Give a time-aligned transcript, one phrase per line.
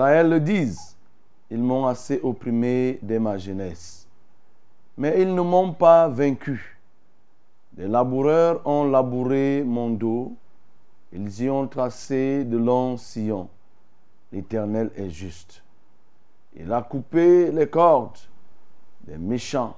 [0.00, 0.96] Le dise.
[1.50, 4.08] Ils m'ont assez opprimé de ma jeunesse.
[4.96, 6.78] Mais ils ne m'ont pas vaincu.
[7.72, 10.34] Des laboureurs ont labouré mon dos.
[11.12, 13.50] Ils y ont tracé de longs sillons.
[14.32, 15.62] L'Éternel est juste.
[16.56, 18.18] Il a coupé les cordes
[19.02, 19.76] des méchants.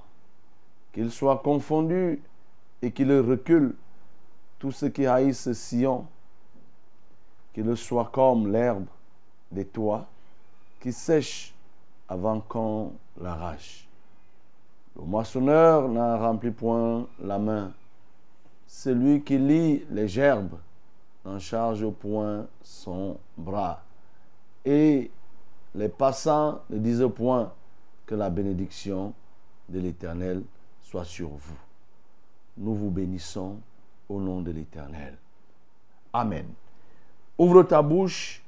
[0.93, 2.21] Qu'ils soient confondus
[2.81, 3.75] et qu'ils reculent
[4.57, 6.05] tous ceux qui haïssent Sion,
[7.53, 8.85] qu'il soit comme l'herbe
[9.51, 10.07] des toits
[10.83, 11.53] qui sèche
[12.09, 13.87] avant qu'on l'arrache.
[14.97, 17.71] Le moissonneur n'en remplit point la main.
[18.67, 20.57] Celui qui lie les gerbes
[21.23, 23.81] n'en charge point son bras.
[24.65, 25.09] Et
[25.73, 27.53] les passants ne disent point
[28.05, 29.13] que la bénédiction
[29.69, 30.43] de l'Éternel
[30.81, 31.59] soit sur vous.
[32.57, 33.55] Nous vous bénissons
[34.09, 35.17] au nom de l'Éternel.
[36.11, 36.47] Amen.
[37.37, 38.42] Ouvre ta bouche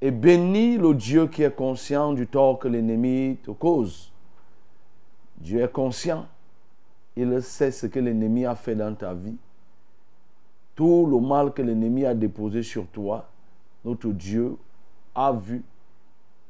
[0.00, 4.12] et bénis le Dieu qui est conscient du tort que l'ennemi te cause.
[5.38, 6.26] Dieu est conscient.
[7.16, 9.36] Il sait ce que l'ennemi a fait dans ta vie.
[10.74, 13.26] Tout le mal que l'ennemi a déposé sur toi,
[13.84, 14.56] notre Dieu
[15.14, 15.62] a vu.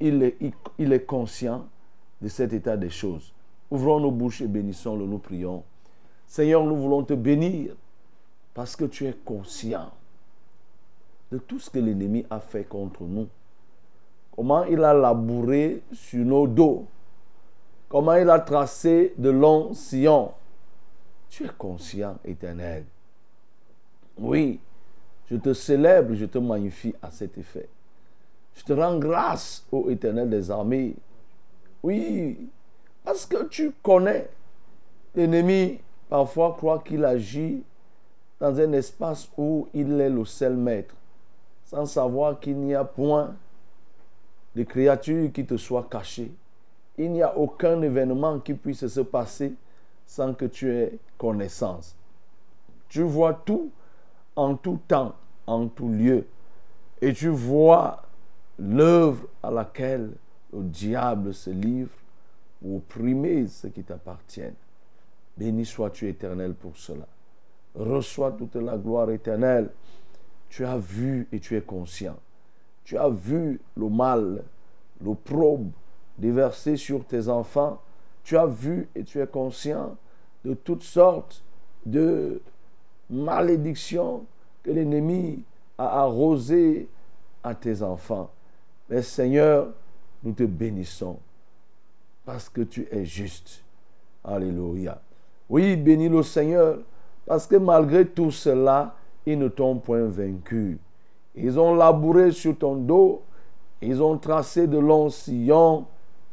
[0.01, 1.67] Il est, conscient
[2.21, 3.33] de cet état des choses.
[3.71, 5.63] Ouvrons nos bouches et bénissons-le, nous prions.
[6.27, 7.75] Seigneur, nous voulons te bénir
[8.53, 9.91] parce que tu es conscient
[11.31, 13.29] de tout ce que l'ennemi a fait contre nous.
[14.35, 16.87] Comment il a labouré sur nos dos.
[17.89, 20.33] Comment il a tracé de longs sillons.
[21.29, 22.85] Tu es conscient, éternel.
[24.19, 24.61] Oui,
[25.31, 27.69] je te célèbre, je te magnifie à cet effet.
[28.55, 30.95] Je te rends grâce, ô éternel des armées.
[31.83, 32.49] Oui,
[33.05, 34.29] parce que tu connais.
[35.15, 35.79] L'ennemi,
[36.09, 37.63] parfois, croit qu'il agit
[38.41, 40.95] dans un espace où il est le seul maître,
[41.67, 43.35] sans savoir qu'il n'y a point
[44.55, 46.33] de créature qui te soit cachée.
[46.97, 49.53] Il n'y a aucun événement qui puisse se passer
[50.07, 51.95] sans que tu aies connaissance.
[52.89, 53.71] Tu vois tout
[54.37, 55.15] en tout temps,
[55.47, 56.27] en tout lieu.
[57.03, 58.03] Et tu vois
[58.59, 60.13] l'œuvre à laquelle
[60.53, 61.91] le diable se livre
[62.61, 64.55] pour opprimer ceux qui t'appartiennent.
[65.37, 67.07] Béni sois-tu éternel pour cela.
[67.75, 69.71] Reçois toute la gloire éternelle.
[70.49, 72.17] Tu as vu et tu es conscient.
[72.85, 74.45] Tu as vu le mal,
[75.03, 75.71] le probe
[76.19, 77.81] déversé sur tes enfants.
[78.23, 79.97] Tu as vu et tu es conscient
[80.45, 81.43] de toutes sortes
[81.85, 82.41] de
[83.11, 84.25] malédictions
[84.63, 85.43] que l'ennemi
[85.79, 86.89] a arrosées
[87.43, 88.31] à tes enfants.
[88.89, 89.69] Mais Seigneur,
[90.23, 91.19] nous te bénissons
[92.25, 93.63] parce que tu es juste.
[94.25, 95.01] Alléluia.
[95.49, 96.79] Oui, bénis le Seigneur,
[97.25, 98.97] parce que malgré tout cela,
[99.27, 100.79] ils ne t'ont point vaincu.
[101.35, 103.23] Ils ont labouré sur ton dos,
[103.83, 105.85] ils ont tracé de longs sillons.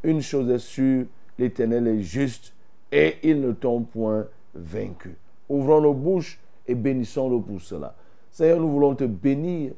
[0.02, 1.06] Une chose est sûre,
[1.38, 2.54] l'Éternel est juste
[2.90, 5.16] et ils ne t'ont point vaincu.
[5.48, 7.94] Ouvrons nos bouches et bénissons-le pour cela.
[8.30, 9.72] Seigneur, nous voulons te bénir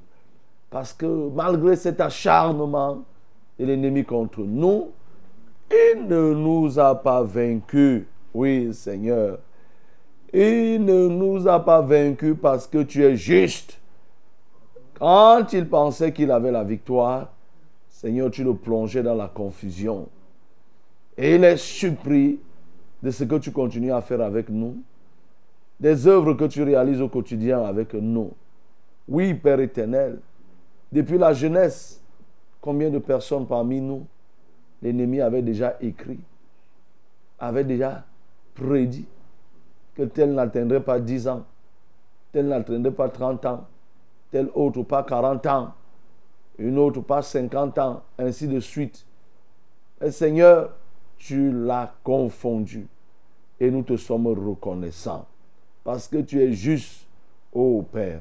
[0.71, 3.03] parce que malgré cet acharnement
[3.59, 4.91] de l'ennemi contre nous,
[5.71, 8.05] il ne nous a pas vaincus.
[8.35, 9.39] Oui, Seigneur.
[10.33, 13.79] Il ne nous a pas vaincus parce que tu es juste.
[14.99, 17.33] Quand il pensait qu'il avait la victoire,
[17.89, 20.09] Seigneur, tu le plongeais dans la confusion.
[21.17, 22.41] Et il est surpris
[23.03, 24.77] de ce que tu continues à faire avec nous,
[25.79, 28.33] des œuvres que tu réalises au quotidien avec nous.
[29.09, 30.19] Oui, Père éternel,
[30.91, 32.01] depuis la jeunesse,
[32.61, 34.07] combien de personnes parmi nous,
[34.83, 36.21] l'ennemi avait déjà écrit,
[37.39, 38.05] avait déjà
[38.55, 39.07] prédit
[39.97, 41.45] que tel n'atteindrait pas 10 ans,
[42.33, 43.67] tel n'atteindrait pas 30 ans,
[44.31, 45.73] tel autre pas 40 ans,
[46.59, 49.05] une autre pas 50 ans, ainsi de suite.
[50.01, 50.73] Et Seigneur,
[51.17, 52.87] tu l'as confondu.
[53.59, 55.27] Et nous te sommes reconnaissants.
[55.83, 57.07] Parce que tu es juste,
[57.53, 58.21] ô Père.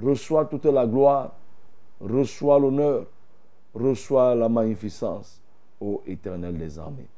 [0.00, 1.32] Reçois toute la gloire,
[2.00, 3.04] reçois l'honneur,
[3.74, 5.40] reçois la magnificence,
[5.80, 7.08] ô Éternel des armées.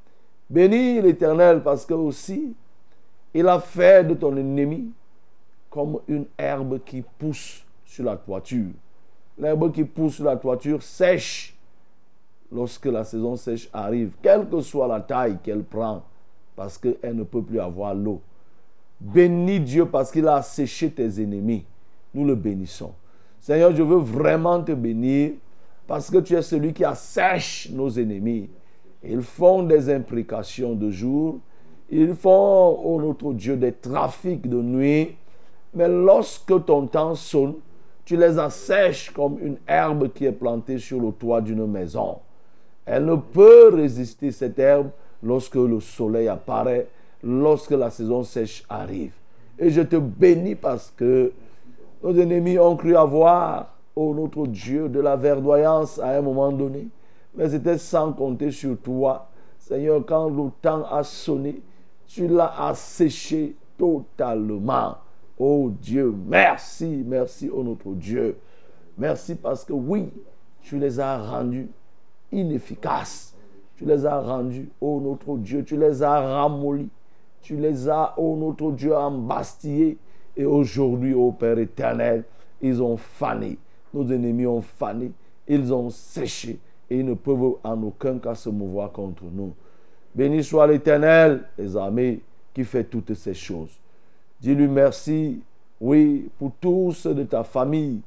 [0.50, 2.56] Bénis l'Éternel parce que aussi,
[3.34, 4.90] il a fait de ton ennemi
[5.70, 8.70] comme une herbe qui pousse sur la toiture.
[9.38, 11.56] L'herbe qui pousse sur la toiture sèche
[12.52, 16.02] lorsque la saison sèche arrive, quelle que soit la taille qu'elle prend,
[16.54, 18.20] parce qu'elle ne peut plus avoir l'eau.
[19.00, 21.64] Bénis Dieu parce qu'il a séché tes ennemis.
[22.14, 22.92] Nous le bénissons.
[23.40, 25.32] Seigneur, je veux vraiment te bénir
[25.86, 28.48] parce que tu es celui qui assèche nos ennemis.
[29.02, 31.40] Ils font des imprécations de jour.
[31.94, 35.14] Ils font, oh notre Dieu, des trafics de nuit.
[35.74, 37.56] Mais lorsque ton temps sonne,
[38.06, 42.16] tu les assèches comme une herbe qui est plantée sur le toit d'une maison.
[42.86, 44.88] Elle ne peut résister cette herbe
[45.22, 46.86] lorsque le soleil apparaît,
[47.22, 49.12] lorsque la saison sèche arrive.
[49.58, 51.30] Et je te bénis parce que
[52.02, 56.88] nos ennemis ont cru avoir, oh notre Dieu, de la verdoyance à un moment donné.
[57.34, 59.28] Mais c'était sans compter sur toi.
[59.58, 61.60] Seigneur, quand le temps a sonné,
[62.12, 64.96] tu l'as asséché totalement.
[65.38, 68.36] Oh Dieu, merci, merci, oh notre Dieu.
[68.98, 70.10] Merci parce que oui,
[70.60, 71.68] tu les as rendus
[72.30, 73.34] inefficaces.
[73.76, 76.90] Tu les as rendus, oh notre Dieu, tu les as ramollis.
[77.40, 79.96] Tu les as, oh notre Dieu, embastillés.
[80.36, 82.24] Et aujourd'hui, ô Père éternel,
[82.60, 83.58] ils ont fané.
[83.92, 85.12] Nos ennemis ont fané.
[85.48, 86.60] Ils ont séché.
[86.90, 89.54] Et ils ne peuvent en aucun cas se mouvoir contre nous.
[90.14, 92.20] Béni soit l'Éternel, les armées,
[92.52, 93.70] qui fait toutes ces choses.
[94.40, 95.40] Dis-lui merci,
[95.80, 98.00] oui, pour tous de ta famille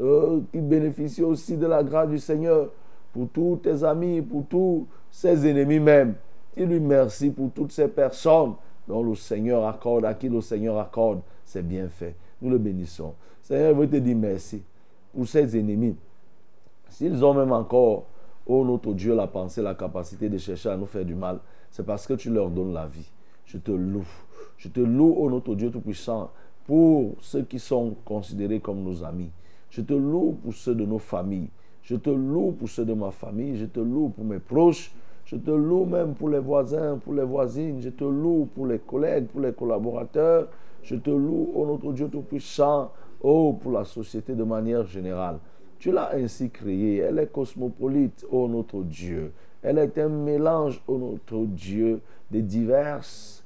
[0.00, 2.68] euh, qui bénéficient aussi de la grâce du Seigneur,
[3.12, 6.14] pour tous tes amis, pour tous ses ennemis même.
[6.56, 8.54] Dis-lui merci pour toutes ces personnes
[8.86, 12.14] dont le Seigneur accorde, à qui le Seigneur accorde ses bienfaits.
[12.40, 13.14] Nous le bénissons.
[13.42, 14.62] Seigneur, je veux te dire merci
[15.12, 15.96] pour ces ennemis.
[16.88, 18.04] S'ils ont même encore,
[18.46, 21.38] oh notre Dieu, la pensée, la capacité de chercher à nous faire du mal,
[21.70, 23.10] c'est parce que tu leur donnes la vie.
[23.46, 24.06] Je te loue.
[24.56, 26.30] Je te loue, oh notre Dieu Tout-Puissant,
[26.66, 29.30] pour ceux qui sont considérés comme nos amis.
[29.70, 31.48] Je te loue pour ceux de nos familles.
[31.82, 33.56] Je te loue pour ceux de ma famille.
[33.56, 34.92] Je te loue pour mes proches.
[35.24, 37.80] Je te loue même pour les voisins, pour les voisines.
[37.80, 40.48] Je te loue pour les collègues, pour les collaborateurs.
[40.82, 42.92] Je te loue, oh notre Dieu Tout-Puissant,
[43.22, 45.38] oh pour la société de manière générale.
[45.80, 46.98] Tu l'as ainsi créée.
[46.98, 49.32] Elle est cosmopolite, oh notre Dieu.
[49.62, 53.42] Elle est un mélange, oh notre Dieu, de diverses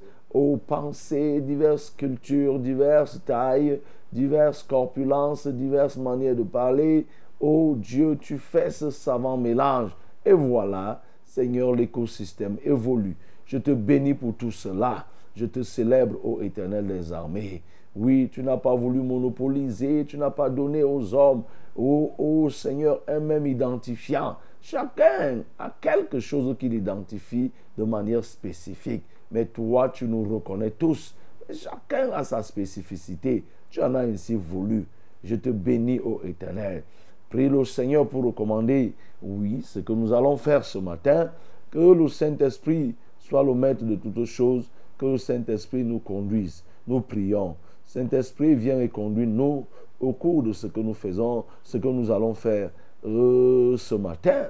[0.67, 3.81] pensées, diverses cultures, diverses tailles,
[4.13, 7.07] diverses corpulences, diverses manières de parler.
[7.39, 9.93] Oh Dieu, tu fais ce savant mélange.
[10.27, 13.17] Et voilà, Seigneur, l'écosystème évolue.
[13.47, 15.07] Je te bénis pour tout cela.
[15.37, 17.63] Je te célèbre, ô Éternel des armées.
[17.95, 21.45] Oui, tu n'as pas voulu monopoliser, tu n'as pas donné aux hommes,
[21.77, 24.37] ô, Seigneur, un même identifiant.
[24.61, 29.03] Chacun a quelque chose qui l'identifie de manière spécifique.
[29.31, 31.15] Mais toi, tu nous reconnais tous.
[31.53, 33.45] Chacun a sa spécificité.
[33.71, 34.87] Tu en as ainsi voulu.
[35.23, 36.83] Je te bénis, ô Éternel.
[37.29, 41.31] Prie le Seigneur pour recommander, oui, ce que nous allons faire ce matin.
[41.71, 44.71] Que le Saint-Esprit soit le maître de toutes choses.
[44.97, 46.63] Que le Saint-Esprit nous conduise.
[46.87, 47.57] Nous prions.
[47.85, 49.67] Saint-Esprit, viens et conduis-nous
[50.01, 52.71] au cours de ce que nous faisons, ce que nous allons faire
[53.05, 54.49] euh, ce matin.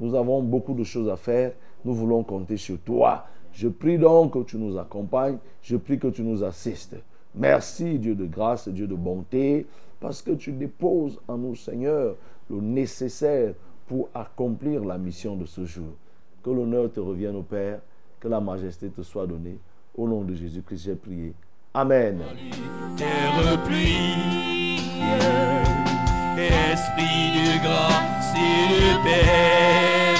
[0.00, 1.52] Nous avons beaucoup de choses à faire.
[1.84, 3.26] Nous voulons compter sur toi.
[3.52, 6.96] Je prie donc que tu nous accompagnes, je prie que tu nous assistes.
[7.34, 9.66] Merci Dieu de grâce, Dieu de bonté,
[9.98, 12.16] parce que tu déposes en nous, Seigneur,
[12.50, 13.54] le nécessaire
[13.86, 15.94] pour accomplir la mission de ce jour.
[16.42, 17.80] Que l'honneur te revienne au Père,
[18.20, 19.58] que la majesté te soit donnée.
[19.96, 21.34] Au nom de Jésus-Christ, j'ai prié.
[21.72, 22.20] Amen.
[24.96, 30.14] Pluie, esprit de grâce et de paix,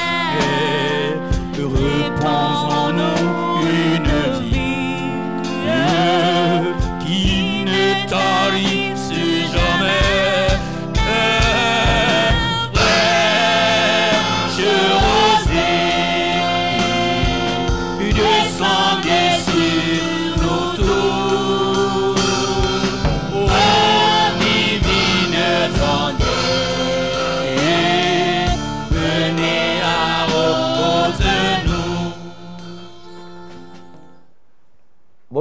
[1.63, 3.56] repose en nous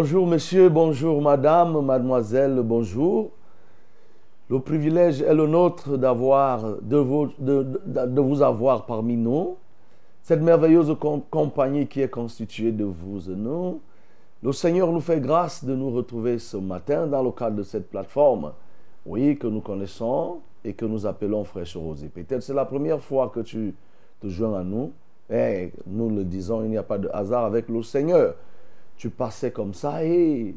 [0.06, 3.32] Bonjour monsieur, bonjour madame, mademoiselle, bonjour.
[4.52, 9.56] Le privilège est le nôtre de vous, de- vous avoir parmi nous.
[10.22, 13.80] Cette merveilleuse com- compagnie qui est constituée de vous et nous.
[14.44, 17.90] Le Seigneur nous fait grâce de nous retrouver ce matin dans le cadre de cette
[17.90, 18.52] plateforme,
[19.08, 22.10] oui, que nous connaissons et que nous appelons Fraîche Rosée.
[22.10, 23.74] Peut-être c'est la première fois que tu
[24.22, 24.92] te joins à nous.
[25.32, 28.36] Et nous le disons, il n'y a pas de hasard avec le Seigneur.
[28.98, 30.56] Tu passais comme ça et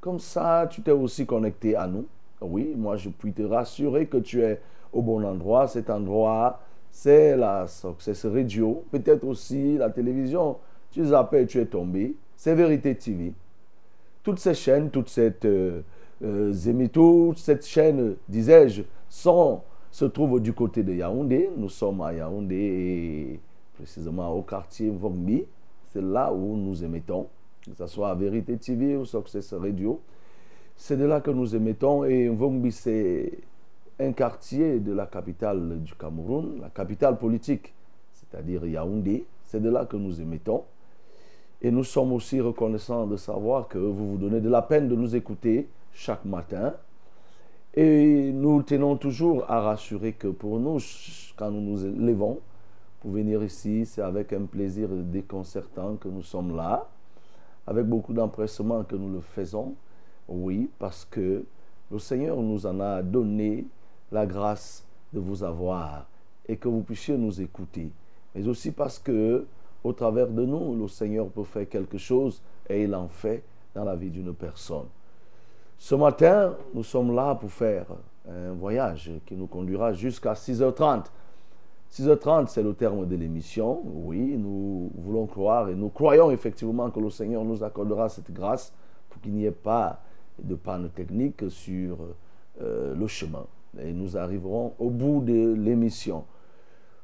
[0.00, 2.06] comme ça, tu t'es aussi connecté à nous.
[2.40, 4.60] Oui, moi je puis te rassurer que tu es
[4.92, 5.68] au bon endroit.
[5.68, 6.60] Cet endroit,
[6.90, 10.56] c'est la Success Radio, peut-être aussi la télévision.
[10.90, 12.14] Tu zappes, tu es tombé.
[12.36, 13.32] C'est Vérité TV.
[14.22, 15.80] Toutes ces chaînes, toutes cette euh,
[16.22, 17.64] euh, émi- toute cette
[18.28, 18.82] disais-je,
[19.90, 21.50] se trouvent du côté de Yaoundé.
[21.56, 23.40] Nous sommes à Yaoundé et
[23.74, 25.44] précisément au quartier Vogmi.
[25.92, 27.26] C'est là où nous émettons,
[27.64, 30.00] que ce soit à Vérité TV ou Success Radio.
[30.76, 33.38] C'est de là que nous émettons et Vongbi, c'est
[34.00, 37.72] un quartier de la capitale du Cameroun, la capitale politique,
[38.14, 39.24] c'est-à-dire Yaoundé.
[39.44, 40.64] C'est de là que nous émettons.
[41.60, 44.96] Et nous sommes aussi reconnaissants de savoir que vous vous donnez de la peine de
[44.96, 46.74] nous écouter chaque matin.
[47.74, 50.78] Et nous tenons toujours à rassurer que pour nous,
[51.36, 52.40] quand nous nous levons
[53.00, 56.88] pour venir ici, c'est avec un plaisir déconcertant que nous sommes là,
[57.66, 59.74] avec beaucoup d'empressement que nous le faisons.
[60.28, 61.44] Oui, parce que
[61.90, 63.66] le Seigneur nous en a donné
[64.10, 66.06] la grâce de vous avoir
[66.46, 67.90] et que vous puissiez nous écouter.
[68.34, 69.44] Mais aussi parce que,
[69.84, 73.42] au travers de nous, le Seigneur peut faire quelque chose et il en fait
[73.74, 74.86] dans la vie d'une personne.
[75.78, 77.86] Ce matin, nous sommes là pour faire
[78.28, 81.06] un voyage qui nous conduira jusqu'à 6h30.
[81.92, 83.82] 6h30, c'est le terme de l'émission.
[83.84, 88.72] Oui, nous voulons croire et nous croyons effectivement que le Seigneur nous accordera cette grâce
[89.10, 90.00] pour qu'il n'y ait pas
[90.42, 91.98] de panne technique sur
[92.62, 93.44] euh, le chemin.
[93.78, 96.24] Et nous arriverons au bout de l'émission.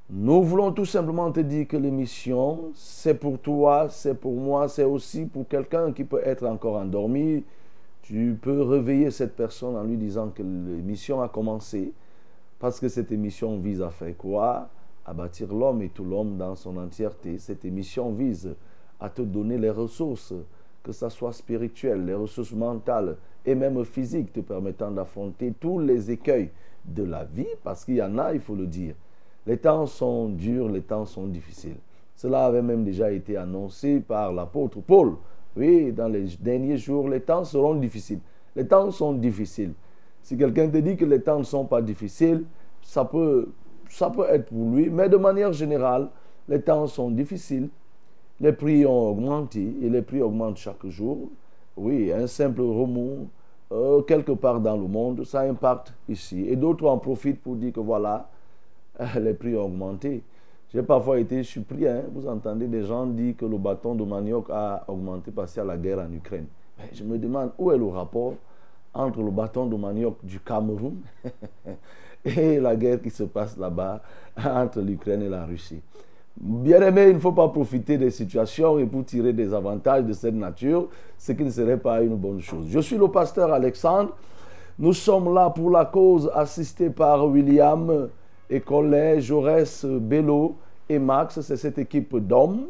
[0.09, 4.85] Nous voulons tout simplement te dire que l'émission, c'est pour toi, c'est pour moi, c'est
[4.85, 7.45] aussi pour quelqu'un qui peut être encore endormi.
[8.01, 11.93] Tu peux réveiller cette personne en lui disant que l'émission a commencé.
[12.59, 14.71] Parce que cette émission vise à faire quoi?
[15.09, 17.39] À bâtir l'homme et tout l'homme dans son entièreté.
[17.39, 18.55] Cette émission vise
[19.01, 20.35] à te donner les ressources,
[20.83, 26.11] que ce soit spirituelles, les ressources mentales et même physiques, te permettant d'affronter tous les
[26.11, 26.51] écueils
[26.85, 28.95] de la vie, parce qu'il y en a, il faut le dire.
[29.47, 31.79] Les temps sont durs, les temps sont difficiles.
[32.15, 35.15] Cela avait même déjà été annoncé par l'apôtre Paul.
[35.57, 38.21] Oui, dans les derniers jours, les temps seront difficiles.
[38.55, 39.73] Les temps sont difficiles.
[40.21, 42.45] Si quelqu'un te dit que les temps ne sont pas difficiles,
[42.83, 43.49] ça peut,
[43.91, 46.09] ça peut être pour lui, mais de manière générale,
[46.49, 47.69] les temps sont difficiles.
[48.41, 51.29] Les prix ont augmenté et les prix augmentent chaque jour.
[51.77, 53.29] Oui, un simple remous
[53.71, 56.47] euh, quelque part dans le monde, ça impacte ici.
[56.49, 58.29] Et d'autres en profitent pour dire que voilà,
[59.21, 60.23] les prix ont augmenté.
[60.73, 64.51] J'ai parfois été surpris, hein, vous entendez des gens dire que le bâton de manioc
[64.51, 66.47] a augmenté parce qu'il y a la guerre en Ukraine.
[66.93, 68.35] Je me demande où est le rapport
[68.93, 70.97] entre le bâton de manioc du Cameroun
[72.25, 74.01] et la guerre qui se passe là-bas
[74.45, 75.81] entre l'Ukraine et la Russie.
[76.41, 80.13] Bien aimé, il ne faut pas profiter des situations et pour tirer des avantages de
[80.13, 82.67] cette nature, ce qui ne serait pas une bonne chose.
[82.71, 84.11] Je suis le pasteur Alexandre.
[84.79, 88.09] Nous sommes là pour la cause, assisté par William
[88.49, 90.55] et collège Jaurès Bello
[90.89, 91.41] et Max.
[91.41, 92.67] C'est cette équipe d'hommes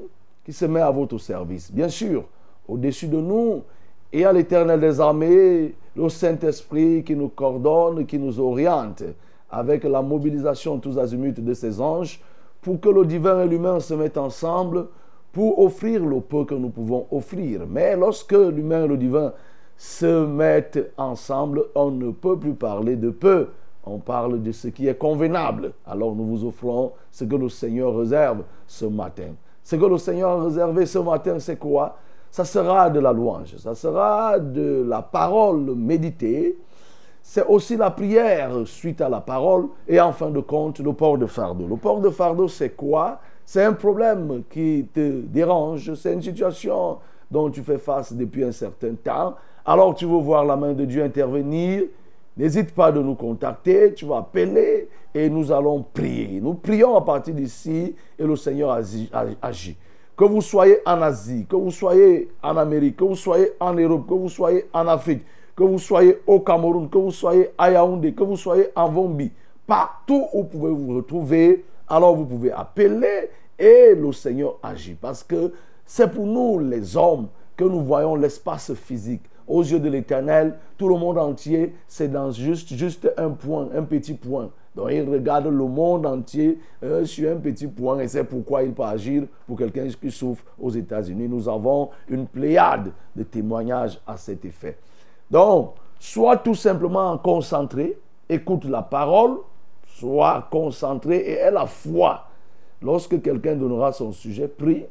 [0.47, 1.71] qui se met à votre service.
[1.71, 2.25] Bien sûr,
[2.67, 3.63] au-dessus de nous,
[4.11, 9.03] et à l'éternel des armées, le Saint-Esprit qui nous coordonne, qui nous oriente,
[9.51, 12.21] avec la mobilisation tous azimuts de ses anges,
[12.61, 14.87] pour que le divin et l'humain se mettent ensemble,
[15.33, 17.63] pour offrir le peu que nous pouvons offrir.
[17.69, 19.33] Mais lorsque l'humain et le divin
[19.77, 23.49] se mettent ensemble, on ne peut plus parler de peu.
[23.85, 25.73] On parle de ce qui est convenable.
[25.87, 29.35] Alors nous vous offrons ce que le Seigneur réserve ce matin.
[29.63, 31.97] Ce que le Seigneur a réservé ce matin, c'est quoi?
[32.31, 36.59] Ça sera de la louange, ça sera de la parole méditée.
[37.31, 41.19] C'est aussi la prière suite à la parole et en fin de compte le port
[41.19, 41.67] de fardeau.
[41.67, 43.21] Le port de fardeau, c'est quoi?
[43.45, 46.97] C'est un problème qui te dérange, c'est une situation
[47.31, 49.35] dont tu fais face depuis un certain temps.
[49.67, 51.83] Alors tu veux voir la main de Dieu intervenir.
[52.35, 56.41] N'hésite pas de nous contacter, tu vas appeler et nous allons prier.
[56.41, 58.71] Nous prions à partir d'ici et le Seigneur
[59.43, 59.77] agit.
[60.17, 64.07] Que vous soyez en Asie, que vous soyez en Amérique, que vous soyez en Europe,
[64.09, 65.23] que vous soyez en Afrique,
[65.59, 69.33] que vous soyez au Cameroun, que vous soyez à Yaoundé, que vous soyez en Vombi,
[69.67, 74.95] partout où vous pouvez vous retrouver, alors vous pouvez appeler et le Seigneur agit.
[74.95, 75.53] Parce que
[75.85, 80.89] c'est pour nous les hommes que nous voyons l'espace physique aux yeux de l'Éternel, tout
[80.89, 84.51] le monde entier, c'est dans juste, juste un point, un petit point.
[84.77, 88.73] Donc il regarde le monde entier euh, sur un petit point et c'est pourquoi il
[88.73, 91.27] peut agir pour quelqu'un qui souffre aux États-Unis.
[91.29, 94.77] Nous avons une pléiade de témoignages à cet effet.
[95.31, 99.39] Donc, soit tout simplement concentré, écoute la parole,
[99.87, 102.25] soit concentré et aie la foi.
[102.81, 104.85] Lorsque quelqu'un donnera son sujet, prie.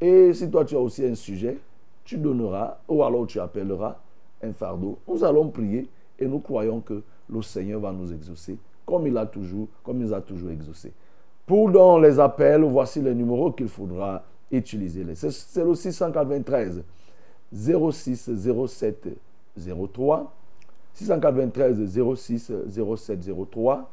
[0.00, 1.58] Et si toi tu as aussi un sujet,
[2.04, 3.96] tu donneras, ou alors tu appelleras
[4.42, 4.98] un fardeau.
[5.08, 9.26] Nous allons prier et nous croyons que le Seigneur va nous exaucer comme il a
[9.26, 10.92] toujours, comme il a toujours exaucé.
[11.46, 15.04] Pour dans les appels, voici les numéros qu'il faudra utiliser.
[15.14, 16.82] C'est le 693
[17.52, 18.30] 06
[18.66, 19.08] 07
[19.58, 20.32] 03
[20.94, 23.90] 693 06 07 03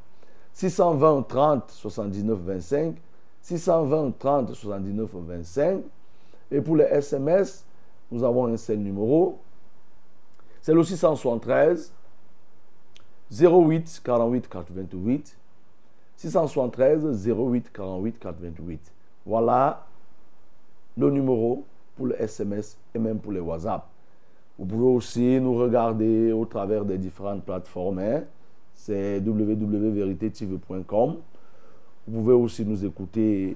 [0.53, 2.95] 620 30 79 25
[3.41, 5.83] 620 30 79 25
[6.51, 7.65] et pour les SMS
[8.11, 9.39] nous avons un seul numéro.
[10.61, 11.93] C'est le 673
[13.31, 15.37] 08 48 428.
[16.17, 18.93] 673 08 48 428.
[19.25, 19.85] Voilà
[20.97, 21.63] le numéro
[21.95, 23.87] pour le SMS et même pour les WhatsApp.
[24.59, 27.99] Vous pouvez aussi nous regarder au travers des différentes plateformes.
[27.99, 28.25] Hein.
[28.75, 31.15] C'est www.veritetv.com.
[32.07, 33.55] Vous pouvez aussi nous écouter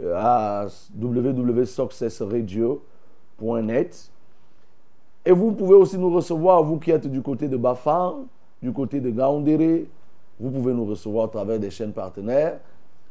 [0.00, 2.88] euh, à www.successradio.com
[3.40, 4.10] net.
[5.24, 8.26] Et vous pouvez aussi nous recevoir, vous qui êtes du côté de Bafan,
[8.62, 9.86] du côté de Gaoundéré.
[10.40, 12.58] Vous pouvez nous recevoir à travers des chaînes partenaires,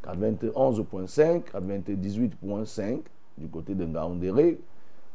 [0.05, 2.99] 421.5, 418.5
[3.37, 4.57] du côté de Gaoundéré.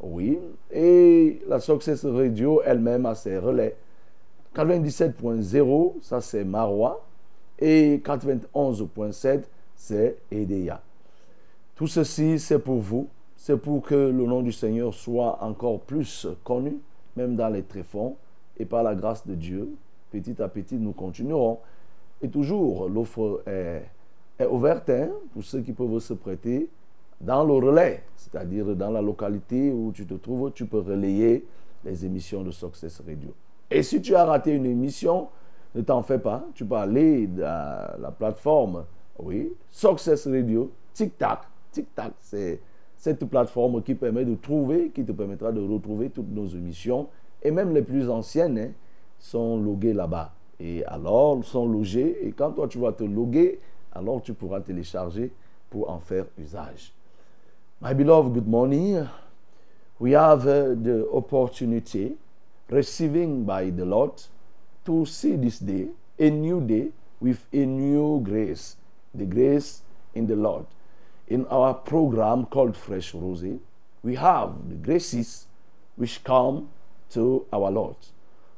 [0.03, 0.39] Oui.
[0.71, 3.77] Et la Success Radio elle-même a ses relais.
[4.55, 7.05] 97.0, ça c'est Marois.
[7.59, 9.43] Et 91.7,
[9.77, 10.81] c'est Edea.
[11.77, 13.09] Tout ceci, c'est pour vous
[13.43, 16.79] c'est pour que le nom du Seigneur soit encore plus connu,
[17.17, 18.15] même dans les tréfonds,
[18.57, 19.69] et par la grâce de Dieu,
[20.13, 21.59] petit à petit, nous continuerons.
[22.23, 26.69] Et toujours, l'offre est, ouverte hein, pour ceux qui peuvent se prêter
[27.23, 31.47] dans le relais, c'est-à-dire dans la localité où tu te trouves, tu peux relayer
[31.85, 33.33] les émissions de Success Radio.
[33.71, 35.29] Et si tu as raté une émission,
[35.75, 38.85] ne t'en fais pas, tu peux aller dans la plateforme,
[39.19, 42.61] oui, Success Radio, tic-tac, tic-tac, c'est
[42.97, 47.09] cette plateforme qui permet de trouver, qui te permettra de retrouver toutes nos émissions.
[47.43, 48.71] Et même les plus anciennes hein,
[49.19, 50.33] sont loguées là-bas.
[50.61, 52.25] Et alors, sont logées.
[52.27, 53.59] Et quand toi, tu vas te loguer,
[53.93, 55.33] alors tu pourras télécharger
[55.69, 56.93] pour en faire usage.
[57.83, 59.11] My beloved, good morning.
[59.99, 62.15] We have uh, the opportunity
[62.71, 64.23] receiving by the Lord
[64.87, 68.77] to see this day, a new day with a new grace,
[69.13, 69.83] the grace
[70.15, 70.67] in the Lord
[71.33, 73.59] in our program called Fresh Rosy,
[74.03, 75.47] we have the graces
[75.97, 76.69] which come
[77.11, 77.97] to our Lord.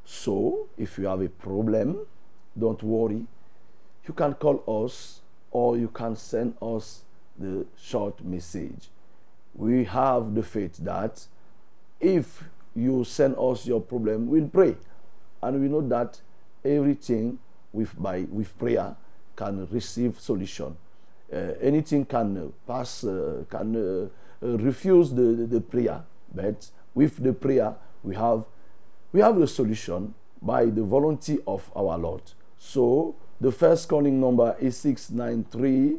[0.04, 2.04] So, if you have a problem,
[2.58, 3.26] don't worry.
[4.06, 7.02] You can call us or you can send us
[7.38, 8.88] the short message.
[9.54, 11.26] We have the faith that
[12.00, 14.76] if you send us your problem, we'll pray.
[15.42, 16.20] And we know that
[16.64, 17.38] everything
[17.72, 18.96] with, by, with prayer
[19.36, 20.76] can receive solution.
[21.32, 26.02] Uh, anything can pass, uh, can uh, refuse the, the prayer.
[26.34, 28.44] But with the prayer, we have,
[29.12, 32.22] we have the solution by the volunteer of our Lord.
[32.58, 35.98] So the first calling number is 693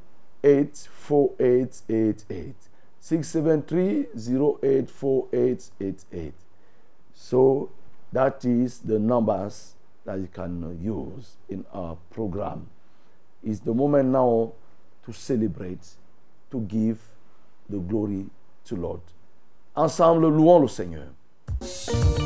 [0.43, 2.55] 084888
[7.13, 7.69] so
[8.11, 9.75] that is the numbers
[10.05, 12.67] that you can use in our program.
[13.43, 14.53] It's the moment now
[15.05, 15.87] to celebrate
[16.51, 16.99] to give
[17.69, 18.25] the glory
[18.65, 19.01] to Lord.
[19.75, 22.20] Ensemble louons le Seigneur.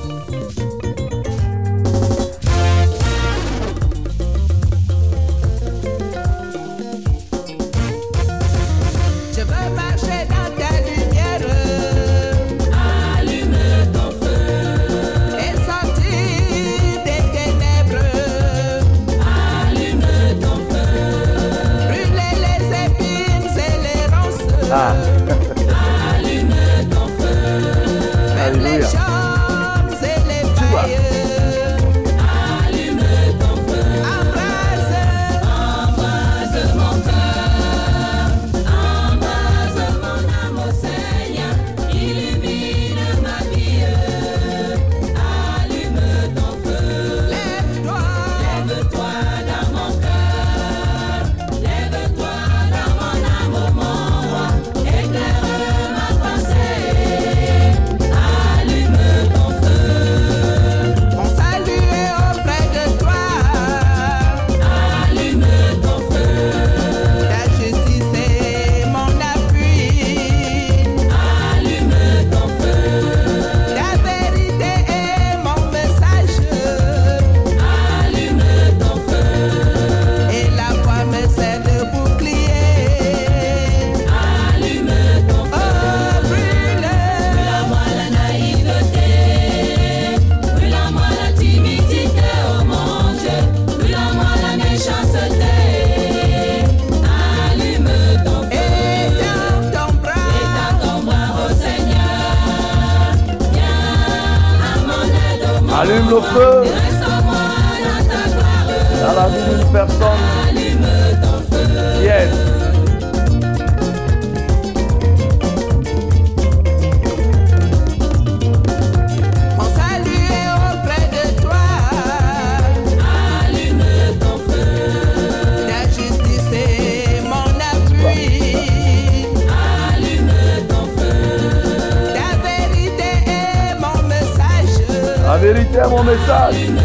[136.18, 136.85] It's us.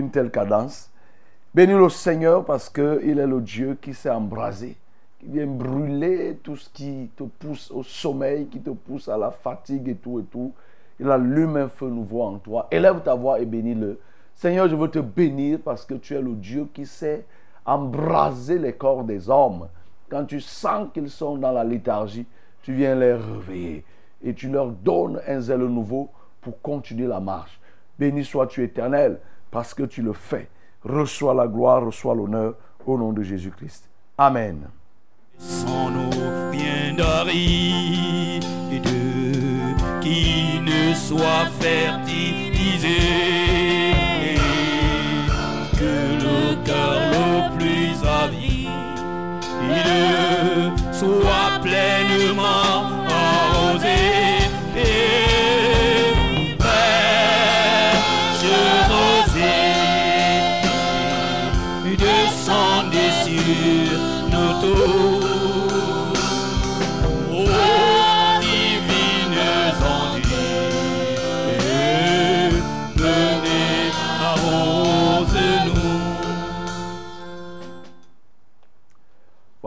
[0.00, 0.90] Une telle cadence.
[1.54, 4.76] Bénis le Seigneur parce qu'il est le Dieu qui s'est embrasé,
[5.18, 9.30] qui vient brûler tout ce qui te pousse au sommeil, qui te pousse à la
[9.30, 10.52] fatigue et tout et tout.
[10.98, 12.66] Il allume un feu nouveau en toi.
[12.70, 13.98] Élève ta voix et bénis-le.
[14.34, 17.24] Seigneur, je veux te bénir parce que tu es le Dieu qui sait
[17.64, 19.68] embraser les corps des hommes.
[20.08, 22.26] Quand tu sens qu'ils sont dans la léthargie,
[22.62, 23.84] tu viens les réveiller
[24.22, 26.10] et tu leur donnes un zèle nouveau
[26.40, 27.60] pour continuer la marche.
[27.98, 29.18] Béni sois-tu éternel
[29.50, 30.48] parce que tu le fais.
[30.84, 32.54] Reçois la gloire, reçois l'honneur
[32.86, 33.88] au nom de Jésus-Christ.
[34.16, 34.68] Amen.
[35.38, 36.10] sans nos
[36.50, 38.44] biens d'aride
[40.00, 43.00] qui ne soit fertilisé
[45.78, 48.50] que le cœur le plus avide
[50.92, 52.69] soit pleinement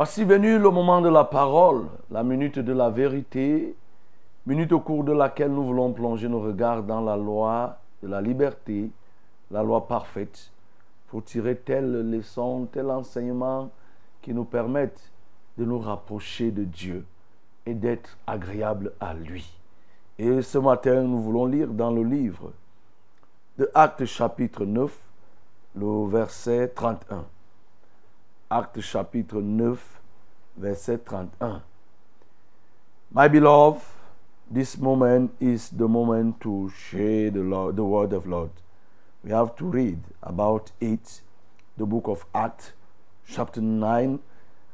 [0.03, 3.73] Voici venu le moment de la parole, la minute de la vérité,
[4.45, 8.19] minute au cours de laquelle nous voulons plonger nos regards dans la loi de la
[8.19, 8.91] liberté,
[9.49, 10.51] la loi parfaite,
[11.07, 13.69] pour tirer telle leçon, tel enseignement
[14.21, 15.09] qui nous permettent
[15.57, 17.05] de nous rapprocher de Dieu
[17.65, 19.57] et d'être agréable à lui.
[20.19, 22.51] Et ce matin, nous voulons lire dans le livre
[23.57, 24.93] de Actes chapitre 9,
[25.77, 27.23] le verset 31.
[28.53, 29.79] Actes chapitre 9,
[30.57, 31.63] verset 31.
[33.11, 33.81] My beloved,
[34.47, 38.51] this moment is the moment to share the, Lord, the word of Lord.
[39.23, 41.21] We have to read about it,
[41.77, 42.73] the book of Acts,
[43.27, 44.19] chapter 9,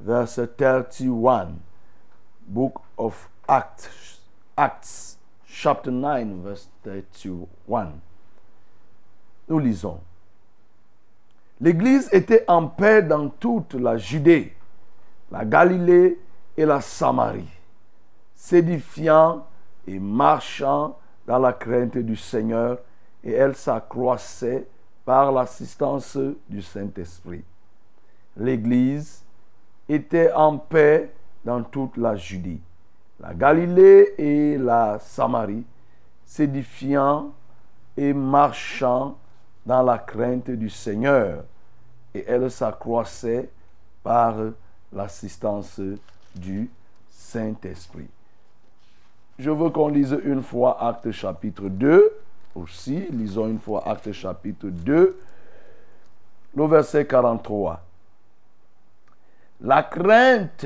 [0.01, 1.61] verse 31.
[2.49, 4.19] Book of Acts,
[4.57, 5.17] Acts,
[5.49, 8.01] chapter 9, verse 31.
[9.47, 10.01] Nous lisons.
[11.61, 14.55] L'Église était en paix dans toute la Judée,
[15.29, 16.17] la Galilée
[16.55, 17.49] et la Samarie,
[18.33, 19.45] s'édifiant
[19.85, 22.79] et marchant dans la crainte du Seigneur,
[23.23, 24.67] et elle s'accroissait
[25.03, 26.17] par l'assistance
[26.47, 27.43] du Saint-Esprit.
[28.37, 29.25] L'Église
[29.89, 31.11] était en paix
[31.43, 32.61] dans toute la Judée,
[33.19, 35.65] la Galilée et la Samarie,
[36.23, 37.33] s'édifiant
[37.97, 39.17] et marchant
[39.69, 41.43] dans la crainte du Seigneur,
[42.15, 43.51] et elle s'accroissait
[44.01, 44.34] par
[44.91, 45.79] l'assistance
[46.36, 46.71] du
[47.12, 48.08] Saint-Esprit.
[49.38, 52.12] Je veux qu'on lise une fois Acte chapitre 2
[52.55, 53.05] aussi.
[53.12, 55.19] Lisons une fois Acte chapitre 2,
[56.55, 57.79] le verset 43.
[59.62, 60.65] La crainte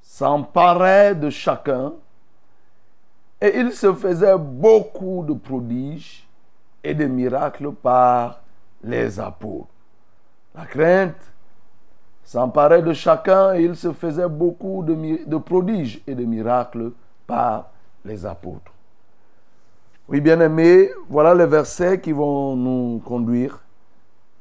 [0.00, 1.92] s'emparait de chacun
[3.38, 6.27] et il se faisait beaucoup de prodiges
[6.82, 8.40] et de miracles par
[8.82, 9.68] les apôtres.
[10.54, 11.32] La crainte
[12.24, 16.92] s'emparait de chacun et il se faisait beaucoup de prodiges et de miracles
[17.26, 17.70] par
[18.04, 18.72] les apôtres.
[20.08, 23.60] Oui, bien-aimés, voilà les versets qui vont nous conduire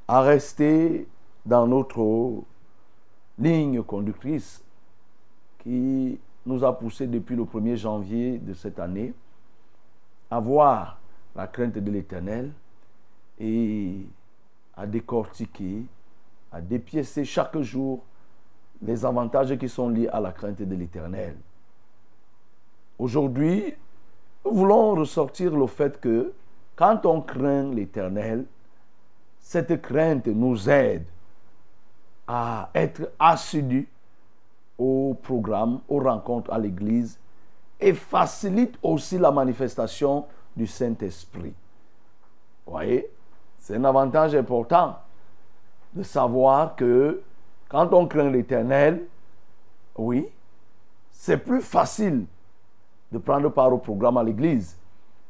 [0.08, 1.08] à rester
[1.46, 2.44] dans notre
[3.38, 4.64] ligne conductrice
[5.60, 9.14] qui nous a poussé depuis le 1er janvier de cette année
[10.32, 10.98] à voir
[11.38, 12.52] la crainte de l'Éternel
[13.40, 14.08] et
[14.76, 15.84] à décortiquer,
[16.52, 18.04] à dépiécer chaque jour
[18.82, 21.36] les avantages qui sont liés à la crainte de l'Éternel.
[22.98, 23.76] Aujourd'hui,
[24.44, 26.34] nous voulons ressortir le fait que
[26.76, 28.46] quand on craint l'Éternel,
[29.40, 31.06] cette crainte nous aide
[32.28, 33.88] à être assidus
[34.78, 37.20] au programme, aux rencontres à l'église
[37.80, 40.26] et facilite aussi la manifestation
[40.58, 41.54] du Saint-Esprit.
[42.66, 43.10] Vous voyez,
[43.60, 44.98] c'est un avantage important
[45.94, 47.22] de savoir que
[47.70, 49.06] quand on craint l'Éternel,
[49.96, 50.28] oui,
[51.12, 52.26] c'est plus facile
[53.12, 54.76] de prendre part au programme à l'église.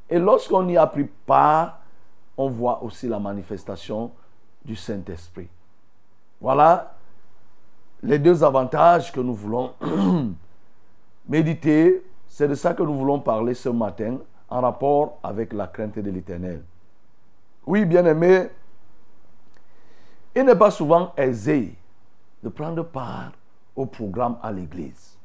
[0.09, 1.79] Et lorsqu'on y a pris part,
[2.37, 4.11] on voit aussi la manifestation
[4.63, 5.47] du Saint-Esprit.
[6.39, 6.93] Voilà
[8.03, 9.73] les deux avantages que nous voulons
[11.27, 12.03] méditer.
[12.27, 14.17] C'est de ça que nous voulons parler ce matin
[14.49, 16.63] en rapport avec la crainte de l'Éternel.
[17.65, 18.49] Oui, bien aimé,
[20.35, 21.75] il n'est pas souvent aisé
[22.43, 23.31] de prendre part
[23.75, 25.17] au programme à l'église.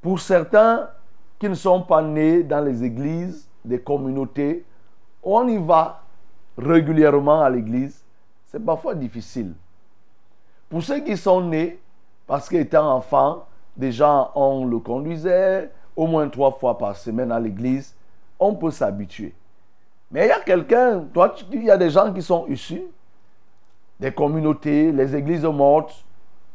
[0.00, 0.88] Pour certains
[1.38, 4.64] qui ne sont pas nés dans les églises des communautés,
[5.22, 6.02] on y va
[6.56, 8.02] régulièrement à l'église,
[8.46, 9.54] c'est parfois difficile.
[10.68, 11.80] Pour ceux qui sont nés,
[12.26, 13.46] parce qu'étant enfants,
[13.76, 17.94] déjà on le conduisait au moins trois fois par semaine à l'église,
[18.38, 19.34] on peut s'habituer.
[20.10, 22.82] Mais il y a quelqu'un, toi, il y a des gens qui sont issus
[24.00, 26.04] des communautés, les églises mortes,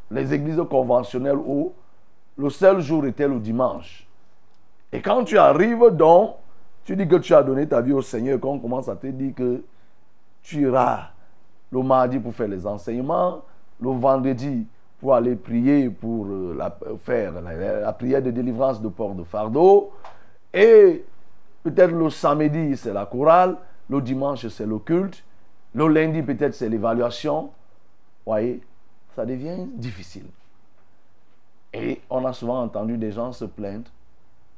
[0.09, 1.73] les églises conventionnelles où
[2.37, 4.07] le seul jour était le dimanche.
[4.91, 6.35] Et quand tu arrives donc,
[6.83, 9.33] tu dis que tu as donné ta vie au Seigneur, qu'on commence à te dire
[9.35, 9.63] que
[10.41, 11.09] tu iras
[11.71, 13.41] le mardi pour faire les enseignements,
[13.79, 14.65] le vendredi
[14.99, 19.23] pour aller prier, pour euh, la- faire la, la prière de délivrance de port de
[19.23, 19.91] fardeau,
[20.53, 21.03] et
[21.63, 23.57] peut-être le samedi c'est la chorale,
[23.89, 25.23] le dimanche c'est le culte,
[25.73, 27.49] le lundi peut-être c'est l'évaluation.
[28.25, 28.61] Voyez,
[29.15, 30.25] ça devient difficile.
[31.73, 33.89] Et on a souvent entendu des gens se plaindre.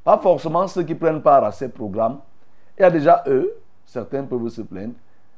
[0.03, 2.19] Pas forcément ceux qui prennent part à ces programmes.
[2.77, 4.93] Il y a déjà eux, certains peuvent se plaindre.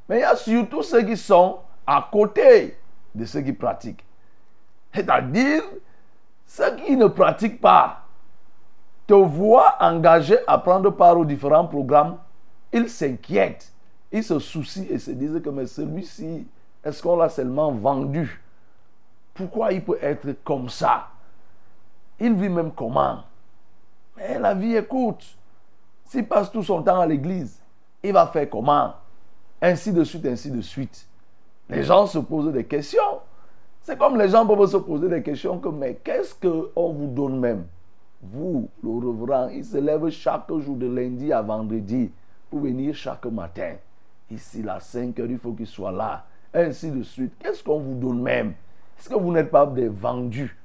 [0.07, 2.77] Mais il y a surtout ceux qui sont à côté
[3.15, 4.03] de ceux qui pratiquent.
[4.93, 5.63] C'est-à-dire,
[6.45, 8.03] ceux qui ne pratiquent pas
[9.05, 12.17] te voient engagé à prendre part aux différents programmes,
[12.71, 13.71] ils s'inquiètent,
[14.11, 16.47] ils se soucient et se disent que mais celui-ci,
[16.83, 18.41] est-ce qu'on l'a seulement vendu?
[19.33, 21.07] Pourquoi il peut être comme ça?
[22.19, 23.23] Il vit même comment?
[24.17, 25.23] Mais la vie est courte.
[26.05, 27.61] S'il passe tout son temps à l'église,
[28.03, 28.93] il va faire comment?
[29.61, 31.07] Ainsi de suite, ainsi de suite.
[31.69, 33.18] Les gens se posent des questions.
[33.89, 37.39] C'est comme les gens peuvent se poser des questions comme mais qu'est-ce qu'on vous donne
[37.39, 37.63] même?
[38.21, 42.11] Vous, le reverend, il se lève chaque jour de lundi à vendredi
[42.51, 43.71] pour venir chaque matin.
[44.29, 46.23] Ici, à 5 heures, il faut qu'il soit là.
[46.53, 47.33] Ainsi de suite.
[47.39, 48.53] Qu'est-ce qu'on vous donne même?
[48.99, 50.55] Est-ce que vous n'êtes pas des vendus?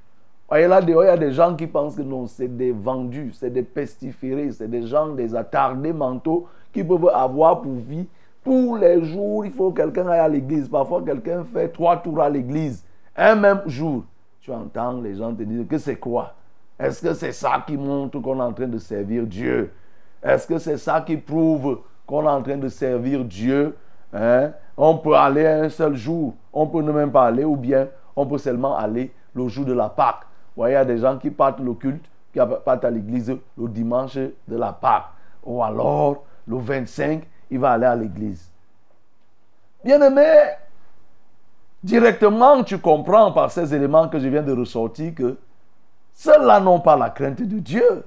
[0.47, 3.31] Voyez là dehors, il y a des gens qui pensent que non, c'est des vendus,
[3.33, 8.05] c'est des pestiférés, c'est des gens, des attardés mentaux qui peuvent avoir pour vie.
[8.43, 10.69] Tous les jours, il faut que quelqu'un aille à l'église.
[10.69, 12.84] Parfois, quelqu'un fait trois tours à l'église.
[13.15, 14.03] Un même jour,
[14.41, 16.33] tu entends les gens te dire que c'est quoi?
[16.77, 19.71] Est-ce que c'est ça qui montre qu'on est en train de servir Dieu?
[20.21, 23.75] Est-ce que c'est ça qui prouve qu'on est en train de servir Dieu?
[24.13, 24.51] Hein?
[24.75, 28.25] On peut aller un seul jour, on peut ne même pas aller, ou bien on
[28.25, 30.21] peut seulement aller le jour de la Pâque.
[30.55, 33.29] Vous voyez, il y a des gens qui partent le culte, qui partent à l'église
[33.57, 35.05] le dimanche de la Pâque.
[35.45, 38.49] Ou alors, le 25, il va aller à l'église.
[39.83, 40.25] Bien aimé,
[41.85, 45.37] directement tu comprends par ces éléments que je viens de ressortir que
[46.13, 48.03] ceux-là n'ont pas la crainte de Dieu.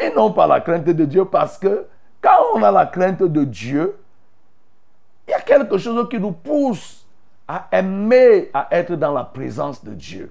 [0.00, 1.86] Ils n'ont pas la crainte de Dieu parce que
[2.20, 3.96] quand on a la crainte de Dieu,
[5.26, 7.06] il y a quelque chose qui nous pousse
[7.46, 10.30] à aimer, à être dans la présence de Dieu.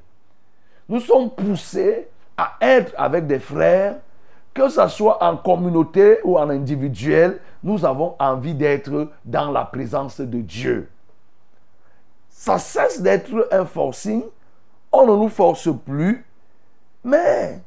[0.88, 2.08] Nous sommes poussés
[2.38, 3.96] à être avec des frères,
[4.54, 10.22] que ce soit en communauté ou en individuel, nous avons envie d'être dans la présence
[10.22, 10.90] de Dieu.
[12.38, 14.24] Ça cesse d'être un forcing,
[14.92, 16.24] on ne nous force plus,
[17.04, 17.60] mais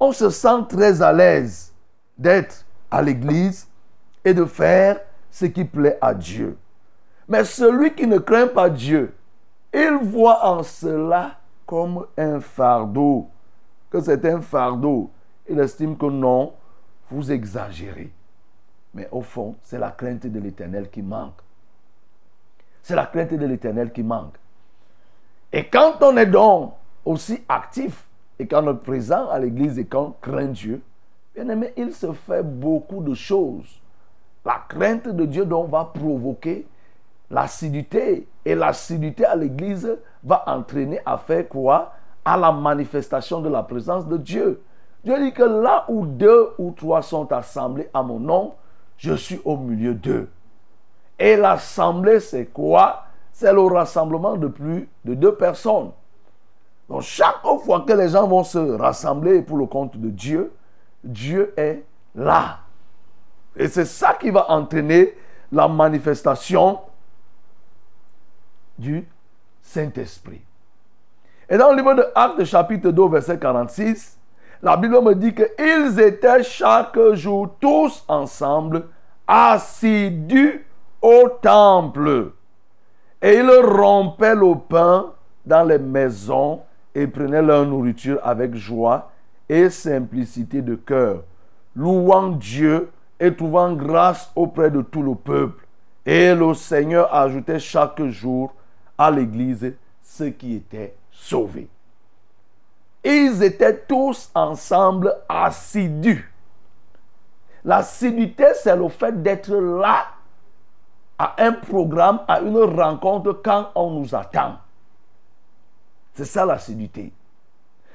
[0.00, 1.74] on se sent très à l'aise
[2.16, 3.68] d'être à l'église
[4.24, 4.98] et de faire
[5.30, 6.56] ce qui plaît à Dieu.
[7.28, 9.14] Mais celui qui ne craint pas Dieu,
[9.74, 13.28] il voit en cela comme un fardeau,
[13.90, 15.10] que c'est un fardeau.
[15.46, 16.54] Il estime que non,
[17.10, 18.10] vous exagérez.
[18.94, 21.42] Mais au fond, c'est la crainte de l'éternel qui manque.
[22.82, 24.34] C'est la crainte de l'éternel qui manque.
[25.52, 28.06] Et quand on est donc aussi actif
[28.38, 30.82] et quand on est présent à l'église et qu'on craint Dieu,
[31.34, 33.80] bien aimé, il se fait beaucoup de choses.
[34.44, 36.66] La crainte de Dieu donc va provoquer
[37.30, 38.26] l'assiduité.
[38.44, 41.92] Et l'assiduité à l'église va entraîner à faire quoi?
[42.24, 44.62] À la manifestation de la présence de Dieu.
[45.04, 48.54] Dieu dit que là où deux ou trois sont assemblés à mon nom,
[48.96, 50.28] je suis au milieu d'eux.
[51.22, 53.04] Et l'assemblée, c'est quoi?
[53.30, 55.92] C'est le rassemblement de plus de deux personnes.
[56.88, 60.52] Donc chaque fois que les gens vont se rassembler pour le compte de Dieu,
[61.04, 61.84] Dieu est
[62.16, 62.58] là.
[63.54, 65.16] Et c'est ça qui va entraîner
[65.52, 66.80] la manifestation
[68.76, 69.06] du
[69.62, 70.42] Saint-Esprit.
[71.48, 74.18] Et dans le livre de Actes chapitre 2 verset 46,
[74.60, 78.88] la Bible me dit qu'ils étaient chaque jour tous ensemble
[79.28, 80.66] assidus
[81.02, 82.32] au temple.
[83.20, 85.12] Et ils rompaient le pain
[85.44, 86.60] dans les maisons
[86.94, 89.10] et prenaient leur nourriture avec joie
[89.48, 91.22] et simplicité de cœur,
[91.74, 92.90] louant Dieu
[93.20, 95.66] et trouvant grâce auprès de tout le peuple.
[96.04, 98.52] Et le Seigneur ajoutait chaque jour
[98.98, 101.68] à l'église ceux qui étaient sauvés.
[103.04, 106.32] Ils étaient tous ensemble assidus.
[107.64, 110.06] L'assiduité, c'est le fait d'être là
[111.22, 114.56] à un programme, à une rencontre quand on nous attend.
[116.14, 117.12] C'est ça l'assiduité.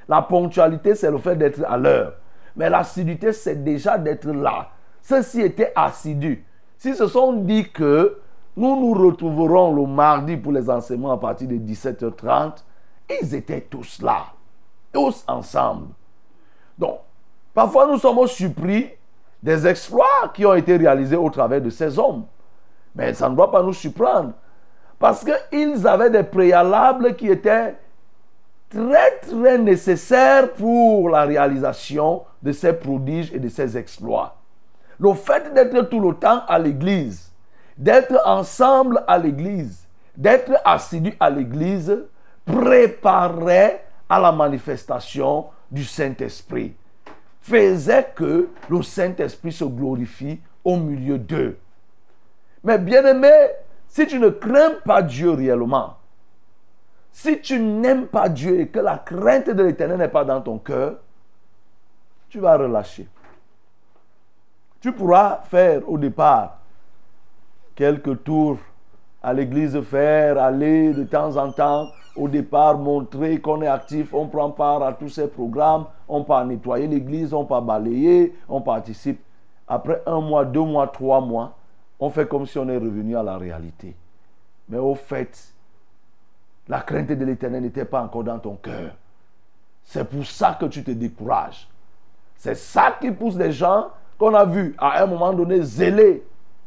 [0.08, 2.14] La ponctualité, c'est le fait d'être à l'heure.
[2.56, 4.70] Mais l'assiduité, c'est déjà d'être là.
[5.02, 6.42] Ceux-ci étaient assidus.
[6.78, 8.18] S'ils se sont dit que
[8.56, 12.64] nous nous retrouverons le mardi pour les enseignements à partir de 17h30,
[13.20, 14.24] ils étaient tous là,
[14.90, 15.88] tous ensemble.
[16.78, 17.00] Donc,
[17.52, 18.88] parfois nous sommes surpris
[19.42, 22.24] des exploits qui ont été réalisés au travers de ces hommes.
[22.98, 24.32] Mais ça ne doit pas nous surprendre.
[24.98, 27.76] Parce qu'ils avaient des préalables qui étaient
[28.68, 34.34] très, très nécessaires pour la réalisation de ces prodiges et de ces exploits.
[34.98, 37.30] Le fait d'être tout le temps à l'église,
[37.76, 39.86] d'être ensemble à l'église,
[40.16, 41.96] d'être assidu à l'église,
[42.44, 46.74] préparait à la manifestation du Saint-Esprit.
[47.40, 51.56] Faisait que le Saint-Esprit se glorifie au milieu d'eux.
[52.68, 53.32] Mais bien aimé,
[53.86, 55.94] si tu ne crains pas Dieu réellement,
[57.10, 60.58] si tu n'aimes pas Dieu et que la crainte de l'éternel n'est pas dans ton
[60.58, 60.96] cœur,
[62.28, 63.08] tu vas relâcher.
[64.82, 66.58] Tu pourras faire au départ
[67.74, 68.58] quelques tours
[69.22, 74.26] à l'église, faire aller de temps en temps, au départ montrer qu'on est actif, on
[74.26, 79.22] prend part à tous ces programmes, on peut nettoyer l'église, on peut balayer, on participe.
[79.66, 81.54] Après un mois, deux mois, trois mois,
[82.00, 83.94] on fait comme si on est revenu à la réalité.
[84.68, 85.52] Mais au fait,
[86.68, 88.92] la crainte de l'éternel n'était pas encore dans ton cœur.
[89.84, 91.68] C'est pour ça que tu te décourages.
[92.36, 93.88] C'est ça qui pousse les gens
[94.18, 96.22] qu'on a vus à un moment donné zélés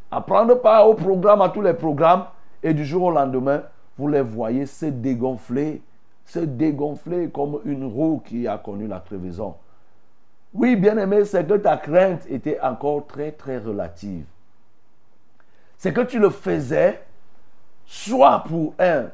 [0.10, 2.26] à prendre part au programme, à tous les programmes,
[2.62, 3.64] et du jour au lendemain,
[3.98, 5.82] vous les voyez se dégonfler,
[6.26, 9.56] se dégonfler comme une roue qui a connu la crevaison.
[10.54, 14.26] Oui, bien aimé, c'est que ta crainte était encore très, très relative.
[15.82, 17.02] C'est que tu le faisais
[17.88, 19.06] soit pour un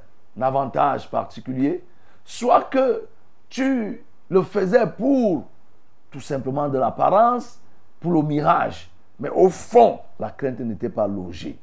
[0.42, 1.82] avantage particulier,
[2.26, 3.08] soit que
[3.48, 5.46] tu le faisais pour
[6.12, 7.58] tout simplement de l'apparence,
[8.02, 8.90] pour le mirage.
[9.18, 11.58] Mais au fond, la crainte n'était pas logée.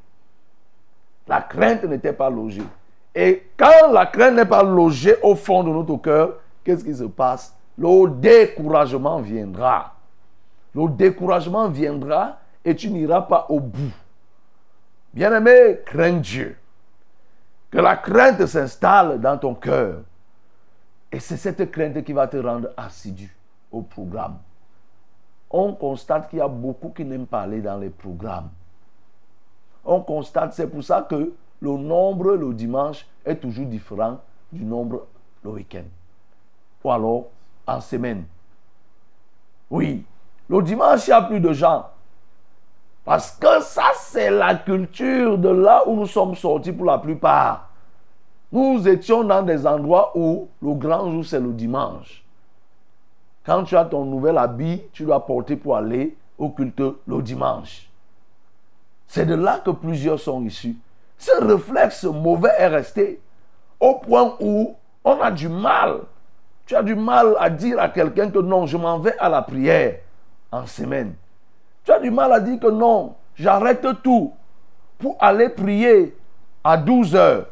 [1.28, 2.64] La crainte n'était pas logée.
[3.14, 7.04] Et quand la crainte n'est pas logée au fond de notre cœur, qu'est-ce qui se
[7.04, 7.54] passe?
[7.76, 9.96] Le découragement viendra.
[10.74, 13.92] Le découragement viendra et tu n'iras pas au bout.
[15.14, 16.56] Bien-aimé, crains Dieu.
[17.70, 20.00] Que la crainte s'installe dans ton cœur.
[21.12, 23.32] Et c'est cette crainte qui va te rendre assidu
[23.70, 24.38] au programme.
[25.50, 28.50] On constate qu'il y a beaucoup qui n'aiment pas aller dans les programmes.
[29.84, 35.06] On constate, c'est pour ça que le nombre le dimanche est toujours différent du nombre
[35.44, 35.84] le week-end.
[36.82, 37.26] Ou alors
[37.68, 38.24] en semaine.
[39.70, 40.04] Oui,
[40.48, 41.88] le dimanche, il y a plus de gens.
[43.04, 47.68] Parce que ça, c'est la culture de là où nous sommes sortis pour la plupart.
[48.50, 52.24] Nous étions dans des endroits où le grand jour, c'est le dimanche.
[53.44, 57.90] Quand tu as ton nouvel habit, tu dois porter pour aller au culte le dimanche.
[59.06, 60.76] C'est de là que plusieurs sont issus.
[61.18, 63.20] Ce réflexe mauvais est resté
[63.78, 64.74] au point où
[65.04, 66.00] on a du mal.
[66.64, 69.42] Tu as du mal à dire à quelqu'un que non, je m'en vais à la
[69.42, 69.98] prière
[70.50, 71.14] en semaine.
[71.84, 74.32] Tu as du mal à dire que non, j'arrête tout
[74.98, 76.16] pour aller prier
[76.62, 77.46] à 12 heures.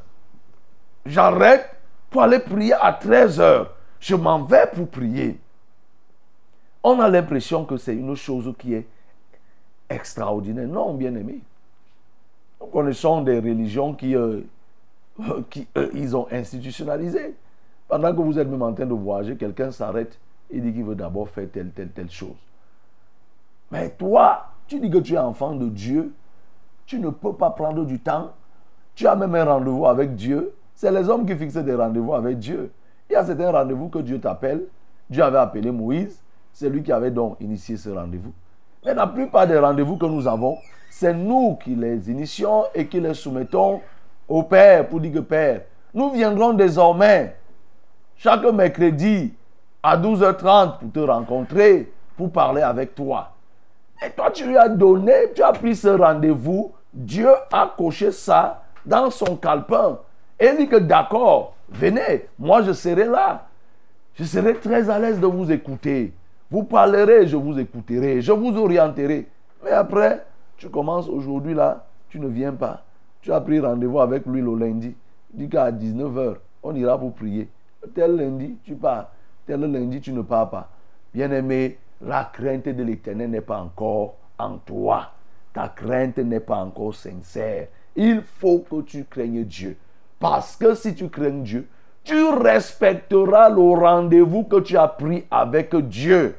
[1.05, 1.69] J'arrête
[2.11, 3.75] pour aller prier à 13 heures.
[4.01, 5.39] Je m'en vais pour prier.
[6.83, 8.87] On a l'impression que c'est une chose qui est
[9.89, 10.67] extraordinaire.
[10.67, 11.41] Non, bien aimé.
[12.61, 14.41] Nous connaissons des religions qui, euh,
[15.51, 17.35] qui ils ont institutionnalisé.
[17.87, 20.19] Pendant que vous êtes même en train de voyager, quelqu'un s'arrête
[20.51, 22.37] et dit qu'il veut d'abord faire telle, telle, telle chose.
[23.73, 26.13] Mais toi, tu dis que tu es enfant de Dieu.
[26.85, 28.33] Tu ne peux pas prendre du temps.
[28.95, 30.55] Tu as même un rendez-vous avec Dieu.
[30.75, 32.71] C'est les hommes qui fixent des rendez-vous avec Dieu.
[33.09, 34.65] Il y a certains rendez-vous que Dieu t'appelle.
[35.09, 36.23] Dieu avait appelé Moïse.
[36.53, 38.33] C'est lui qui avait donc initié ce rendez-vous.
[38.85, 40.59] Mais la plupart des rendez-vous que nous avons,
[40.91, 43.81] c'est nous qui les initions et qui les soumettons
[44.29, 45.63] au Père pour dire que Père,
[45.95, 47.37] nous viendrons désormais
[48.17, 49.33] chaque mercredi
[49.83, 53.32] à 12h30 pour te rencontrer, pour parler avec toi.
[54.05, 56.73] Et toi, tu lui as donné, tu as pris ce rendez-vous.
[56.93, 59.99] Dieu a coché ça dans son calepin.
[60.39, 63.47] Et il dit que d'accord, venez, moi je serai là.
[64.15, 66.13] Je serai très à l'aise de vous écouter.
[66.51, 69.27] Vous parlerez, je vous écouterai, je vous orienterai.
[69.65, 70.25] Mais après,
[70.57, 72.83] tu commences aujourd'hui là, tu ne viens pas.
[73.23, 74.95] Tu as pris rendez-vous avec lui le lundi.
[75.33, 77.49] Il dit qu'à 19h, on ira pour prier.
[77.95, 79.11] Tel lundi, tu pars.
[79.47, 80.69] Tel lundi, tu ne pars pas.
[81.15, 85.13] Bien-aimé, la crainte de l'éternel n'est pas encore en toi.
[85.53, 87.69] Ta crainte n'est pas encore sincère.
[87.95, 89.77] Il faut que tu craignes Dieu.
[90.19, 91.69] Parce que si tu crains Dieu,
[92.05, 96.37] tu respecteras le rendez-vous que tu as pris avec Dieu.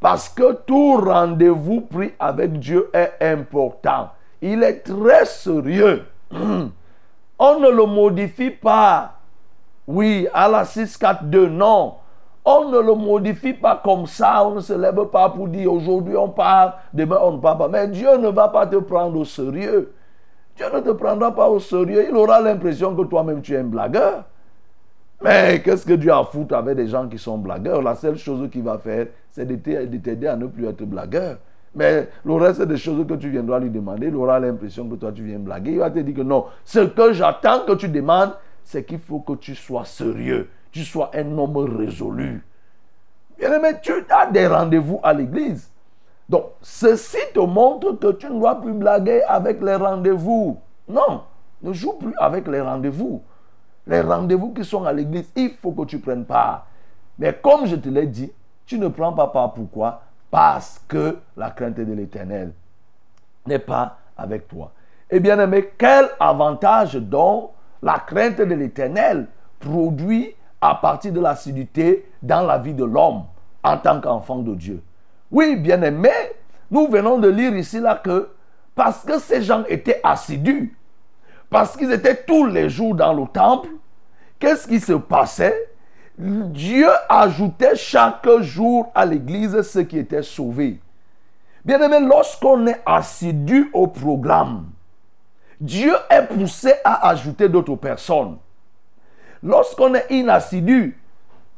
[0.00, 4.10] Parce que tout rendez-vous pris avec Dieu est important.
[4.40, 6.04] Il est très sérieux.
[7.38, 9.18] On ne le modifie pas.
[9.86, 11.96] Oui, à la 642, non.
[12.44, 14.46] On ne le modifie pas comme ça.
[14.46, 17.68] On ne se lève pas pour dire aujourd'hui on part, demain on ne part pas.
[17.68, 19.92] Mais Dieu ne va pas te prendre au sérieux.
[20.56, 22.06] Dieu ne te prendra pas au sérieux.
[22.08, 24.24] Il aura l'impression que toi-même tu es un blagueur.
[25.22, 27.80] Mais qu'est-ce que Dieu a foutu avec des gens qui sont blagueurs?
[27.80, 31.38] La seule chose qu'il va faire, c'est de t'aider à ne plus être blagueur.
[31.74, 35.10] Mais le reste des choses que tu viendras lui demander, il aura l'impression que toi
[35.12, 35.72] tu viens blaguer.
[35.72, 39.20] Il va te dire que non, ce que j'attends que tu demandes, c'est qu'il faut
[39.20, 42.44] que tu sois sérieux, tu sois un homme résolu.
[43.38, 45.70] Bien aimé, tu as des rendez-vous à l'église.
[46.28, 50.58] Donc, ceci te montre que tu ne dois plus blaguer avec les rendez-vous.
[50.88, 51.22] Non,
[51.62, 53.22] ne joue plus avec les rendez-vous.
[53.86, 56.66] Les rendez-vous qui sont à l'église, il faut que tu prennes part.
[57.20, 58.32] Mais comme je te l'ai dit,
[58.66, 59.54] tu ne prends pas part.
[59.54, 60.02] Pourquoi?
[60.28, 62.52] Parce que la crainte de l'éternel
[63.46, 64.72] n'est pas avec toi.
[65.08, 67.50] Et bien aimé, quel avantage donc
[67.80, 69.28] la crainte de l'éternel
[69.60, 70.34] produit
[70.64, 73.24] à partir de l'assiduité dans la vie de l'homme
[73.62, 74.82] en tant qu'enfant de Dieu.
[75.30, 76.08] Oui, bien aimé,
[76.70, 78.30] nous venons de lire ici là que
[78.74, 80.74] parce que ces gens étaient assidus,
[81.50, 83.68] parce qu'ils étaient tous les jours dans le temple,
[84.38, 85.70] qu'est-ce qui se passait?
[86.16, 90.80] Dieu ajoutait chaque jour à l'église ceux qui étaient sauvés.
[91.62, 94.70] Bien aimé, lorsqu'on est assidu au programme,
[95.60, 98.38] Dieu est poussé à ajouter d'autres personnes.
[99.44, 100.98] Lorsqu'on est inassidu,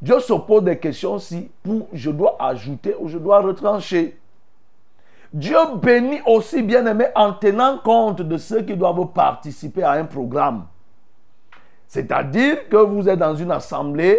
[0.02, 4.18] Dieu se pose des questions si pour, je dois ajouter ou je dois retrancher.
[5.32, 10.04] Dieu bénit aussi, bien aimé, en tenant compte de ceux qui doivent participer à un
[10.04, 10.66] programme.
[11.86, 14.18] C'est-à-dire que vous êtes dans une assemblée,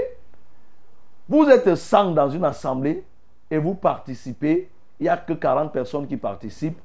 [1.28, 3.04] vous êtes 100 dans une assemblée
[3.52, 4.70] et vous participez.
[5.00, 6.80] Il n'y a que 40 personnes qui participent.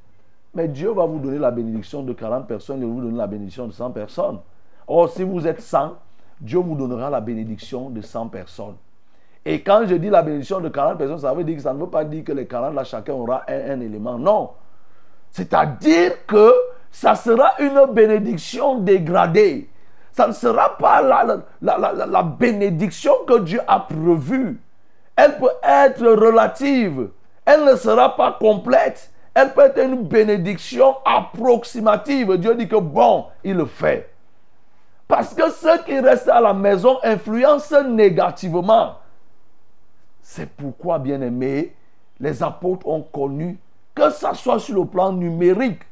[0.55, 3.69] Mais Dieu va vous donner la bénédiction de 40 personnes et vous donner la bénédiction
[3.69, 4.41] de 100 personnes.
[4.87, 5.97] Or, si vous êtes 100,
[6.43, 8.75] Dieu vous donnera la bénédiction de 100 personnes.
[9.45, 11.79] Et quand je dis la bénédiction de 40 personnes, ça veut dire que ça ne
[11.79, 14.19] veut pas dire que les 40 là, chacun aura un, élément.
[14.19, 14.51] Non.
[15.31, 16.53] C'est-à-dire que
[16.91, 19.69] ça sera une bénédiction dégradée.
[20.11, 21.25] Ça ne sera pas la,
[21.63, 24.61] la, la, la bénédiction que Dieu a prévue.
[25.15, 27.09] Elle peut être relative.
[27.45, 29.11] Elle ne sera pas complète.
[29.35, 32.37] Elle peut être une bénédiction approximative.
[32.37, 34.12] Dieu dit que bon, il le fait.
[35.13, 38.95] Parce que ceux qui restent à la maison influencent négativement.
[40.23, 41.77] C'est pourquoi, bien aimé,
[42.19, 43.59] les apôtres ont connu
[43.95, 45.83] que ça soit sur le plan numérique.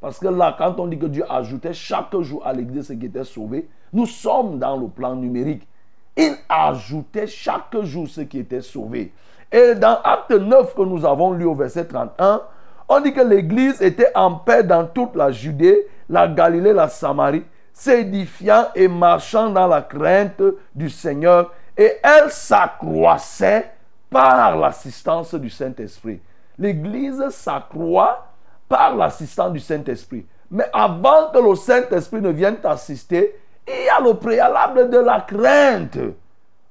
[0.00, 3.06] Parce que là, quand on dit que Dieu ajoutait chaque jour à l'église ceux qui
[3.06, 5.68] étaient sauvés, nous sommes dans le plan numérique.
[6.16, 9.12] Il ajoutait chaque jour ceux qui étaient sauvés.
[9.52, 12.42] Et dans Acte 9 que nous avons lu au verset 31,
[12.88, 17.44] on dit que l'église était en paix dans toute la Judée, la Galilée, la Samarie,
[17.74, 20.40] s'édifiant et marchant dans la crainte
[20.74, 21.52] du Seigneur.
[21.76, 23.72] Et elle s'accroissait
[24.08, 26.20] par l'assistance du Saint-Esprit.
[26.56, 28.28] L'église s'accroît
[28.68, 30.24] par l'assistance du Saint-Esprit.
[30.50, 33.34] Mais avant que le Saint-Esprit ne vienne t'assister,
[33.66, 35.98] il y a le préalable de la crainte.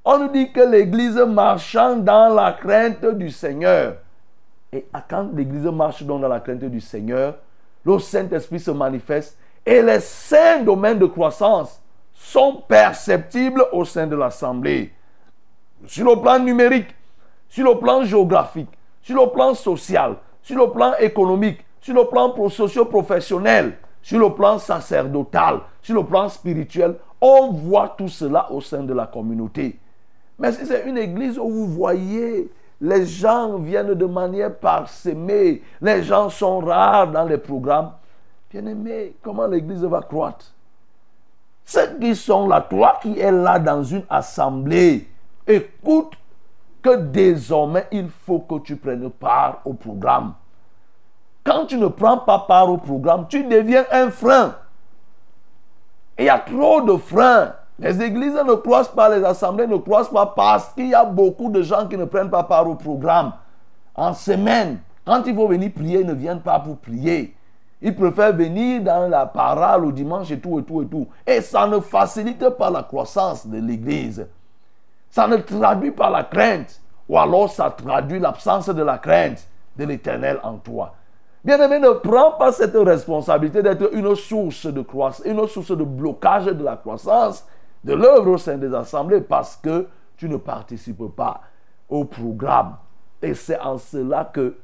[0.05, 3.95] On nous dit que l'église marchant dans la crainte du Seigneur.
[4.71, 7.35] Et quand l'église marche donc dans la crainte du Seigneur,
[7.85, 11.81] le Saint-Esprit se manifeste et les cinq domaines de croissance
[12.13, 14.91] sont perceptibles au sein de l'assemblée.
[15.85, 16.95] Sur le plan numérique,
[17.47, 18.69] sur le plan géographique,
[19.01, 24.57] sur le plan social, sur le plan économique, sur le plan socio-professionnel, sur le plan
[24.57, 29.79] sacerdotal, sur le plan spirituel, on voit tout cela au sein de la communauté.
[30.39, 32.49] Mais si c'est une église où vous voyez
[32.83, 37.91] les gens viennent de manière parsemée, les gens sont rares dans les programmes,
[38.53, 40.53] bien aimé, comment l'église va croître?
[41.65, 45.09] Ceux qui sont là, toi qui es là dans une assemblée,
[45.47, 46.13] écoute
[46.83, 50.35] que désormais il faut que tu prennes part au programme.
[51.43, 54.55] Quand tu ne prends pas part au programme, tu deviens un frein.
[56.19, 57.53] Il y a trop de freins.
[57.79, 61.49] Les églises ne croissent pas, les assemblées ne croissent pas parce qu'il y a beaucoup
[61.49, 63.33] de gens qui ne prennent pas part au programme.
[63.95, 67.35] En semaine, quand il faut venir prier, ils ne viennent pas pour prier.
[67.85, 71.05] Ils préfèrent venir dans la parole au dimanche et tout et tout et tout.
[71.27, 74.25] Et ça ne facilite pas la croissance de l'Église.
[75.09, 76.79] Ça ne traduit pas la crainte.
[77.09, 79.45] Ou alors ça traduit l'absence de la crainte
[79.77, 80.93] de l'Éternel en toi.
[81.43, 86.45] Bien-aimé, ne prends pas cette responsabilité d'être une source de croissance, une source de blocage
[86.45, 87.45] de la croissance
[87.83, 91.41] de l'œuvre au sein des assemblées parce que tu ne participes pas
[91.89, 92.77] au programme.
[93.21, 94.55] Et c'est en cela que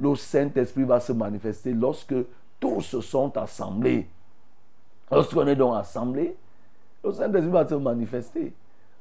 [0.00, 2.16] le Saint-Esprit va se manifester lorsque
[2.64, 4.08] tous se sont assemblés.
[5.10, 6.34] Lorsqu'on est donc assemblé,
[7.04, 8.54] le Saint-Esprit va se manifester.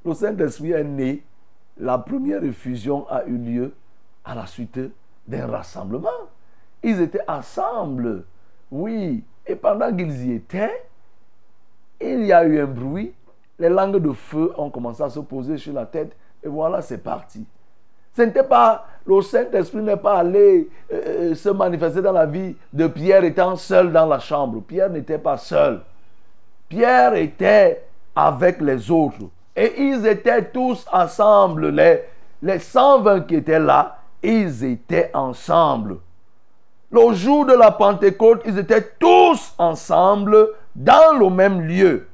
[0.04, 1.24] Le Saint-Esprit est né.
[1.78, 3.74] La première effusion a eu lieu
[4.26, 4.78] à la suite
[5.26, 6.10] d'un rassemblement.
[6.84, 8.26] Ils étaient ensemble.
[8.70, 9.24] Oui.
[9.48, 10.86] Et pendant qu'ils y étaient,
[12.02, 13.14] il y a eu un bruit.
[13.60, 16.18] Les langues de feu ont commencé à se poser sur la tête.
[16.44, 17.46] Et voilà, c'est parti.
[18.16, 22.88] Ce pas, le Saint-Esprit n'est pas allé euh, euh, se manifester dans la vie de
[22.88, 24.62] Pierre étant seul dans la chambre.
[24.62, 25.82] Pierre n'était pas seul.
[26.70, 27.84] Pierre était
[28.16, 29.30] avec les autres.
[29.56, 31.70] Et ils étaient tous ensemble.
[31.70, 32.02] Les,
[32.42, 35.98] les 120 qui étaient là, ils étaient ensemble.
[36.92, 42.08] Le jour de la Pentecôte, ils étaient tous ensemble dans le même lieu.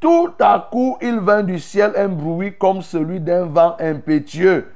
[0.00, 4.66] Tout à coup, il vint du ciel un bruit comme celui d'un vent impétueux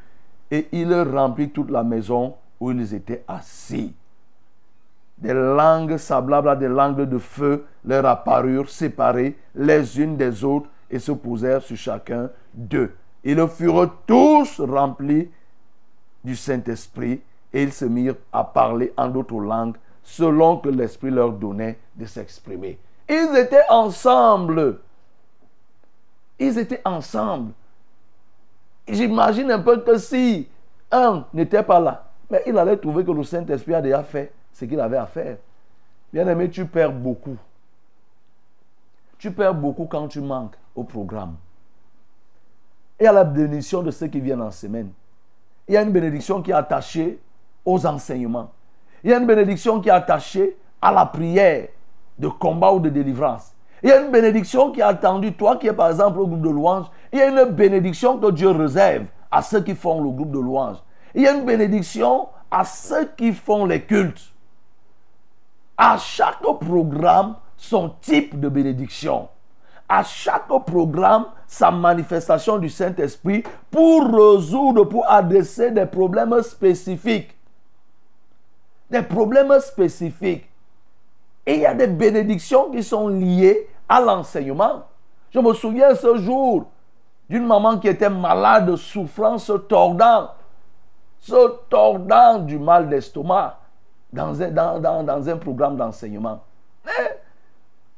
[0.50, 3.94] et il remplit toute la maison où ils étaient assis.
[5.18, 10.98] Des langues semblables des langues de feu leur apparurent séparées les unes des autres et
[10.98, 12.94] se posèrent sur chacun d'eux.
[13.24, 15.28] Ils furent tous remplis
[16.24, 17.20] du Saint-Esprit
[17.52, 22.06] et ils se mirent à parler en d'autres langues selon que l'Esprit leur donnait de
[22.06, 22.78] s'exprimer.
[23.08, 24.78] Ils étaient ensemble.
[26.38, 27.52] Ils étaient ensemble.
[28.88, 30.48] J'imagine un peu que si
[30.90, 34.64] un n'était pas là, mais il allait trouver que le Saint-Esprit a déjà fait ce
[34.64, 35.36] qu'il avait à faire.
[36.12, 37.36] Bien aimé, tu perds beaucoup.
[39.18, 41.36] Tu perds beaucoup quand tu manques au programme.
[42.98, 44.90] Et à la bénédiction de ceux qui viennent en semaine.
[45.66, 47.20] Il y a une bénédiction qui est attachée
[47.64, 48.50] aux enseignements.
[49.04, 51.68] Il y a une bénédiction qui est attachée à la prière
[52.18, 53.52] de combat ou de délivrance.
[53.82, 56.40] Il y a une bénédiction qui est attendue, toi qui es par exemple au groupe
[56.40, 60.10] de louanges, il y a une bénédiction que Dieu réserve à ceux qui font le
[60.10, 60.78] groupe de louanges.
[61.14, 64.32] Il y a une bénédiction à ceux qui font les cultes.
[65.76, 69.28] À chaque programme, son type de bénédiction.
[69.88, 77.34] À chaque programme, sa manifestation du Saint-Esprit pour résoudre, pour adresser des problèmes spécifiques.
[78.90, 80.48] Des problèmes spécifiques.
[81.46, 84.84] Et il y a des bénédictions qui sont liées à l'enseignement.
[85.30, 86.66] Je me souviens ce jour
[87.28, 90.30] d'une maman qui était malade, souffrant, se tordant,
[91.18, 93.58] se tordant du mal d'estomac
[94.12, 96.40] dans un, dans, dans, un programme d'enseignement.
[96.86, 97.20] Mais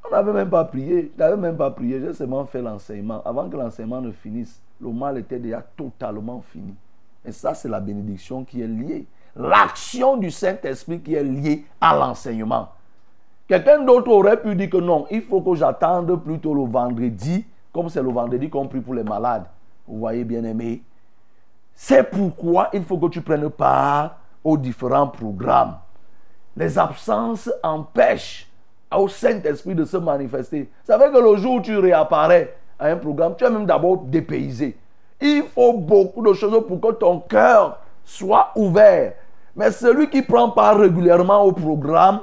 [0.06, 1.12] on n'avait même pas prié.
[1.14, 2.00] Je n'avais même pas prié.
[2.00, 3.22] J'ai seulement fait l'enseignement.
[3.24, 6.74] Avant que l'enseignement ne finisse, le mal était déjà totalement fini.
[7.24, 9.06] Et ça, c'est la bénédiction qui est liée.
[9.36, 12.70] L'action du Saint-Esprit qui est liée à l'enseignement.
[13.46, 17.88] Quelqu'un d'autre aurait pu dire que non, il faut que j'attende plutôt le vendredi, comme
[17.88, 19.44] c'est le vendredi qu'on prie pour les malades.
[19.86, 20.82] Vous voyez, bien aimé.
[21.74, 25.76] C'est pourquoi il faut que tu prennes part aux différents programmes.
[26.56, 28.48] Les absences empêchent
[28.94, 30.70] au Saint-Esprit de se manifester.
[30.84, 33.98] Ça veut que le jour où tu réapparais à un programme, tu es même d'abord
[33.98, 34.76] dépaysé.
[35.20, 39.14] Il faut beaucoup de choses pour que ton cœur soit ouvert.
[39.54, 42.20] Mais celui qui prend part régulièrement au programme,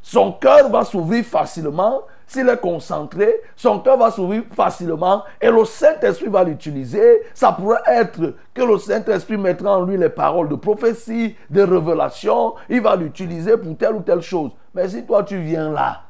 [0.00, 2.02] son cœur va s'ouvrir facilement.
[2.26, 7.22] S'il est concentré, son cœur va s'ouvrir facilement et le Saint-Esprit va l'utiliser.
[7.34, 12.54] Ça pourrait être que le Saint-Esprit mettra en lui les paroles de prophétie, de révélation.
[12.68, 14.50] Il va l'utiliser pour telle ou telle chose.
[14.74, 16.02] Mais si toi tu viens là,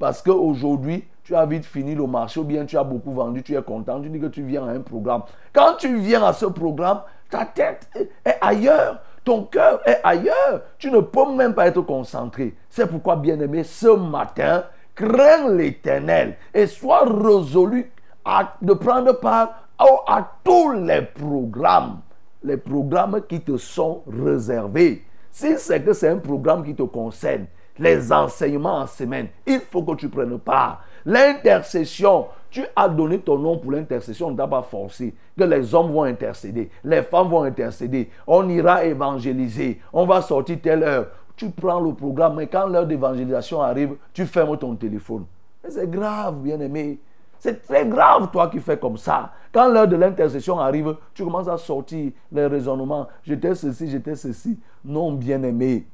[0.00, 3.56] parce qu'aujourd'hui, tu as vite fini le marché ou bien tu as beaucoup vendu, tu
[3.56, 5.22] es content, tu dis que tu viens à un programme.
[5.52, 7.88] Quand tu viens à ce programme, ta tête
[8.24, 9.00] est ailleurs.
[9.24, 10.62] Ton cœur est ailleurs.
[10.78, 12.56] Tu ne peux même pas être concentré.
[12.68, 14.64] C'est pourquoi, bien-aimé, ce matin,
[14.94, 17.90] crains l'éternel et sois résolu
[18.24, 22.00] à, de prendre part à, tous les programmes.
[22.44, 25.04] Les programmes qui te sont réservés.
[25.30, 27.46] Si c'est que c'est un programme qui te concerne,
[27.78, 30.84] les enseignements en semaine, il faut que tu prennes part.
[31.04, 35.14] L'intercession, tu as donné ton nom pour l'intercession, on forcé.
[35.36, 40.58] Que les hommes vont intercéder, les femmes vont intercéder, on ira évangéliser, on va sortir
[40.62, 41.06] telle heure.
[41.36, 45.24] Tu prends le programme, mais quand l'heure d'évangélisation arrive, tu fermes ton téléphone.
[45.68, 47.00] c'est grave, bien-aimé.
[47.38, 49.32] C'est très grave, toi qui fais comme ça.
[49.52, 53.08] Quand l'heure de l'intercession arrive, tu commences à sortir les raisonnements.
[53.24, 54.60] J'étais ceci, j'étais ceci.
[54.84, 55.86] Non, bien-aimé.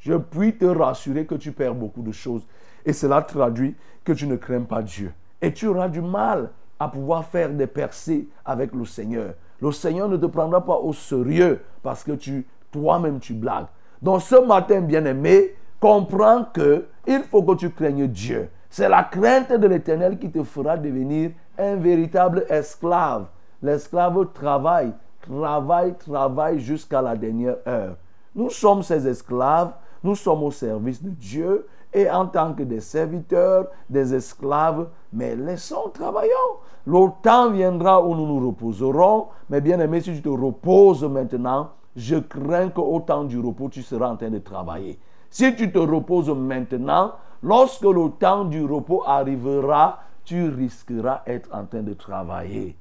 [0.00, 2.42] je puis te rassurer que tu perds beaucoup de choses.
[2.84, 5.12] Et cela traduit que tu ne crains pas Dieu.
[5.40, 9.34] Et tu auras du mal à pouvoir faire des percées avec le Seigneur.
[9.60, 13.66] Le Seigneur ne te prendra pas au sérieux parce que tu toi-même tu blagues.
[14.02, 18.48] Donc ce matin, bien-aimé, comprends que il faut que tu craignes Dieu.
[18.68, 23.26] C'est la crainte de l'Éternel qui te fera devenir un véritable esclave.
[23.62, 27.96] L'esclave travaille, travaille, travaille jusqu'à la dernière heure.
[28.34, 29.72] Nous sommes ses esclaves,
[30.02, 35.34] nous sommes au service de Dieu et en tant que des serviteurs, des esclaves, mais
[35.34, 36.30] laissons travaillons.
[36.86, 41.70] Le temps viendra où nous nous reposerons, mais bien aimé, si tu te reposes maintenant,
[42.00, 44.98] je crains qu'au temps du repos, tu seras en train de travailler.
[45.28, 51.66] Si tu te reposes maintenant, lorsque le temps du repos arrivera, tu risqueras d'être en
[51.66, 52.76] train de travailler.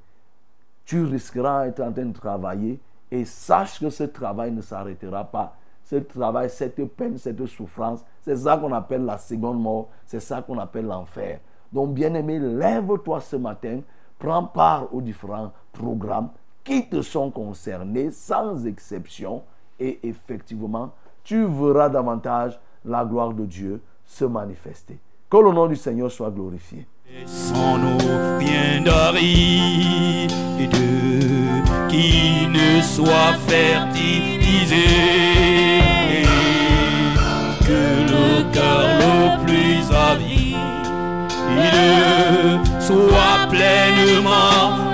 [0.85, 2.79] Tu risqueras d'être en train de travailler
[3.11, 5.55] et sache que ce travail ne s'arrêtera pas.
[5.83, 10.41] Ce travail, cette peine, cette souffrance, c'est ça qu'on appelle la seconde mort, c'est ça
[10.41, 11.39] qu'on appelle l'enfer.
[11.73, 13.81] Donc, bien-aimé, lève-toi ce matin,
[14.17, 16.29] prends part aux différents programmes
[16.63, 19.43] qui te sont concernés sans exception
[19.79, 20.93] et effectivement,
[21.23, 24.97] tu verras davantage la gloire de Dieu se manifester.
[25.29, 26.87] Que le nom du Seigneur soit glorifié.
[27.25, 30.31] Sans nos bien d'aride
[31.89, 34.75] qui ne soit fertilisé,
[37.61, 40.39] que le cœur le plus avide
[42.79, 44.88] soit pleinement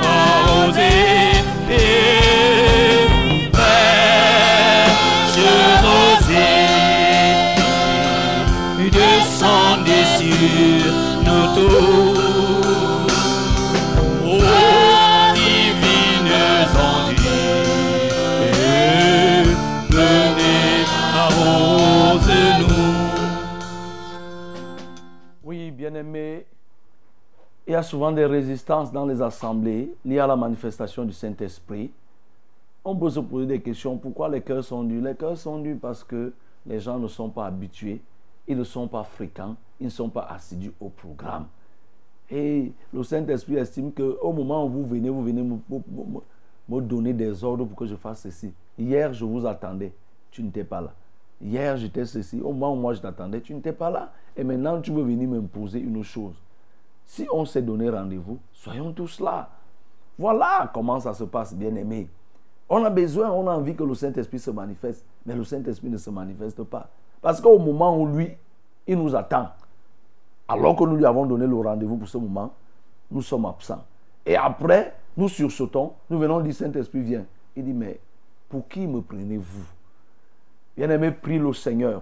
[27.68, 31.92] il y a souvent des résistances dans les assemblées liées à la manifestation du Saint-Esprit.
[32.84, 33.98] On peut se poser des questions.
[33.98, 35.04] Pourquoi les cœurs sont durs?
[35.04, 36.32] Les cœurs sont durs parce que
[36.68, 38.02] les gens ne sont pas habitués,
[38.48, 41.48] ils ne sont pas fréquents, ils ne sont pas assidus au programme.
[42.30, 47.66] Et le Saint-Esprit estime qu'au moment où vous venez, vous venez me, donner des ordres
[47.66, 48.54] pour que je fasse ceci.
[48.78, 49.94] Hier, je vous attendais,
[50.30, 50.94] tu n'étais pas là.
[51.42, 52.40] Hier, j'étais ceci.
[52.42, 54.12] Au moment où moi je t'attendais, tu n'étais pas là.
[54.38, 56.36] Et maintenant, tu veux venir m'imposer une chose.
[57.06, 59.50] Si on s'est donné rendez-vous, soyons tous là.
[60.18, 62.10] Voilà comment ça se passe, bien aimé.
[62.68, 65.98] On a besoin, on a envie que le Saint-Esprit se manifeste, mais le Saint-Esprit ne
[65.98, 66.90] se manifeste pas.
[67.22, 68.32] Parce qu'au moment où lui,
[68.88, 69.50] il nous attend,
[70.48, 72.54] alors que nous lui avons donné le rendez-vous pour ce moment,
[73.12, 73.84] nous sommes absents.
[74.26, 77.26] Et après, nous sursautons, nous venons dire Saint-Esprit, viens.
[77.56, 78.00] Il dit, mais
[78.50, 79.66] pour qui me prenez-vous?
[80.76, 82.02] Bien-aimé, prie le Seigneur.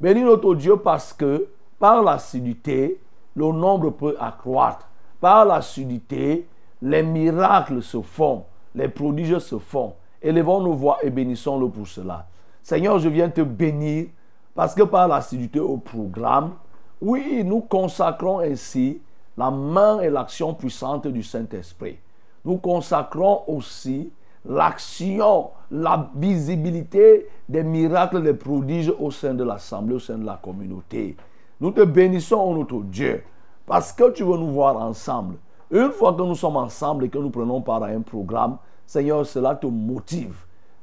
[0.00, 1.48] Bénis notre Dieu parce que
[1.78, 3.00] par l'assiduité,
[3.40, 4.88] le nombre peut accroître.
[5.20, 6.46] Par l'assiduité,
[6.82, 9.94] les miracles se font, les prodiges se font.
[10.22, 12.26] Élevons nos voix et bénissons-le pour cela.
[12.62, 14.06] Seigneur, je viens te bénir
[14.54, 16.52] parce que par l'assiduité au programme,
[17.00, 19.00] oui, nous consacrons ainsi
[19.36, 21.98] la main et l'action puissante du Saint-Esprit.
[22.44, 24.12] Nous consacrons aussi
[24.44, 30.38] l'action, la visibilité des miracles, des prodiges au sein de l'Assemblée, au sein de la
[30.42, 31.16] communauté.
[31.60, 33.22] Nous te bénissons, notre Dieu,
[33.66, 35.36] parce que tu veux nous voir ensemble.
[35.70, 38.56] Une fois que nous sommes ensemble et que nous prenons part à un programme,
[38.86, 40.34] Seigneur, cela te motive.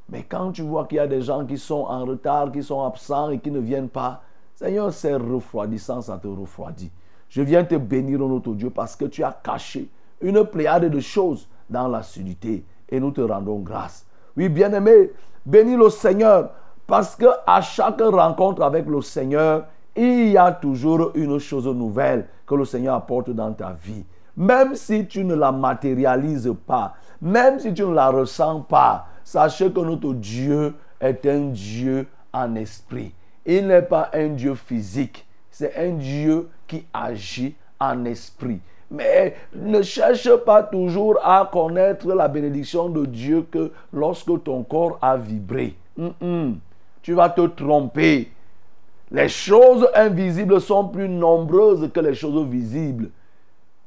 [0.10, 2.84] Mais quand tu vois qu'il y a des gens qui sont en retard, qui sont
[2.84, 4.22] absents et qui ne viennent pas,
[4.56, 6.92] Seigneur, c'est refroidissant, ça te refroidit.
[7.30, 9.90] Je viens te bénir, notre Dieu, parce que tu as caché
[10.22, 14.06] une pléiade de choses dans la sudité et nous te rendons grâce.
[14.38, 15.12] Oui, bien-aimé,
[15.46, 16.52] bénis le Seigneur
[16.86, 19.66] parce que à chaque rencontre avec le Seigneur,
[19.98, 24.06] il y a toujours une chose nouvelle que le Seigneur apporte dans ta vie.
[24.36, 29.72] Même si tu ne la matérialises pas, même si tu ne la ressens pas, sachez
[29.72, 33.12] que notre Dieu est un Dieu en esprit.
[33.46, 38.60] Il n'est pas un Dieu physique, c'est un Dieu qui agit en esprit.
[38.92, 44.98] Mais ne cherche pas toujours à connaître la bénédiction de Dieu que lorsque ton corps
[45.02, 45.76] a vibré.
[47.02, 48.32] Tu vas te tromper.
[49.10, 53.10] Les choses invisibles sont plus nombreuses que les choses visibles.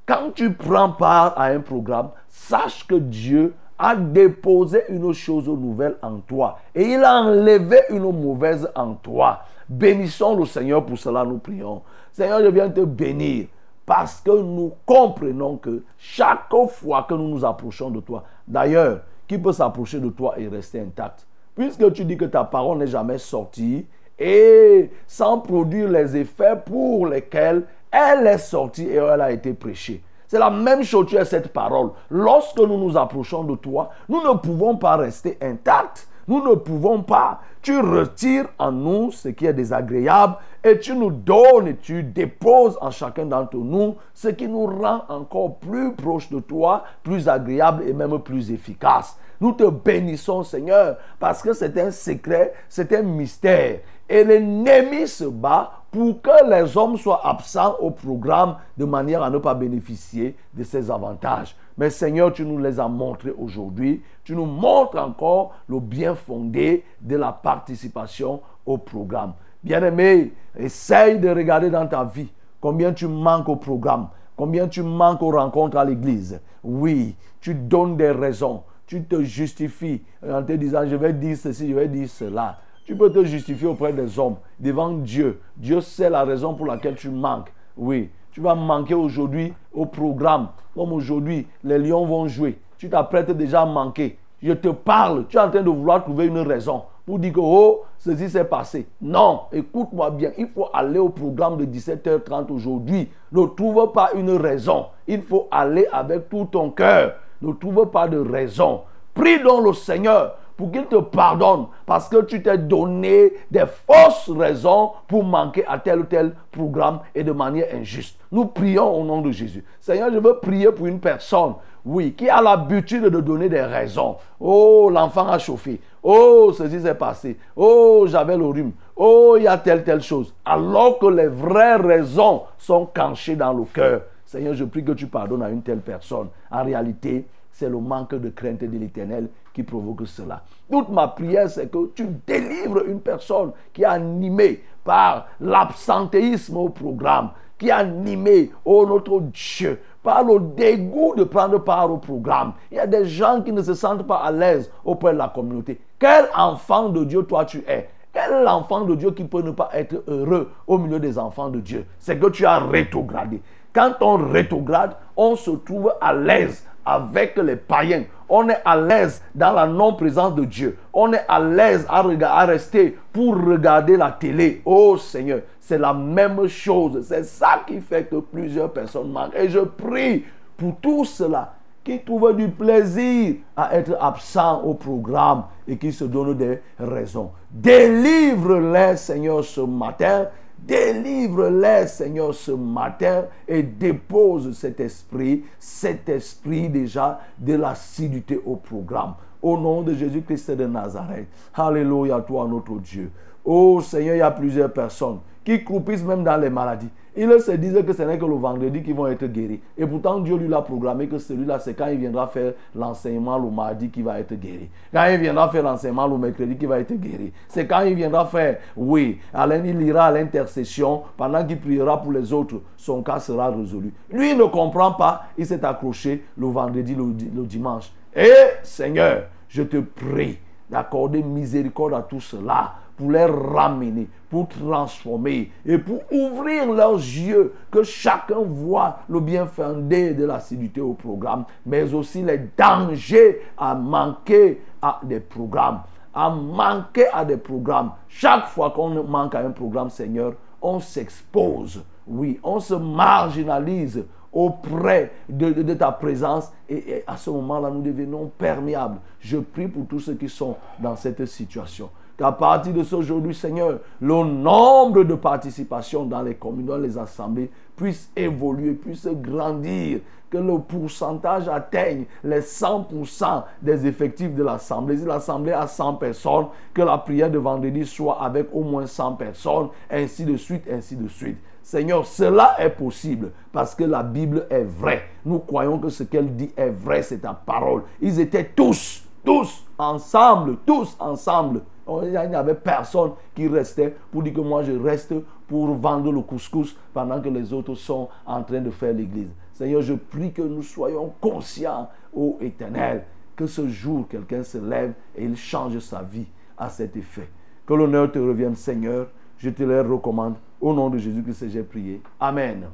[0.06, 5.96] Quand tu prends part à un programme, sache que Dieu a déposé une chose nouvelle
[6.02, 9.40] en toi et il a enlevé une mauvaise en toi.
[9.68, 11.82] Bénissons le Seigneur pour cela, nous prions.
[12.12, 13.46] Seigneur, je viens te bénir
[13.86, 19.38] parce que nous comprenons que chaque fois que nous nous approchons de toi, d'ailleurs, qui
[19.38, 21.26] peut s'approcher de toi et rester intact?
[21.54, 23.86] Puisque tu dis que ta parole n'est jamais sortie
[24.20, 30.02] et sans produire les effets pour lesquels elle est sortie et elle a été prêchée.
[30.28, 31.90] C'est la même chose, tu as cette parole.
[32.08, 36.06] Lorsque nous nous approchons de toi, nous ne pouvons pas rester intacts.
[36.28, 37.40] Nous ne pouvons pas.
[37.60, 42.78] Tu retires en nous ce qui est désagréable et tu nous donnes et tu déposes
[42.80, 47.82] en chacun d'entre nous ce qui nous rend encore plus proche de toi, plus agréable
[47.88, 49.18] et même plus efficace.
[49.40, 53.80] Nous te bénissons, Seigneur, parce que c'est un secret, c'est un mystère.
[54.10, 59.30] Et l'ennemi se bat pour que les hommes soient absents au programme de manière à
[59.30, 61.54] ne pas bénéficier de ces avantages.
[61.78, 64.02] Mais Seigneur, tu nous les as montrés aujourd'hui.
[64.24, 69.34] Tu nous montres encore le bien fondé de la participation au programme.
[69.62, 75.22] Bien-aimé, essaye de regarder dans ta vie combien tu manques au programme, combien tu manques
[75.22, 76.40] aux rencontres à l'église.
[76.64, 81.68] Oui, tu donnes des raisons, tu te justifies en te disant je vais dire ceci,
[81.68, 82.58] je vais dire cela.
[82.90, 85.40] Tu peux te justifier auprès des hommes, devant Dieu.
[85.56, 87.52] Dieu sait la raison pour laquelle tu manques.
[87.76, 90.48] Oui, tu vas manquer aujourd'hui au programme.
[90.74, 92.58] Comme aujourd'hui, les lions vont jouer.
[92.78, 94.18] Tu t'apprêtes déjà à manquer.
[94.42, 95.26] Je te parle.
[95.28, 98.42] Tu es en train de vouloir trouver une raison pour dire que, oh, ceci s'est
[98.42, 98.88] passé.
[99.00, 100.32] Non, écoute-moi bien.
[100.36, 103.08] Il faut aller au programme de 17h30 aujourd'hui.
[103.30, 104.86] Ne trouve pas une raison.
[105.06, 107.14] Il faut aller avec tout ton cœur.
[107.40, 108.80] Ne trouve pas de raison.
[109.14, 114.28] Prie donc le Seigneur pour qu'il te pardonne parce que tu t'es donné des fausses
[114.28, 118.18] raisons pour manquer à tel ou tel programme et de manière injuste.
[118.30, 119.64] Nous prions au nom de Jésus.
[119.80, 121.54] Seigneur, je veux prier pour une personne,
[121.86, 124.18] oui, qui a l'habitude de donner des raisons.
[124.38, 125.80] Oh, l'enfant a chauffé.
[126.02, 127.38] Oh, ceci s'est passé.
[127.56, 128.72] Oh, j'avais le rhume.
[128.96, 130.34] Oh, il y a telle, telle chose.
[130.44, 134.02] Alors que les vraies raisons sont cachées dans le cœur.
[134.26, 136.28] Seigneur, je prie que tu pardonnes à une telle personne.
[136.50, 140.42] En réalité, c'est le manque de crainte de l'éternel qui provoque cela.
[140.70, 146.68] Toute ma prière, c'est que tu délivres une personne qui est animée par l'absentéisme au
[146.68, 152.54] programme, qui est animée, oh notre Dieu, par le dégoût de prendre part au programme.
[152.70, 155.28] Il y a des gens qui ne se sentent pas à l'aise auprès de la
[155.28, 155.80] communauté.
[155.98, 157.90] Quel enfant de Dieu toi tu es?
[158.12, 161.60] Quel enfant de Dieu qui peut ne pas être heureux au milieu des enfants de
[161.60, 161.86] Dieu?
[161.98, 163.40] C'est que tu as rétrogradé.
[163.72, 168.04] Quand on rétrograde, on se trouve à l'aise avec les païens.
[168.28, 170.78] On est à l'aise dans la non-présence de Dieu.
[170.92, 174.62] On est à l'aise à, rester pour regarder la télé.
[174.64, 177.04] Oh Seigneur, c'est la même chose.
[177.06, 179.36] C'est ça qui fait que plusieurs personnes manquent.
[179.36, 180.24] Et je prie
[180.56, 186.04] pour tous ceux-là qui trouvent du plaisir à être absents au programme et qui se
[186.04, 187.30] donnent des raisons.
[187.50, 190.26] Délivre-les, Seigneur, ce matin
[190.66, 199.14] Délivre-les, Seigneur, ce matin et dépose cet esprit, cet esprit déjà de l'assiduité au programme.
[199.42, 201.28] Au nom de Jésus-Christ de Nazareth.
[201.54, 203.10] Alléluia, toi, notre Dieu.
[203.44, 206.90] Oh Seigneur, il y a plusieurs personnes qui croupissent même dans les maladies.
[207.16, 209.60] Ils se disent que ce n'est que le vendredi qu'ils vont être guéris.
[209.76, 213.50] Et pourtant, Dieu lui l'a programmé que celui-là, c'est quand il viendra faire l'enseignement le
[213.50, 214.68] mardi qu'il va être guéri.
[214.92, 217.32] Quand il viendra faire l'enseignement le mercredi qu'il va être guéri.
[217.48, 222.32] C'est quand il viendra faire, oui, il ira à l'intercession pendant qu'il priera pour les
[222.32, 223.92] autres, son cas sera résolu.
[224.10, 227.04] Lui, il ne comprend pas, il s'est accroché le vendredi, le,
[227.34, 227.92] le dimanche.
[228.14, 228.30] Et
[228.62, 230.38] Seigneur, je te prie
[230.70, 237.54] d'accorder miséricorde à tout cela pour les ramener, pour transformer et pour ouvrir leurs yeux,
[237.70, 243.74] que chacun voit le bien fondé de l'assiduité au programme, mais aussi les dangers à
[243.74, 245.80] manquer à des programmes,
[246.12, 247.92] à manquer à des programmes.
[248.06, 251.82] Chaque fois qu'on manque à un programme, Seigneur, on s'expose.
[252.06, 258.30] Oui, on se marginalise auprès de, ta présence et, et à ce moment-là, nous devenons
[258.36, 258.98] perméables.
[259.20, 261.88] Je prie pour tous ceux qui sont dans cette situation
[262.20, 266.98] qu'à partir de ce aujourd'hui, Seigneur, le nombre de participations dans les communes, dans les
[266.98, 274.98] assemblées puisse évoluer, puisse grandir, que le pourcentage atteigne les 100% des effectifs de l'assemblée.
[274.98, 279.14] Si l'assemblée a 100 personnes, que la prière de vendredi soit avec au moins 100
[279.14, 281.38] personnes, ainsi de suite, ainsi de suite.
[281.62, 285.04] Seigneur, cela est possible parce que la Bible est vraie.
[285.24, 287.84] Nous croyons que ce qu'elle dit est vrai, c'est ta parole.
[288.02, 294.34] Ils étaient tous, tous ensemble, tous ensemble il n'y avait personne qui restait pour dire
[294.34, 295.14] que moi je reste
[295.48, 299.30] pour vendre le couscous pendant que les autres sont en train de faire l'église.
[299.52, 303.04] Seigneur, je prie que nous soyons conscients, ô éternel,
[303.36, 306.26] que ce jour quelqu'un se lève et il change sa vie
[306.56, 307.28] à cet effet.
[307.66, 309.08] Que l'honneur te revienne, Seigneur.
[309.38, 310.34] Je te le recommande.
[310.60, 312.02] Au nom de Jésus que j'ai prié.
[312.20, 312.66] Amen.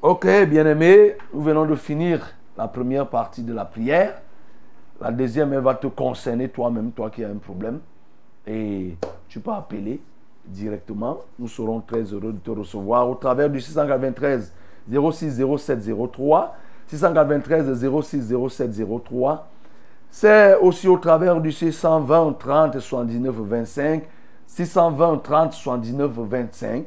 [0.00, 4.22] Ok, bien-aimés, nous venons de finir la première partie de la prière.
[5.00, 7.80] La deuxième, elle va te concerner toi-même, toi qui as un problème.
[8.46, 8.96] Et
[9.28, 9.98] tu peux appeler
[10.44, 11.18] directement.
[11.38, 14.52] Nous serons très heureux de te recevoir au travers du 693
[14.90, 16.54] 06 07 03.
[16.88, 18.70] 693 06 07
[19.04, 19.48] 03.
[20.10, 24.02] C'est aussi au travers du 620 30 79 25.
[24.46, 26.86] 620 30 79 25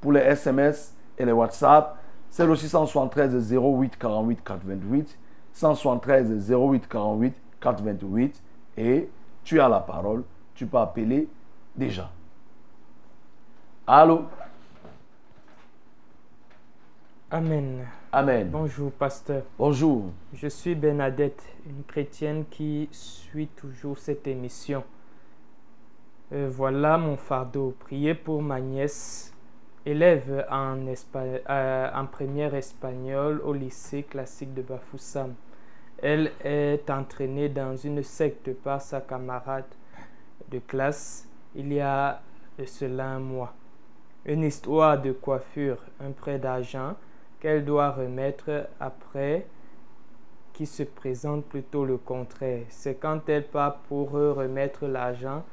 [0.00, 1.96] pour les SMS et les WhatsApp.
[2.30, 5.18] C'est le 673 08 48 88.
[5.54, 8.42] 173 08 48 88.
[8.76, 9.08] Et
[9.44, 10.24] tu as la parole.
[10.54, 11.28] Tu peux appeler
[11.76, 12.10] déjà.
[13.86, 14.24] Allô?
[17.30, 17.86] Amen.
[18.12, 18.48] Amen.
[18.50, 19.42] Bonjour, pasteur.
[19.58, 20.06] Bonjour.
[20.32, 24.82] Je suis Bernadette, une chrétienne qui suit toujours cette émission.
[26.32, 27.74] Euh, voilà mon fardeau.
[27.80, 29.34] Priez pour ma nièce,
[29.84, 35.34] élève en, espa- euh, en première espagnol au lycée classique de Bafoussam.
[36.00, 39.64] Elle est entraînée dans une secte par sa camarade
[40.50, 42.20] de classe il y a
[42.64, 43.52] cela un mois.
[44.24, 46.94] Une histoire de coiffure, un prêt d'argent
[47.40, 49.46] qu'elle doit remettre après
[50.52, 52.62] qui se présente plutôt le contraire.
[52.68, 55.44] C'est quand elle part pour remettre l'argent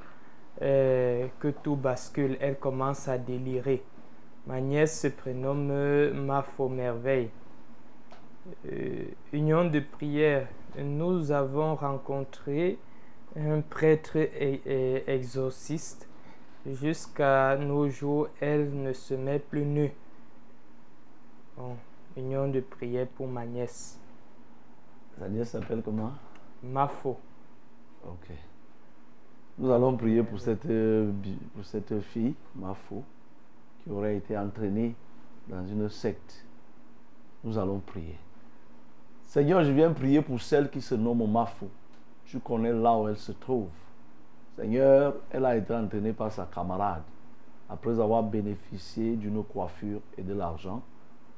[0.62, 2.38] euh, que tout bascule.
[2.40, 3.84] Elle commence à délirer.
[4.48, 7.30] Ma nièce se prénomme Mafo Merveille.
[8.72, 10.48] Euh, union de prière.
[10.78, 12.78] Nous avons rencontré
[13.36, 16.08] un prêtre et, et exorciste.
[16.66, 19.92] Jusqu'à nos jours, elle ne se met plus nue.
[21.58, 21.76] Bon,
[22.18, 24.00] union de prière pour ma nièce.
[25.20, 26.12] Sa nièce s'appelle comment?
[26.64, 27.18] Mafo.
[28.06, 28.32] Ok.
[29.58, 31.12] Nous allons prier pour cette, euh,
[31.54, 33.04] pour cette fille, Mafo,
[33.84, 34.94] qui aurait été entraînée
[35.48, 36.46] dans une secte.
[37.44, 38.18] Nous allons prier.
[39.36, 41.68] Seigneur, je viens prier pour celle qui se nomme Mafo.
[42.24, 43.68] Tu connais là où elle se trouve.
[44.56, 47.04] Seigneur, elle a été entraînée par sa camarade
[47.68, 50.82] après avoir bénéficié d'une coiffure et de l'argent.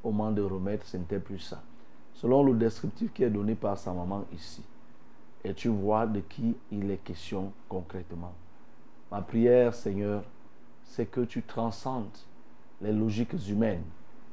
[0.04, 1.60] Au moment de remettre, ce n'était plus ça.
[2.14, 4.64] Selon le descriptif qui est donné par sa maman ici
[5.43, 8.36] et tu vois de qui il est question concrètement.
[9.12, 10.22] Ma prière, Seigneur,
[10.84, 12.20] c'est que tu transcendes
[12.80, 13.86] les logiques humaines,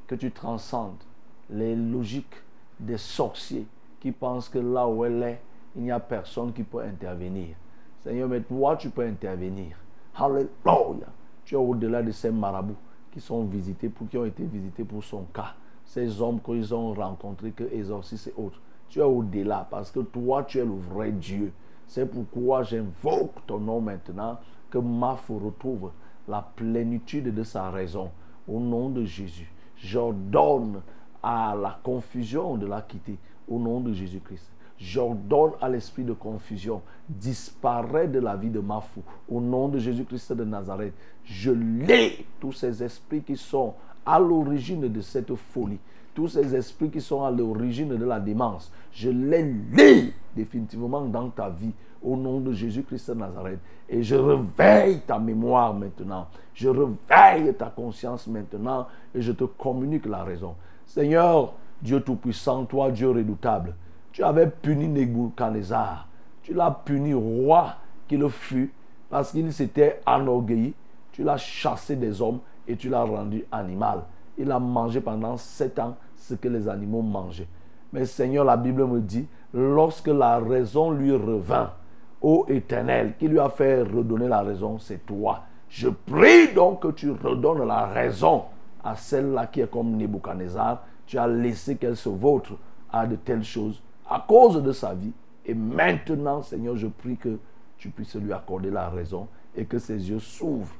[0.06, 1.02] que tu transcendes
[1.48, 2.44] les logiques
[2.84, 3.66] des sorciers
[4.00, 5.40] qui pensent que là où elle est,
[5.76, 7.56] il n'y a personne qui peut intervenir.
[8.00, 9.76] Seigneur, mais toi, tu peux intervenir.
[10.14, 11.08] Alléluia.
[11.44, 12.76] Tu es au-delà de ces marabouts
[13.10, 15.54] qui sont visités, pour, qui ont été visités pour son cas.
[15.84, 18.60] Ces hommes qu'ils ont rencontrés, que exorcistes et autres.
[18.88, 21.52] Tu es au-delà parce que toi, tu es le vrai Dieu.
[21.86, 24.38] C'est pourquoi j'invoque ton nom maintenant,
[24.70, 25.90] que Mafo retrouve
[26.28, 28.10] la plénitude de sa raison.
[28.48, 30.80] Au nom de Jésus, j'ordonne
[31.24, 33.16] à la confusion de la quitter.
[33.48, 34.50] Au nom de Jésus-Christ.
[34.78, 39.02] J'ordonne à l'esprit de confusion, disparaît de la vie de Mafou.
[39.30, 40.94] Au nom de Jésus-Christ de Nazareth,
[41.24, 45.78] je lis tous ces esprits qui sont à l'origine de cette folie,
[46.14, 48.72] tous ces esprits qui sont à l'origine de la démence.
[48.92, 51.72] Je les lis définitivement dans ta vie
[52.02, 53.60] au nom de Jésus-Christ de Nazareth.
[53.88, 56.28] Et je réveille ta mémoire maintenant.
[56.52, 60.54] Je réveille ta conscience maintenant et je te communique la raison.
[60.86, 63.74] Seigneur, Dieu Tout-Puissant, toi, Dieu redoutable,
[64.12, 66.06] tu avais puni Nebuchadnezzar.
[66.42, 67.74] Tu l'as puni roi
[68.06, 68.72] qui le fut
[69.10, 70.74] parce qu'il s'était enorgueilli.
[71.10, 74.02] Tu l'as chassé des hommes et tu l'as rendu animal.
[74.38, 77.48] Il a mangé pendant sept ans ce que les animaux mangeaient.
[77.92, 81.72] Mais Seigneur, la Bible me dit, lorsque la raison lui revint,
[82.20, 85.42] ô éternel, qui lui a fait redonner la raison, c'est toi.
[85.68, 88.44] Je prie donc que tu redonnes la raison
[88.84, 90.84] à celle-là qui est comme Nebuchadnezzar.
[91.06, 92.52] Tu as laissé qu'elle se vautre
[92.92, 95.12] à de telles choses à cause de sa vie.
[95.46, 97.38] Et maintenant, Seigneur, je prie que
[97.78, 100.74] tu puisses lui accorder la raison et que ses yeux s'ouvrent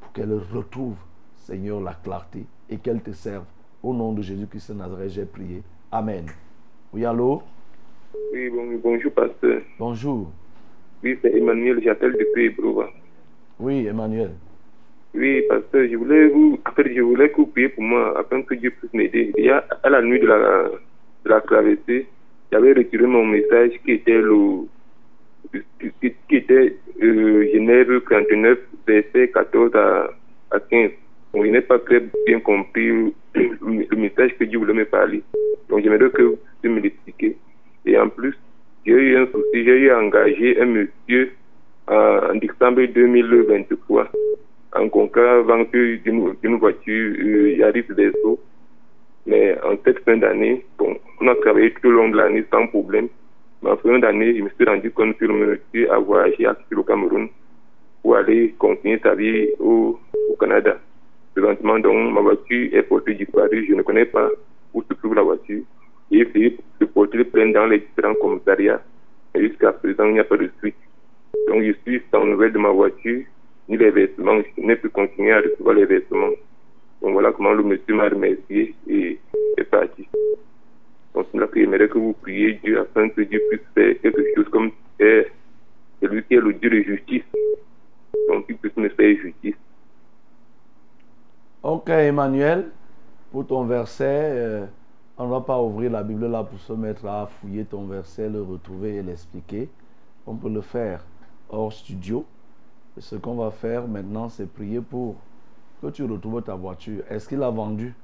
[0.00, 0.96] pour qu'elle retrouve,
[1.36, 3.44] Seigneur, la clarté et qu'elle te serve.
[3.82, 5.62] Au nom de Jésus-Christ de Nazareth, j'ai prié.
[5.92, 6.26] Amen.
[6.92, 7.42] Oui, allô?
[8.32, 9.60] Oui, bon- bonjour, pasteur.
[9.78, 10.28] Bonjour.
[11.04, 12.88] Oui, c'est Emmanuel, j'appelle depuis Ebrova.
[13.60, 14.32] Oui, Emmanuel.
[15.16, 18.70] Oui, pasteur, je voulais vous, je voulais que vous priez pour moi afin que Dieu
[18.70, 19.32] puisse m'aider.
[19.38, 20.70] Il y a, à la nuit de la,
[21.24, 21.42] de la
[22.52, 24.66] j'avais retiré mon message qui était le,
[26.02, 30.10] qui, était euh, Genève 39, verset 14 à,
[30.50, 30.90] à 15.
[31.32, 35.22] Donc, je n'ai pas très bien compris le, message que Dieu voulait me parler.
[35.70, 37.38] Donc, j'aimerais que vous me l'expliquer.
[37.86, 38.34] Et en plus,
[38.84, 41.32] j'ai eu un souci, j'ai eu à engager un monsieur
[41.88, 44.10] en décembre 2023
[44.74, 48.40] en concret vente d'une voiture euh, Yaris Verso.
[49.26, 52.66] Mais en cette fin d'année, bon, on a travaillé tout au long de l'année sans
[52.68, 53.08] problème.
[53.62, 56.78] Mais en fin d'année, je me suis rendu compte que le monsieur a voyagé sur
[56.78, 57.28] le Cameroun
[58.02, 59.98] pour aller continuer sa vie au,
[60.30, 60.78] au Canada.
[61.34, 63.66] Présentement, donc, ma voiture est portée disparue.
[63.68, 64.28] Je ne connais pas
[64.72, 65.62] où se trouve la voiture.
[66.10, 68.80] J'ai essayé de porter plainte dans les différents commissariats.
[69.34, 70.76] Mais jusqu'à présent, il n'y a pas de suite.
[71.48, 73.24] Donc, je suis sans nouvelle de ma voiture,
[73.68, 74.40] ni les vêtements.
[74.56, 76.30] Je n'ai pu continuer à recevoir les vêtements.
[77.02, 79.18] Donc, voilà comment le monsieur m'a remercié et
[79.56, 80.08] est parti.
[81.14, 84.70] Donc, là j'aimerais que vous priez Dieu afin que Dieu puisse faire quelque chose comme
[84.98, 85.30] c'est
[86.02, 87.24] celui qui est le Dieu de justice.
[88.28, 89.56] Donc, qu'il puisse me faire justice.
[91.62, 92.70] Ok, Emmanuel,
[93.32, 94.66] pour ton verset, euh,
[95.18, 98.28] on ne va pas ouvrir la Bible là pour se mettre à fouiller ton verset,
[98.28, 99.68] le retrouver et l'expliquer.
[100.26, 101.04] On peut le faire
[101.48, 102.24] hors studio.
[102.98, 105.16] Ce qu'on va faire maintenant, c'est prier pour
[105.82, 107.04] que tu retrouves ta voiture.
[107.10, 107.94] Est-ce qu'il a vendu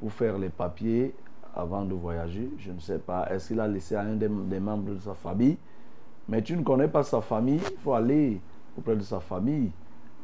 [0.00, 1.14] pour faire les papiers
[1.54, 2.50] avant de voyager?
[2.58, 3.28] Je ne sais pas.
[3.30, 5.58] Est-ce qu'il a laissé à un des, des membres de sa famille?
[6.28, 7.60] Mais tu ne connais pas sa famille.
[7.70, 8.40] Il faut aller
[8.78, 9.70] auprès de sa famille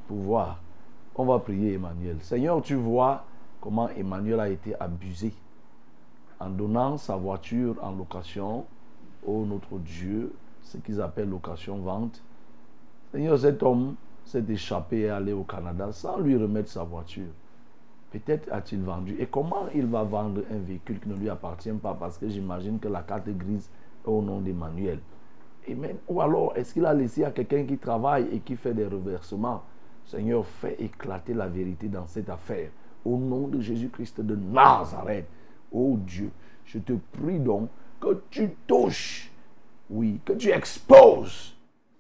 [0.08, 0.62] pour voir.
[1.14, 2.16] On va prier Emmanuel.
[2.20, 3.24] Seigneur, tu vois
[3.60, 5.34] comment Emmanuel a été abusé
[6.38, 8.64] en donnant sa voiture en location
[9.26, 12.22] au notre Dieu, ce qu'ils appellent location-vente.
[13.12, 13.96] Seigneur, cet homme
[14.26, 17.30] s'est échappé et allé au Canada sans lui remettre sa voiture.
[18.10, 19.16] Peut-être a-t-il vendu.
[19.18, 21.94] Et comment il va vendre un véhicule qui ne lui appartient pas?
[21.94, 23.70] Parce que j'imagine que la carte grise
[24.04, 25.00] est au nom d'Emmanuel.
[26.08, 29.62] Ou alors, est-ce qu'il a laissé à quelqu'un qui travaille et qui fait des reversements?
[30.04, 32.70] Seigneur, fais éclater la vérité dans cette affaire.
[33.04, 35.26] Au nom de Jésus-Christ de Nazareth.
[35.72, 36.30] Oh Dieu,
[36.64, 37.68] je te prie donc
[38.00, 39.32] que tu touches,
[39.90, 41.55] oui, que tu exposes,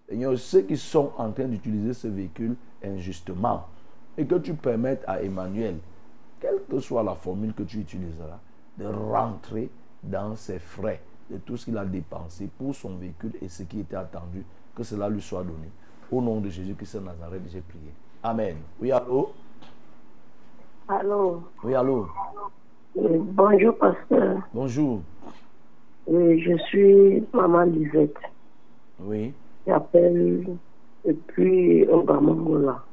[0.08, 2.54] Seigneur, ceux qui sont en train d'utiliser ce véhicule
[2.84, 3.66] injustement.
[4.18, 5.76] Et que tu permettes à Emmanuel,
[6.40, 8.38] quelle que soit la formule que tu utiliseras,
[8.78, 9.68] de rentrer
[10.02, 11.00] dans ses frais,
[11.30, 14.44] de tout ce qu'il a dépensé pour son véhicule et ce qui était attendu,
[14.74, 15.68] que cela lui soit donné.
[16.10, 17.92] Au nom de Jésus-Christ de Nazareth, j'ai prié.
[18.22, 18.56] Amen.
[18.80, 19.32] Oui, allô?
[20.88, 22.06] Allô, Oui, allô?
[22.96, 24.40] Euh, bonjour pasteur.
[24.54, 25.00] Bonjour.
[26.08, 28.16] Euh, je suis maman Lisette.
[29.00, 29.34] Oui.
[29.66, 30.46] J'appelle
[31.04, 32.84] depuis Ogamongola.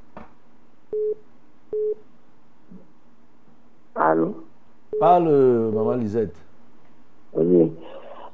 [3.96, 4.36] Allô?
[5.00, 6.36] Parle, euh, maman Lisette.
[7.34, 7.72] Oui.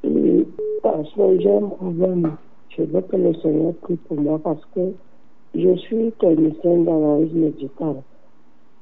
[0.03, 0.47] Et,
[0.81, 2.37] pasteur, j'ai un problème.
[2.69, 4.93] Je veux que le Seigneur prie pour moi parce que
[5.53, 8.03] je suis technicien d'analyse médicale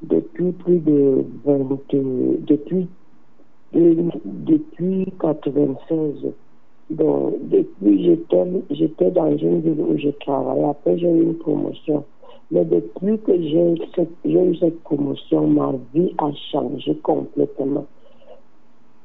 [0.04, 1.60] depuis plus de 20,
[2.46, 2.88] depuis,
[3.74, 6.34] de- depuis 96.
[6.90, 8.06] Donc, depuis,
[8.72, 10.64] j'étais, dans une ville où je travaillais.
[10.64, 12.06] Après, j'ai eu une promotion.
[12.50, 13.74] Mais depuis que j'ai,
[14.26, 17.86] eu cette promotion, ma vie a changé complètement.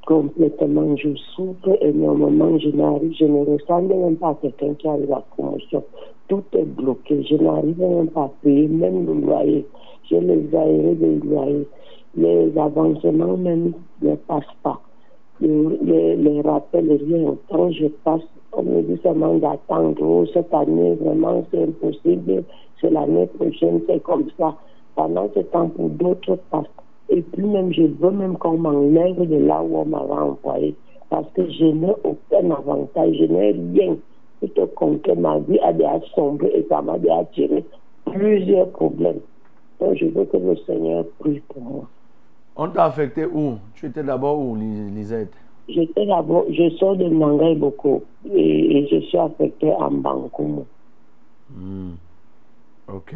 [0.06, 0.96] Complètement.
[0.96, 2.56] Je souffre énormément.
[2.58, 5.82] Je n'arrive, je ne ressemble même pas à quelqu'un qui a eu la promotion.
[6.28, 7.24] Tout est bloqué.
[7.24, 9.66] Je n'arrive même pas à payer, même le loyer.
[10.08, 11.66] J'ai les aérés de loyer.
[12.14, 13.72] Les avancements même
[14.02, 14.80] ne passent pas
[15.42, 17.36] les, les, rappels, rien.
[17.50, 18.22] Quand je passe,
[18.52, 20.00] on me dit seulement d'attendre.
[20.00, 22.44] Oh, cette année, vraiment, c'est impossible.
[22.80, 24.54] C'est l'année prochaine, c'est comme ça.
[24.94, 26.66] Pendant ce temps, pour d'autres passe.
[27.08, 30.74] Et puis même, je veux même qu'on m'enlève de là où on m'avait envoyé.
[31.10, 33.96] Parce que je n'ai aucun avantage, je n'ai rien.
[34.74, 37.64] Compte que ma vie a déjà sombré et ça m'a déjà tiré
[38.06, 39.20] plusieurs problèmes.
[39.80, 41.84] Donc, je veux que le Seigneur prie pour moi.
[42.56, 43.58] On t'a affecté où?
[43.74, 45.32] Tu étais d'abord où, Lis- Lisette?
[45.68, 50.66] J'étais d'abord, je sors de Nangai beaucoup et, et je suis affecté en Bankomo.
[51.50, 51.92] Hmm.
[52.88, 53.14] Ok.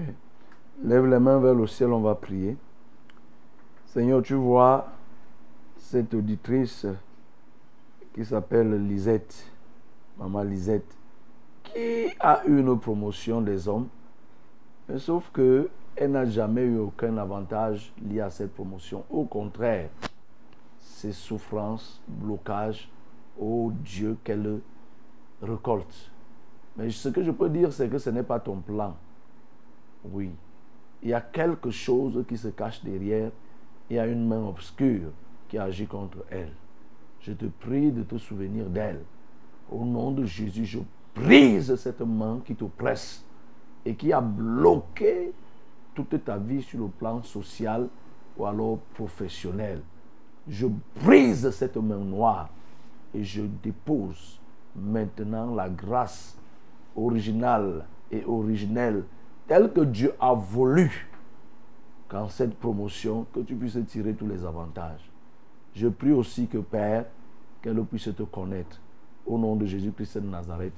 [0.82, 2.56] Lève les mains vers le ciel, on va prier.
[3.86, 4.86] Seigneur, tu vois
[5.76, 6.86] cette auditrice
[8.14, 9.50] qui s'appelle Lisette,
[10.18, 10.96] maman Lisette,
[11.64, 13.88] qui a eu une promotion des hommes,
[14.88, 19.04] mais sauf que elle n'a jamais eu aucun avantage lié à cette promotion.
[19.10, 19.88] Au contraire,
[20.78, 22.90] ses souffrances, blocages,
[23.40, 24.60] oh Dieu, qu'elle
[25.42, 26.10] récolte.
[26.76, 28.94] Mais ce que je peux dire, c'est que ce n'est pas ton plan.
[30.04, 30.30] Oui.
[31.02, 33.30] Il y a quelque chose qui se cache derrière.
[33.88, 35.10] Il y a une main obscure
[35.48, 36.52] qui agit contre elle.
[37.20, 39.02] Je te prie de te souvenir d'elle.
[39.70, 40.78] Au nom de Jésus, je
[41.14, 43.24] brise cette main qui te presse
[43.84, 45.32] et qui a bloqué
[45.96, 47.88] toute ta vie sur le plan social
[48.38, 49.80] ou alors professionnel.
[50.46, 50.66] Je
[51.02, 52.50] brise cette main noire
[53.14, 54.40] et je dépose
[54.76, 56.36] maintenant la grâce
[56.94, 59.04] originale et originelle
[59.48, 61.08] telle que Dieu a voulu
[62.08, 65.10] qu'en cette promotion, que tu puisses tirer tous les avantages.
[65.74, 67.06] Je prie aussi que Père,
[67.62, 68.80] qu'elle puisse te connaître.
[69.26, 70.72] Au nom de Jésus-Christ de Nazareth,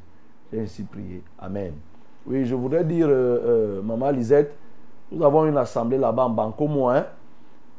[0.51, 1.23] j'ai ainsi prié.
[1.39, 1.75] Amen.
[2.27, 4.57] Oui, je voudrais dire, euh, euh, Maman Lisette,
[5.11, 6.89] nous avons une assemblée là-bas en Bancomo.
[6.89, 7.07] Hein?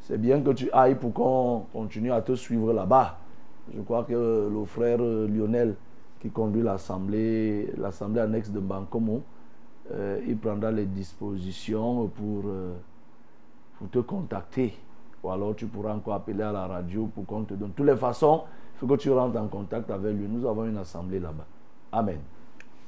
[0.02, 3.18] C'est bien que tu ailles pour qu'on continue à te suivre là-bas.
[3.74, 5.76] Je crois que le frère euh, Lionel
[6.20, 9.22] qui conduit l'assemblée, l'assemblée annexe de Bancomo,
[9.92, 12.74] euh, il prendra les dispositions pour, euh,
[13.78, 14.74] pour te contacter.
[15.22, 17.70] Ou alors tu pourras encore appeler à la radio pour qu'on te donne.
[17.70, 18.42] De toutes les façons,
[18.74, 20.26] il faut que tu rentres en contact avec lui.
[20.28, 21.46] Nous avons une assemblée là-bas.
[21.92, 22.20] Amen.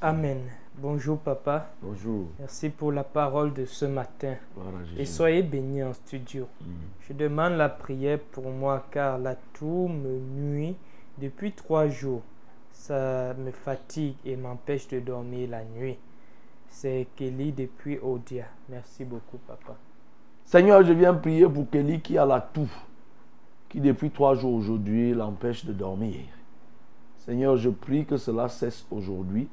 [0.00, 0.61] Amen.
[0.78, 1.70] Bonjour papa.
[1.82, 2.28] Bonjour.
[2.38, 4.34] Merci pour la parole de ce matin.
[4.96, 6.48] Et soyez bénis en studio.
[7.00, 10.74] Je demande la prière pour moi car la tour me nuit
[11.18, 12.22] depuis trois jours.
[12.72, 15.98] Ça me fatigue et m'empêche de dormir la nuit.
[16.68, 18.46] C'est Kelly depuis Odia.
[18.70, 19.76] Merci beaucoup papa.
[20.44, 22.70] Seigneur, je viens prier pour Kelly qui a la toux,
[23.68, 26.20] qui depuis trois jours aujourd'hui l'empêche de dormir.
[27.18, 29.48] Seigneur, je prie que cela cesse aujourd'hui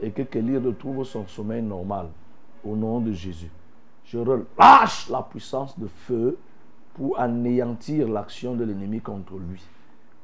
[0.00, 2.08] et que Kelly retrouve son sommeil normal.
[2.64, 3.50] Au nom de Jésus.
[4.04, 6.38] Je relâche la puissance de feu
[6.94, 9.62] pour anéantir l'action de l'ennemi contre lui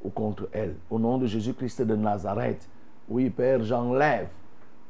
[0.03, 0.77] ou contre elle.
[0.91, 2.69] Au nom de Jésus-Christ de Nazareth.
[3.09, 4.29] Oui, Père, j'enlève.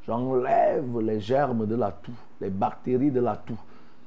[0.07, 3.59] J'enlève les germes de la toux, les bactéries de la toux.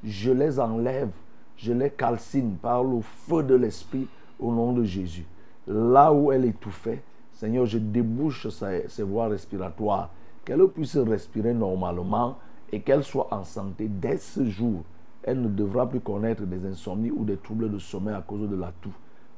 [0.03, 1.11] Je les enlève.
[1.57, 4.07] Je les calcine par le feu de l'Esprit
[4.39, 5.25] au nom de Jésus.
[5.67, 7.01] Là où elle étouffait,
[7.33, 10.11] Seigneur, je débouche ses voies respiratoires.
[10.47, 12.37] Qu'elle puisse respirer normalement
[12.71, 14.85] et qu'elle soit en santé dès ce jour.
[15.21, 18.55] Elle ne devra plus connaître des insomnies ou des troubles de sommeil à cause de
[18.55, 18.95] la toux.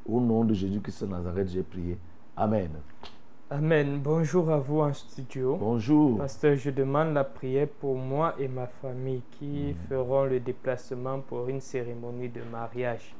[0.07, 1.98] Au nom de Jésus-Christ de Nazareth, j'ai prié.
[2.38, 2.69] Amen.
[3.49, 3.99] Amen.
[4.03, 5.57] Bonjour à vous en studio.
[5.60, 6.19] Bonjour.
[6.19, 11.49] Pasteur, je demande la prière pour moi et ma famille qui feront le déplacement pour
[11.49, 13.15] une cérémonie de mariage.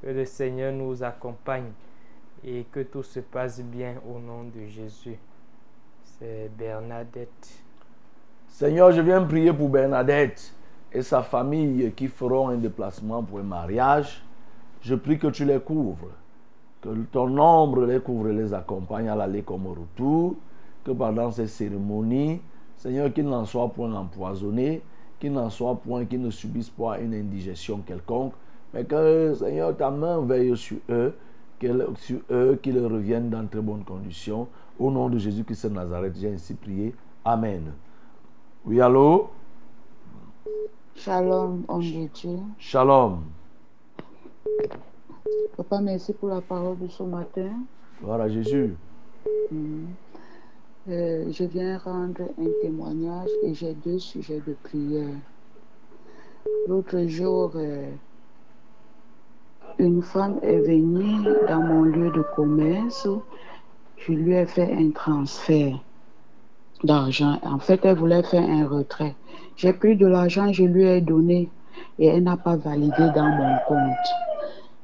[0.00, 1.72] Que le Seigneur nous accompagne
[2.42, 5.18] et que tout se passe bien au nom de Jésus.
[6.18, 7.62] C'est Bernadette.
[8.48, 10.54] Seigneur, je viens prier pour Bernadette
[10.90, 14.24] et sa famille qui feront un déplacement pour un mariage.
[14.80, 16.08] Je prie que tu les couvres,
[16.80, 20.36] que ton ombre les couvre et les accompagne à l'aller comme au retour,
[20.84, 22.40] que pendant ces cérémonies,
[22.78, 24.80] Seigneur, qu'ils n'en soient point empoisonnés,
[25.20, 28.32] qu'ils n'en soient point, qu'ils ne subissent pas une indigestion quelconque,
[28.72, 31.14] mais que, Seigneur, ta main veille sur eux,
[31.96, 34.48] sur eux, qu'ils reviennent dans très bonnes conditions.
[34.78, 36.94] Au nom de Jésus-Christ de Nazareth, j'ai ainsi prié.
[37.24, 37.72] Amen.
[38.64, 39.30] Oui, allô?
[40.94, 42.38] Shalom, homme de Dieu.
[42.58, 43.20] Shalom.
[45.56, 47.52] Papa, merci pour la parole de ce matin.
[48.00, 48.74] Gloire à Jésus.
[49.50, 49.86] Mhm.
[50.88, 55.16] Euh, je viens rendre un témoignage et j'ai deux sujets de prière.
[56.68, 57.90] L'autre jour, euh,
[59.78, 63.08] une femme est venue dans mon lieu de commerce.
[63.96, 65.78] Je lui ai fait un transfert
[66.84, 67.38] d'argent.
[67.42, 69.14] En fait, elle voulait faire un retrait.
[69.56, 71.48] J'ai pris de l'argent, je lui ai donné
[71.98, 74.06] et elle n'a pas validé dans mon compte.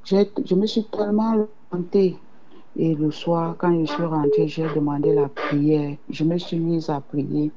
[0.05, 2.17] Je me suis tellement lamentée.
[2.75, 5.95] Et le soir, quand je suis rentrée, j'ai demandé la prière.
[6.09, 7.51] Je me suis mise à prier.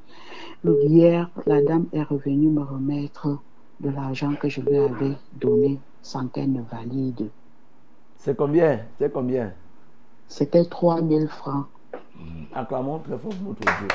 [0.63, 3.39] Hier, la dame est revenue me remettre
[3.79, 7.29] de l'argent que je lui avais donné sans qu'elle ne valide.
[8.17, 8.81] C'est combien?
[8.99, 9.53] C'est combien?
[10.27, 11.65] C'était 3000 francs.
[12.53, 13.87] Acclamons très fort notre Dieu.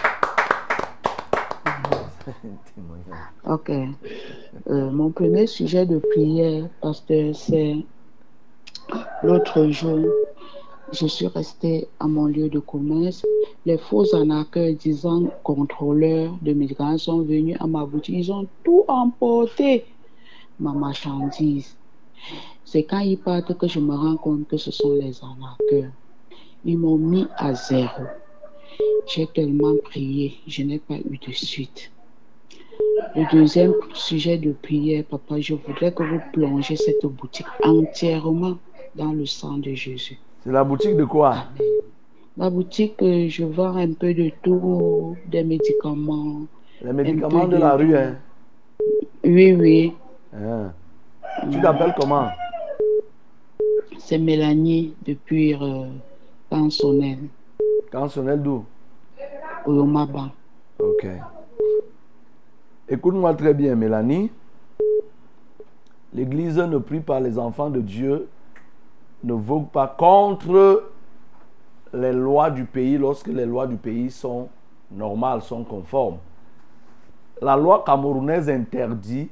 [2.75, 3.19] Témoignage.
[3.49, 3.71] Ok.
[4.69, 7.77] Euh, mon premier sujet de prière, pasteur, c'est
[9.23, 10.07] l'autre jour,
[10.93, 13.25] je suis restée à mon lieu de commerce.
[13.65, 18.17] Les faux arnaqueurs disant contrôleurs de médicaments sont venus à ma boutique.
[18.19, 19.85] Ils ont tout emporté,
[20.59, 21.77] ma marchandise.
[22.65, 25.91] C'est quand ils partent que je me rends compte que ce sont les arnaqueurs.
[26.65, 28.05] Ils m'ont mis à zéro.
[29.07, 31.91] J'ai tellement prié, je n'ai pas eu de suite.
[33.17, 38.59] Le deuxième sujet de prière, papa, je voudrais que vous plongez cette boutique entièrement
[38.95, 40.19] dans le sang de Jésus.
[40.45, 41.45] C'est la boutique de quoi?
[42.37, 46.43] La boutique, euh, je vends un peu de tout, des médicaments.
[46.83, 48.17] Les médicaments de la rue, hein?
[49.25, 49.93] Oui, oui.
[50.35, 50.73] Hein.
[51.51, 52.29] Tu t'appelles comment?
[53.99, 55.87] C'est Mélanie depuis euh,
[56.51, 57.29] Pansonnel,
[57.93, 58.65] Cansonnel d'où?
[59.65, 60.31] Oyomaba.
[60.81, 61.07] Ok.
[62.89, 64.33] Écoute-moi très bien, Mélanie.
[66.13, 68.29] L'Église ne prie pas les enfants de Dieu,
[69.23, 70.91] ne vogue pas contre
[71.95, 74.49] les lois du pays lorsque les lois du pays sont
[74.91, 76.19] normales, sont conformes.
[77.41, 79.31] La loi camerounaise interdit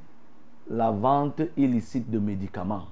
[0.69, 2.85] la vente illicite de médicaments.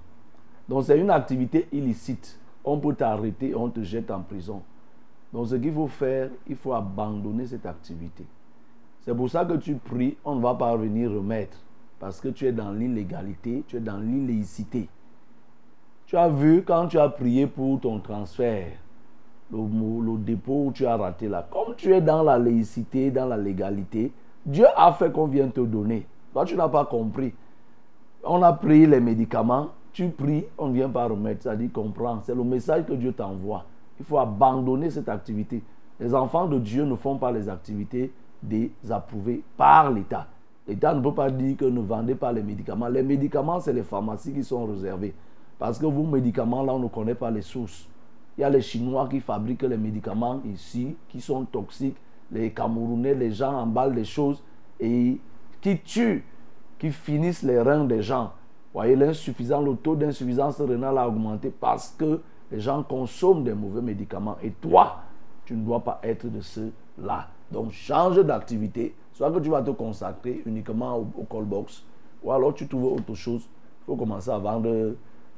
[0.67, 2.37] Donc c'est une activité illicite.
[2.69, 4.61] On peut t'arrêter, on te jette en prison.
[5.31, 8.25] Donc ce qu'il faut faire, il faut abandonner cette activité.
[9.05, 11.57] C'est pour ça que tu pries, on ne va pas venir remettre.
[11.97, 14.89] Parce que tu es dans l'illégalité, tu es dans l'illécité.
[16.07, 18.73] Tu as vu quand tu as prié pour ton transfert,
[19.49, 21.47] le, dépôt où tu as raté là.
[21.49, 24.11] Comme tu es dans la laïcité, dans la légalité,
[24.45, 26.05] Dieu a fait qu'on vienne te donner.
[26.33, 27.33] Toi, tu n'as pas compris.
[28.25, 31.41] On a pris les médicaments, tu pries, on ne vient pas remettre.
[31.41, 32.21] Ça dit comprends.
[32.21, 33.65] C'est le message que Dieu t'envoie.
[33.99, 35.63] Il faut abandonner cette activité.
[35.99, 38.11] Les enfants de Dieu ne font pas les activités
[38.43, 40.27] désapprouvées par l'État.
[40.67, 42.89] L'État ne peut pas dire que ne vendez pas les médicaments.
[42.89, 45.15] Les médicaments, c'est les pharmacies qui sont réservées.
[45.57, 47.89] Parce que vos médicaments, là, on ne connaît pas les sources.
[48.37, 51.97] Il y a les Chinois qui fabriquent les médicaments ici, qui sont toxiques.
[52.31, 54.43] Les Camerounais, les gens emballent les choses
[54.79, 55.19] et
[55.59, 56.23] qui tuent,
[56.77, 58.31] qui finissent les reins des gens.
[58.77, 62.21] Voyez, l'insuffisance, le taux d'insuffisance rénale a augmenté parce que
[62.51, 64.37] les gens consomment des mauvais médicaments.
[64.43, 64.97] Et toi,
[65.45, 67.27] tu ne dois pas être de ceux-là.
[67.51, 68.93] Donc, change d'activité.
[69.13, 71.83] Soit que tu vas te consacrer uniquement au, au call box,
[72.21, 73.49] ou alors tu trouves autre chose.
[73.81, 74.93] Il faut commencer à vendre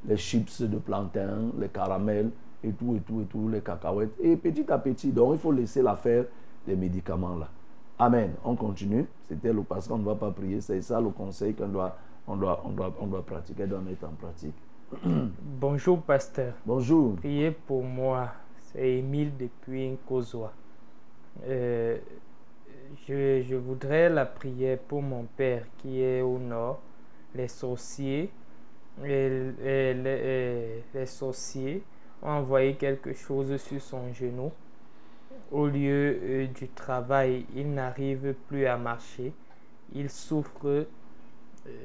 [0.05, 4.15] les chips de plantain, les caramels, et tout, et tout, et tout, les cacahuètes.
[4.19, 6.25] Et petit à petit, donc il faut laisser l'affaire
[6.67, 7.47] des médicaments là.
[7.99, 8.31] Amen.
[8.43, 9.05] On continue.
[9.29, 10.59] C'était le parce qu'on ne va pas prier.
[10.59, 11.95] C'est ça le conseil qu'on doit,
[12.29, 14.55] on doit, on doit, on doit pratiquer, doit mettre en pratique.
[15.03, 16.53] Bonjour, pasteur.
[16.65, 17.15] Bonjour.
[17.17, 18.29] Priez pour moi.
[18.59, 20.51] C'est Émile depuis Nkozoa.
[21.47, 21.97] Euh,
[23.07, 26.79] je, je voudrais la prière pour mon père qui est au nord.
[27.33, 28.31] Les sorciers,
[29.03, 31.83] et- et les, les sorciers
[32.21, 34.51] ont envoyé quelque chose sur son genou.
[35.51, 39.33] Au lieu euh, du travail, il n'arrive plus à marcher.
[39.93, 40.85] Il souffre.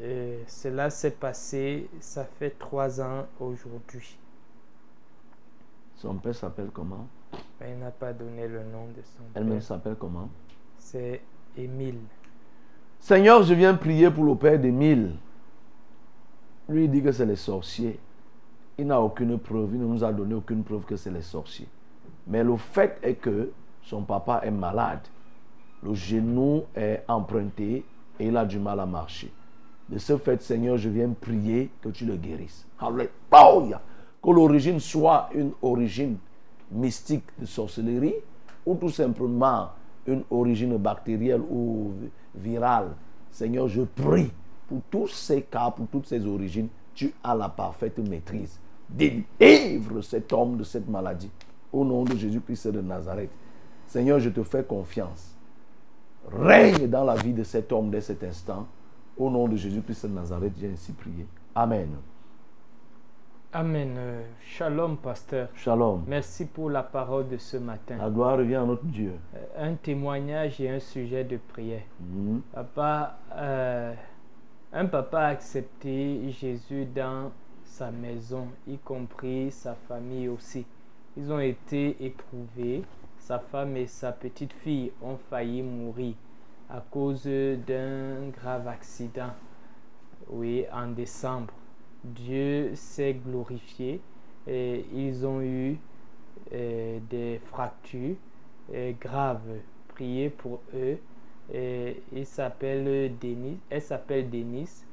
[0.03, 4.19] Euh, cela s'est passé, ça fait trois ans aujourd'hui.
[5.97, 7.07] Son père s'appelle comment?
[7.61, 9.63] Elle n'a pas donné le nom de son Elle-même père.
[9.63, 10.29] s'appelle comment?
[10.79, 11.21] C'est
[11.57, 12.01] Émile.
[12.99, 15.13] Seigneur, je viens prier pour le père d'Émile.
[16.69, 17.99] Lui il dit que c'est les sorciers.
[18.77, 21.69] Il n'a aucune preuve, il ne nous a donné aucune preuve que c'est les sorciers.
[22.27, 23.51] Mais le fait est que
[23.83, 25.07] son papa est malade.
[25.83, 27.85] Le genou est emprunté
[28.19, 29.31] et il a du mal à marcher.
[29.89, 32.67] De ce fait, Seigneur, je viens prier que tu le guérisses.
[32.81, 33.81] Alléluia.
[34.23, 36.17] Que l'origine soit une origine
[36.73, 38.15] mystique de sorcellerie
[38.65, 39.69] ou tout simplement
[40.07, 42.11] une origine bactérielle ou vi-
[42.53, 42.89] virale.
[43.31, 44.31] Seigneur, je prie
[44.69, 48.59] pour tous ces cas, pour toutes ces origines, tu as la parfaite maîtrise.
[48.89, 51.31] Délivre cet homme de cette maladie.
[51.73, 53.31] Au nom de Jésus-Christ de Nazareth.
[53.87, 55.35] Seigneur, je te fais confiance.
[56.33, 58.67] Règne dans la vie de cet homme dès cet instant.
[59.17, 61.27] Au nom de Jésus-Christ de Nazareth, j'ai ainsi prié.
[61.55, 61.89] Amen.
[63.53, 63.95] Amen.
[63.97, 65.49] Euh, Shalom, pasteur.
[65.55, 66.03] Shalom.
[66.09, 67.97] Merci pour la parole de ce matin.
[67.99, 69.13] La gloire revient à notre Dieu.
[69.37, 71.83] Euh, Un témoignage et un sujet de prière.
[72.01, 72.41] Mhm.
[72.53, 73.95] Papa, euh,
[74.73, 77.31] un papa a accepté Jésus dans
[77.63, 80.67] sa maison, y compris sa famille aussi.
[81.17, 82.83] Ils ont été éprouvés.
[83.19, 86.15] Sa femme et sa petite fille ont failli mourir
[86.71, 89.33] à cause d'un grave accident.
[90.29, 91.53] Oui, en décembre.
[92.03, 94.01] Dieu s'est glorifié
[94.47, 95.79] et ils ont eu
[96.53, 98.17] euh, des fractures
[98.75, 99.59] euh, graves.
[99.89, 100.99] Priez pour eux.
[101.53, 104.85] Et il Denis, elle s'appelle Denis.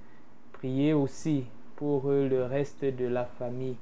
[0.52, 1.46] Priez aussi
[1.78, 3.78] pour le reste de la famille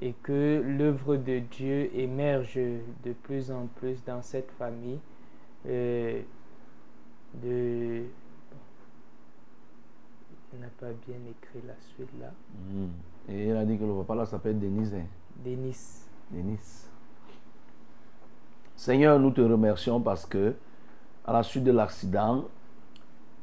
[0.00, 2.54] et que l'œuvre de Dieu émerge
[3.04, 4.98] de plus en plus dans cette famille.
[5.66, 6.22] Euh,
[7.34, 8.02] de...
[10.52, 12.32] Il n'a pas bien écrit la suite là.
[12.72, 12.90] Mhm.
[13.28, 14.94] Et il a dit que le papa là s'appelle Denise.
[14.94, 15.06] hein.
[15.44, 15.76] Denis.
[16.30, 16.86] Denis.
[18.74, 20.54] Seigneur, nous te remercions parce que,
[21.24, 22.46] à la suite de l'accident,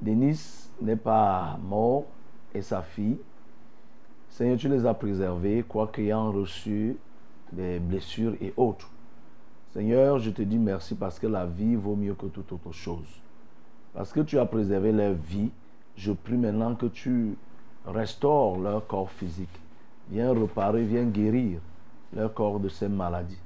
[0.02, 2.06] Denis n'est pas mort
[2.54, 3.18] et sa fille.
[4.30, 6.98] Seigneur, tu les as préservés, quoique ayant reçu
[7.52, 8.90] des blessures et autres.
[9.74, 13.08] Seigneur, je te dis merci parce que la vie vaut mieux que toute autre chose.
[13.98, 15.50] Parce que tu as préservé leur vie,
[15.96, 17.36] je prie maintenant que tu
[17.84, 19.60] restaures leur corps physique.
[20.12, 21.60] Viens réparer, viens guérir
[22.16, 23.42] leur corps de ces maladies,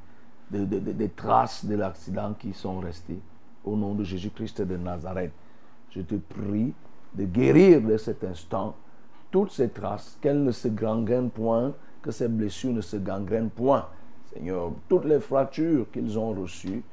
[0.52, 3.22] de- de- des traces de l'accident qui sont restées.
[3.64, 5.32] Au nom de Jésus-Christ de Nazareth,
[5.92, 6.74] je te prie
[7.16, 8.76] de guérir de cet instant
[9.32, 11.72] toutes ces traces, qu'elles ne se gangrènent point,
[12.02, 13.88] que ces blessures ne se gangrènent point.
[14.34, 16.84] Seigneur, toutes les fractures qu'ils ont reçues,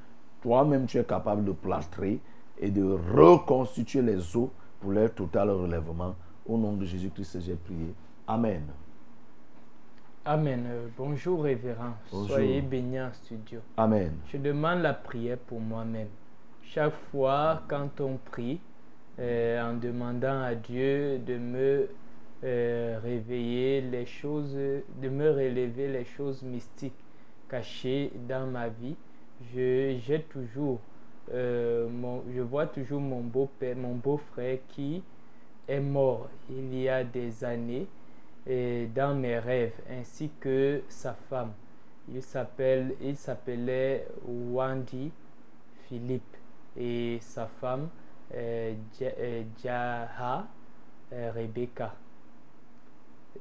[0.43, 2.21] toi-même tu es capable de plâtrer
[2.61, 4.49] et de reconstituer les os
[4.81, 6.15] pour leur total relèvement.
[6.47, 7.95] Au nom de Jésus-Christ, j'ai prié.
[8.27, 8.63] Amen.
[10.25, 10.65] Amen.
[10.67, 11.95] Euh, bonjour révérend.
[12.13, 12.37] Bonjour.
[12.37, 13.61] Soyez bénis en studio.
[13.77, 14.13] Amen.
[14.31, 16.09] Je demande la prière pour moi-même.
[16.63, 18.61] chaque fois quand on prie,
[19.19, 21.89] euh, en demandant à Dieu de me
[22.45, 26.93] euh, réveiller les choses, de me relever les choses mystiques
[27.49, 28.97] cachées dans ma vie,
[29.55, 30.79] je, j'ai toujours,
[31.33, 35.03] euh, mon- je vois toujours mon beau-père, mon beau-frère qui
[35.69, 37.87] est mort il y a des années
[38.47, 41.53] et dans mes rêves, ainsi que sa femme.
[42.13, 45.11] Il s'appelle, il s'appelait Wandy
[45.89, 46.37] Philippe
[46.77, 47.89] et sa femme
[48.35, 50.47] euh, euh, Jaha
[51.13, 51.95] euh, Rebecca.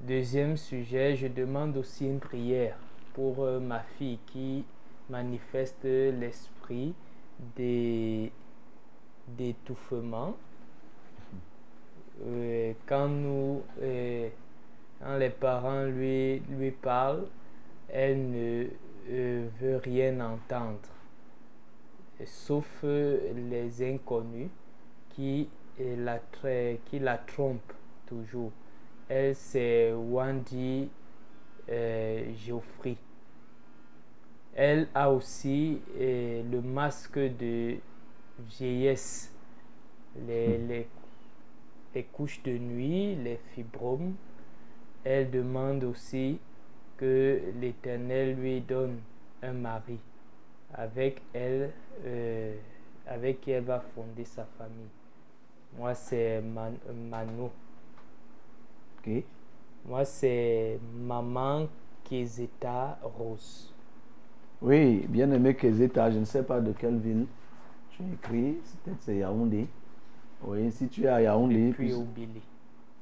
[0.01, 2.77] Deuxième sujet, je demande aussi une prière
[3.13, 4.63] pour euh, ma fille qui
[5.09, 6.93] manifeste l'esprit
[9.27, 10.35] d'étouffement.
[12.25, 14.29] Euh, quand nous, euh,
[14.99, 16.41] quand les parents lui,
[16.81, 17.27] parlent,
[17.89, 18.65] elle ne
[19.09, 20.79] euh, veut rien entendre,
[22.25, 24.49] sauf les inconnus
[25.09, 25.47] qui
[25.79, 26.19] la,
[26.85, 27.73] qui la trompent
[28.07, 28.51] toujours.
[29.09, 30.89] Elle, c'est Wendy
[31.67, 32.97] Geoffrey.
[34.57, 37.77] Elle a aussi euh, le masque de
[38.39, 39.33] vieillesse,
[40.27, 40.87] les, les,
[41.95, 44.15] les couches de nuit, les fibromes.
[45.03, 46.39] Elle demande aussi
[46.97, 48.99] que l'Éternel lui donne
[49.43, 49.99] un mari
[50.73, 51.71] avec elle,
[52.05, 52.55] euh,
[53.07, 54.89] avec qui elle va fonder sa famille.
[55.77, 56.79] Moi, c'est Man-
[57.09, 57.51] Mano.
[59.85, 61.67] Moi, c'est Maman
[62.03, 63.73] Kezeta Rose.
[64.61, 67.25] Oui, bien aimé Kezeta, je ne sais pas de quelle ville
[67.91, 69.67] tu as écrit, peut-être c'est Yaoundé.
[70.43, 72.41] Oui, si tu es à Yaoundé, Puis puis- au Billy.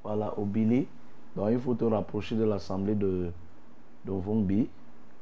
[0.03, 0.87] voilà, au Billy,
[1.35, 3.31] donc il faut te rapprocher de l'assemblée de,
[4.05, 4.67] de Vongbi.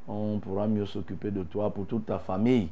[0.07, 2.69] On pourra mieux s'occuper de toi pour toute ta famille,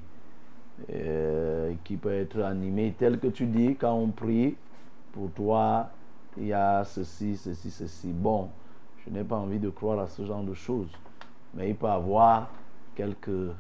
[0.92, 4.56] euh, qui peut être animée, tel que tu dis, quand on prie,
[5.14, 5.90] pour toi,
[6.38, 8.08] il y a ceci, ceci, ceci.
[8.12, 8.50] Bon,
[9.06, 10.90] je n'ai pas envie de croire à ce genre de choses,
[11.54, 12.50] mais il peut y avoir
[13.02, 13.56] quelques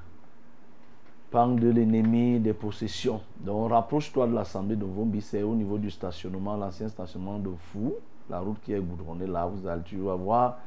[1.31, 3.21] pangs de l'ennemi, des possessions.
[3.39, 7.93] Donc rapproche-toi de l'assemblée de Vombi, c'est au niveau du stationnement, l'ancien stationnement de Fou,
[8.29, 10.59] la route qui est goudronnée là, vous allez, tu vas voir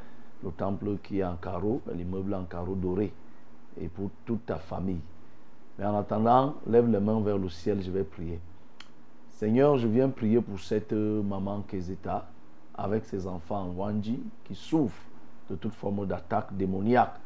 [0.43, 3.13] le temple qui est en carreau, l'immeuble en carreau doré,
[3.81, 5.01] et pour toute ta famille.
[5.79, 8.41] Mais en attendant, lève les mains vers le ciel, je vais prier.
[9.31, 12.27] Seigneur, je viens prier pour cette euh, maman Kezeta
[12.77, 15.07] avec ses enfants Wanji qui souffrent
[15.49, 17.21] de toute forme d'attaque démoniaque.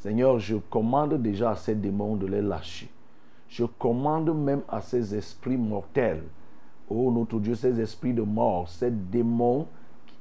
[0.00, 2.88] Seigneur, je commande déjà à ces démons de les lâcher.
[3.48, 6.22] Je commande même à ces esprits mortels,
[6.88, 9.66] oh notre Dieu, ces esprits de mort, ces démons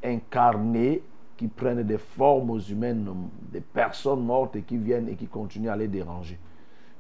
[0.04, 1.02] incarnés
[1.38, 3.08] qui prennent des formes humaines,
[3.54, 6.38] des personnes mortes et qui viennent et qui continuent à les déranger.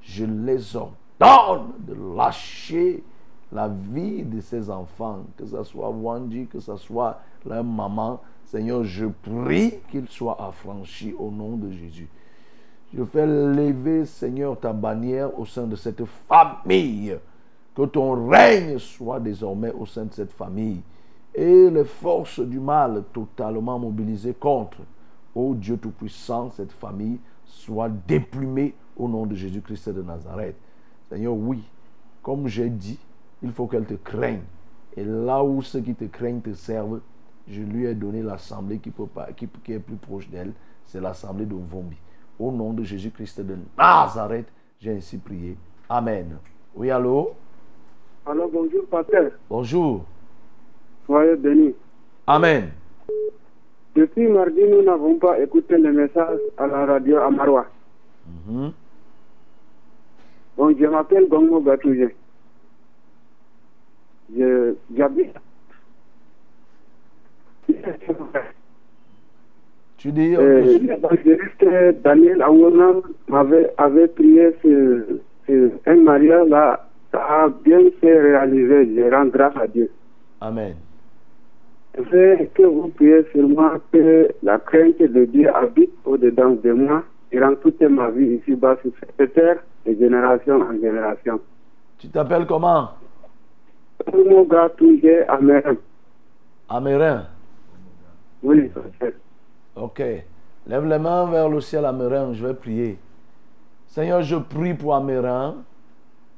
[0.02, 3.04] Je les ordonne de lâcher
[3.52, 8.22] la vie de ces enfants, que ce soit Wanji, que ce soit leur maman.
[8.46, 12.08] Seigneur, je prie qu'ils soient affranchis au nom de Jésus.
[12.94, 17.16] Je fais lever, Seigneur, ta bannière au sein de cette famille.
[17.76, 20.82] Que ton règne soit désormais au sein de cette famille.
[21.36, 24.80] Et les forces du mal totalement mobilisées contre,
[25.36, 30.56] ô Dieu Tout-Puissant, cette famille soit déplumée au nom de Jésus-Christ de Nazareth.
[31.10, 31.64] Seigneur, oui,
[32.24, 33.00] comme j'ai dit,
[33.44, 34.42] il faut qu'elle te craigne.
[34.98, 37.00] Et là où ceux qui te craignent te servent,
[37.48, 38.92] je lui ai donné l'assemblée qui,
[39.64, 40.54] qui est plus proche d'elle,
[40.86, 41.96] c'est l'assemblée de Vombi.
[42.40, 44.48] Au nom de Jésus-Christ de Nazareth,
[44.80, 45.58] j'ai ainsi prié.
[45.90, 46.38] Amen.
[46.74, 47.34] Oui, allô?
[48.26, 49.32] Alors bonjour, pasteur.
[49.50, 50.06] Bonjour.
[51.06, 51.76] Soyez bénis.
[52.28, 52.70] Amen.
[53.96, 57.66] Depuis mardi, nous n'avons pas écouté le message à la radio à Marois.
[58.48, 58.72] Mhm.
[60.56, 62.10] Bon, je m'appelle Gongo Gatouye.
[64.38, 65.36] Je- J'habite.
[70.00, 72.94] Tu dis Euh, L'évangéliste Daniel Awona
[73.78, 75.04] avait prié sur,
[75.46, 76.86] sur un mariage là.
[77.12, 78.96] Ça a bien fait réaliser.
[78.96, 79.90] Je rends grâce à Dieu.
[80.42, 80.76] Amen.
[81.98, 86.72] Je veux que vous priez sur moi que la crainte de Dieu habite au-dedans de
[86.72, 91.40] moi durant toute ma vie ici-bas sur cette terre, de génération en génération.
[91.98, 92.90] Tu t'appelles comment?
[94.14, 95.76] Mon gars, toujours amérin.
[96.70, 97.24] Amérin.
[98.44, 99.12] Oui, pasteur.
[99.80, 100.04] Ok.
[100.68, 102.34] Lève les mains vers le ciel, Amérin.
[102.34, 103.00] Je vais prier.
[103.88, 105.56] Seigneur, je prie pour Amérin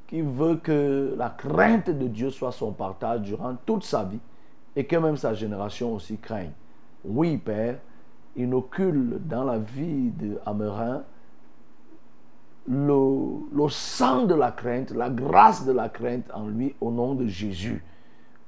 [0.08, 4.20] qui veut que la crainte de Dieu soit son partage durant toute sa vie
[4.76, 6.52] et que même sa génération aussi craigne.
[7.06, 7.78] Oui, Père,
[8.36, 10.38] inocule dans la vie de
[12.68, 17.26] le, sang de la crainte, la grâce de la crainte en lui au nom de
[17.28, 17.84] Jésus.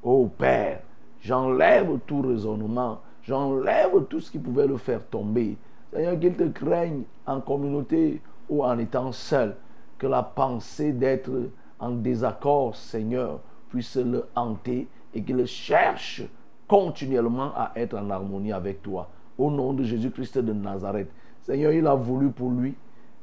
[0.03, 0.81] Ô Père,
[1.21, 5.57] j'enlève tout raisonnement, j'enlève tout ce qui pouvait le faire tomber.
[5.91, 9.55] Seigneur, qu'il te craigne en communauté ou en étant seul,
[9.97, 11.31] que la pensée d'être
[11.79, 13.39] en désaccord, Seigneur,
[13.69, 16.23] puisse le hanter et qu'il cherche
[16.67, 19.07] continuellement à être en harmonie avec toi.
[19.37, 21.09] Au nom de Jésus-Christ de Nazareth.
[21.41, 22.75] Seigneur, il a voulu pour lui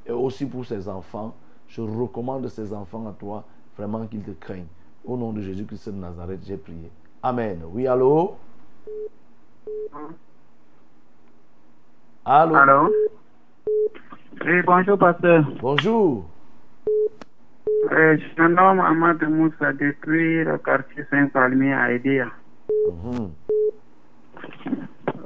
[0.06, 1.34] et aussi pour ses enfants.
[1.68, 3.44] Je recommande ses enfants à toi,
[3.76, 4.66] vraiment qu'ils te craignent.
[5.04, 6.90] Au nom de Jésus-Christ de Nazareth, j'ai prié.
[7.22, 7.60] Amen.
[7.72, 8.34] Oui, allô?
[12.24, 12.54] Allô?
[12.56, 12.90] Allô?
[14.44, 15.44] Oui, bonjour, pasteur.
[15.60, 16.30] Bonjour.
[17.92, 22.26] Euh, je suis un homme Ahmad Moussa depuis le quartier Saint-Palmier à Edia.
[22.88, 23.30] Mhm.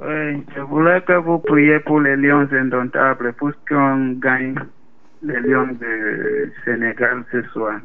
[0.01, 4.55] Oui, je voulais que vous priez pour les lions indomptables pour qu'on gagne
[5.21, 7.79] les lions de Sénégal ce soir.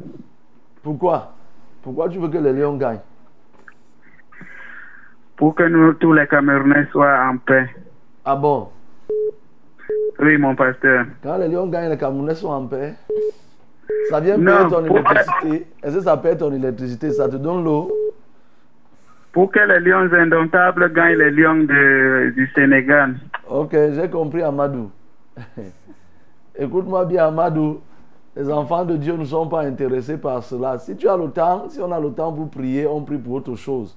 [0.82, 1.34] Pourquoi?
[1.82, 3.00] Pourquoi tu veux que les Lions gagnent?
[5.40, 7.66] Pour que nous, tous les Camerounais soient en paix.
[8.26, 8.68] Ah bon?
[10.18, 11.06] Oui, mon pasteur.
[11.22, 12.92] Quand les Lions gagnent, les Camerounais sont en paix.
[14.10, 15.66] Ça vient payer ton électricité.
[15.82, 17.10] Est-ce que ça paye ton électricité?
[17.12, 17.90] Ça te donne l'eau?
[19.32, 23.14] Pour que les lions indomptables gagnent les lions de, du Sénégal.
[23.48, 24.90] Ok, j'ai compris Amadou.
[26.58, 27.80] Écoute-moi bien Amadou.
[28.36, 30.78] Les enfants de Dieu ne sont pas intéressés par cela.
[30.78, 33.36] Si tu as le temps, si on a le temps pour prier, on prie pour
[33.36, 33.96] autre chose.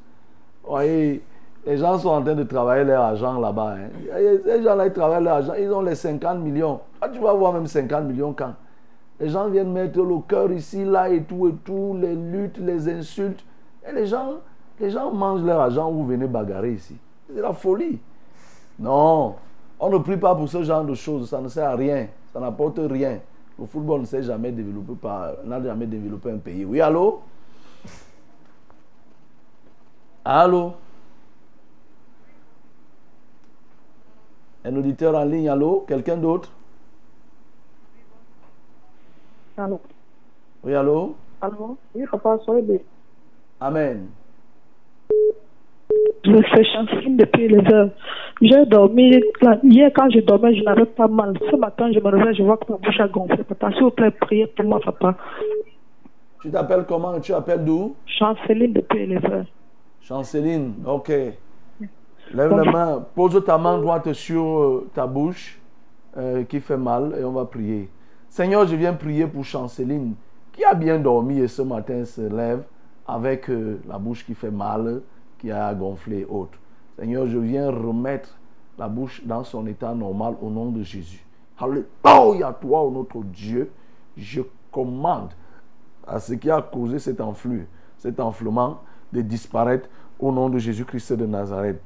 [0.65, 1.21] Voyez,
[1.65, 3.75] les gens sont en train de travailler leur argent là-bas.
[3.77, 4.19] hein.
[4.45, 5.53] Les gens-là, ils travaillent leur argent.
[5.57, 6.79] Ils ont les 50 millions.
[7.01, 8.53] Ah, tu vas voir même 50 millions quand
[9.19, 12.89] Les gens viennent mettre le cœur ici, là et tout et tout, les luttes, les
[12.89, 13.43] insultes.
[13.87, 14.35] Et les gens,
[14.79, 16.97] les gens mangent leur argent ou vous venez bagarrer ici.
[17.33, 17.99] C'est la folie.
[18.79, 19.35] Non,
[19.79, 21.29] on ne prie pas pour ce genre de choses.
[21.29, 22.07] Ça ne sert à rien.
[22.33, 23.19] Ça n'apporte rien.
[23.57, 26.65] Le football ne s'est jamais développé par, n'a jamais développé un pays.
[26.65, 27.21] Oui, allô?
[30.25, 30.73] Allô?
[34.65, 35.83] Un auditeur en ligne, allô?
[35.87, 36.49] Quelqu'un d'autre?
[39.57, 39.81] Allô?
[40.63, 41.15] Oui, allô?
[41.41, 41.77] Allô?
[41.93, 42.81] Oui, papa, soyez.
[43.59, 44.07] Amen.
[46.25, 47.89] Je fais Chanceline depuis les heures.
[48.41, 49.19] J'ai dormi,
[49.63, 51.37] hier quand je dormais, je n'avais pas mal.
[51.51, 53.43] Ce matin, je me réveille, je vois que ma bouche a gonflé.
[53.43, 55.17] Papa, s'il vous plaît, priez pour moi, papa.
[56.41, 57.19] Tu t'appelles comment?
[57.19, 57.95] Tu appelles d'où?
[58.05, 59.45] Chanceline depuis les heures.
[60.01, 61.11] Chanceline, ok.
[62.31, 65.59] Lève la main, pose ta main droite sur euh, ta bouche
[66.17, 67.89] euh, qui fait mal et on va prier.
[68.29, 70.15] Seigneur, je viens prier pour Chanceline
[70.51, 72.63] qui a bien dormi et ce matin se lève
[73.07, 75.01] avec euh, la bouche qui fait mal,
[75.37, 76.57] qui a gonflé et autres.
[76.97, 78.37] Seigneur, je viens remettre
[78.77, 81.23] la bouche dans son état normal au nom de Jésus.
[81.59, 83.71] Alléluia, toi, notre Dieu,
[84.17, 84.41] je
[84.71, 85.29] commande
[86.07, 87.67] à ce qui a causé cet enflux,
[87.97, 88.81] cet enflement,
[89.11, 89.87] de disparaître
[90.19, 91.81] au nom de Jésus-Christ de Nazareth.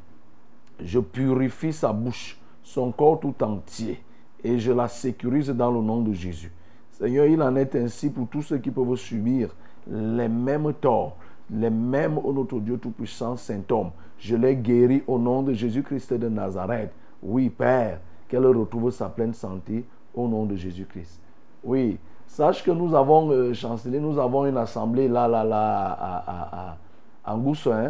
[0.79, 4.01] Je purifie sa bouche, son corps tout entier,
[4.43, 6.51] et je la sécurise dans le nom de Jésus.
[6.91, 9.49] Seigneur, il en est ainsi pour tous ceux qui peuvent subir
[9.89, 11.15] les mêmes torts,
[11.49, 13.91] les mêmes, ô notre Dieu Tout-Puissant, symptômes.
[14.17, 16.91] Je les guéris au nom de Jésus-Christ de Nazareth.
[17.21, 21.19] Oui, Père, qu'elle retrouve sa pleine santé au nom de Jésus-Christ.
[21.63, 26.77] Oui, sache que nous avons, euh, chancelier, nous avons une assemblée là, là, là, à,
[27.25, 27.37] à,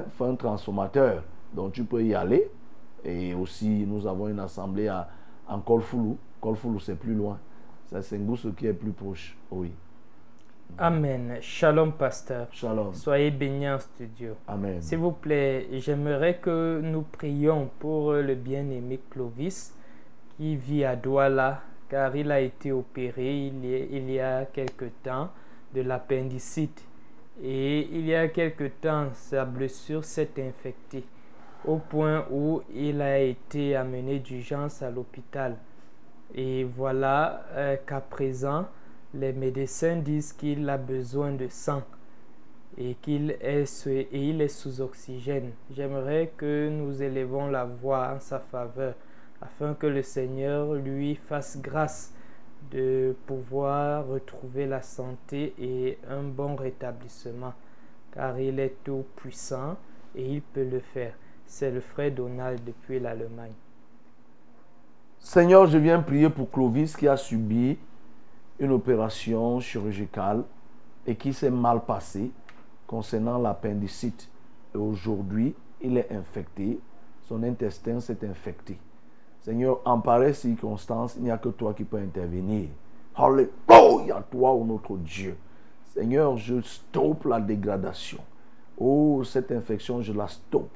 [0.10, 1.24] fin transformateur.
[1.54, 2.50] Donc tu peux y aller.
[3.04, 5.08] Et aussi, nous avons une assemblée à,
[5.48, 6.18] en Colfoulou.
[6.42, 7.40] Colfoulou, c'est plus loin.
[8.02, 9.38] C'est Ngoussou qui est plus proche.
[9.50, 9.72] Oui.
[10.78, 11.38] Amen.
[11.42, 12.48] Shalom, pasteur.
[12.52, 12.94] Shalom.
[12.94, 14.36] Soyez bénis en studio.
[14.48, 14.82] Amen.
[14.82, 19.74] S'il vous plaît, j'aimerais que nous prions pour le bien-aimé Clovis
[20.36, 24.46] qui vit à Douala car il a été opéré il y a, il y a
[24.46, 25.30] quelque temps
[25.74, 26.84] de l'appendicite.
[27.42, 31.06] Et il y a quelque temps, sa blessure s'est infectée
[31.68, 35.58] au point où il a été amené d'urgence à l'hôpital.
[36.34, 38.68] Et voilà euh, qu'à présent,
[39.14, 41.84] les médecins disent qu'il a besoin de sang
[42.78, 45.52] et qu'il est, est sous oxygène.
[45.76, 48.94] J'aimerais que nous élevons la voix en sa faveur
[49.42, 52.14] afin que le Seigneur lui fasse grâce
[52.72, 57.54] de pouvoir retrouver la santé et un bon rétablissement
[58.14, 59.78] car il est tout puissant
[60.16, 61.14] et il peut le faire.
[61.48, 63.54] C'est le frère Donald depuis l'Allemagne.
[65.18, 67.78] Seigneur, je viens prier pour Clovis qui a subi
[68.60, 70.44] une opération chirurgicale
[71.06, 72.32] et qui s'est mal passée
[72.86, 74.30] concernant l'appendicite.
[74.76, 76.80] Et aujourd'hui, il est infecté,
[77.24, 78.78] son intestin s'est infecté.
[79.42, 82.68] Seigneur, en pareille circonstance, il n'y a que toi qui peux intervenir.
[83.16, 85.38] Alléluia, toi, ô notre Dieu.
[85.94, 88.20] Seigneur, je stoppe la dégradation.
[88.78, 90.70] Oh, cette infection, je la stoppe.